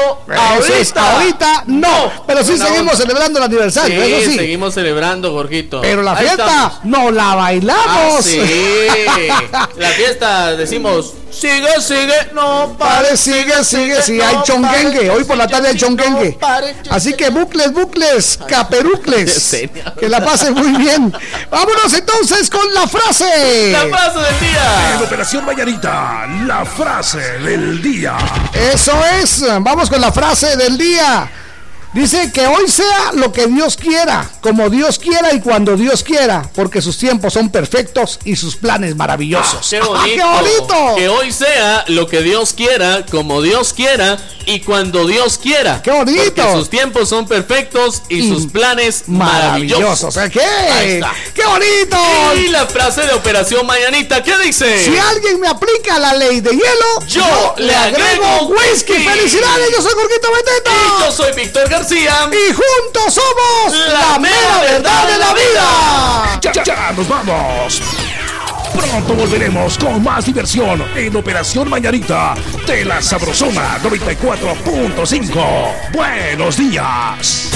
[0.79, 4.37] Es, ahorita no, pero sí seguimos celebrando el aniversario, Sí, eso sí.
[4.37, 5.81] seguimos celebrando, Jorgito.
[5.81, 6.85] Pero la Ahí fiesta estamos.
[6.85, 7.87] no la bailamos.
[7.87, 8.39] Ah, sí.
[9.77, 15.25] la fiesta decimos, sigue, sigue, no Pare, pare, sigue, sigue, sí, hay no pare, Hoy
[15.25, 19.57] por la tarde hay sigue, pare, Así que bucles, bucles, caperucles.
[19.99, 21.13] Que la pasen muy bien.
[21.51, 23.73] Vámonos entonces con la frase.
[23.73, 24.95] La frase del día.
[24.95, 28.17] En Operación Mañanita, la frase del día.
[28.53, 29.45] Eso es.
[29.61, 31.31] Vamos con la frase del día.
[31.95, 36.43] Dice que hoy sea lo que Dios quiera, como Dios quiera y cuando Dios quiera,
[36.53, 39.69] porque sus tiempos son perfectos y sus planes maravillosos.
[39.71, 40.05] Qué ¡Ah, bonito.
[40.17, 40.97] ¡Qué bonito!
[40.97, 45.83] Que hoy sea lo que Dios quiera, como Dios quiera y cuando Dios quiera.
[45.83, 46.33] ¡Qué bonito!
[46.35, 50.17] Porque sus tiempos son perfectos y, Y sus planes maravillosos.
[50.17, 50.33] Maravillosos.
[50.33, 51.01] ¿Qué?
[51.33, 51.97] ¡Qué bonito!
[52.41, 54.85] Y la frase de Operación Mañanita, ¿qué dice?
[54.85, 58.95] Si alguien me aplica la ley de hielo, Yo le agrego whisky.
[58.95, 59.71] ¡Felicidades!
[59.71, 60.71] Yo soy Jorgito Beteta.
[60.73, 61.84] Y yo soy Víctor García.
[61.91, 62.07] Y
[62.51, 66.41] juntos somos La la, mera verdad de la vida.
[66.41, 67.83] Ya, ya, ya, nos vamos.
[68.75, 75.93] Pronto volveremos con más diversión en Operación Mañanita de la Sabrosona 94.5.
[75.93, 77.51] Buenos días.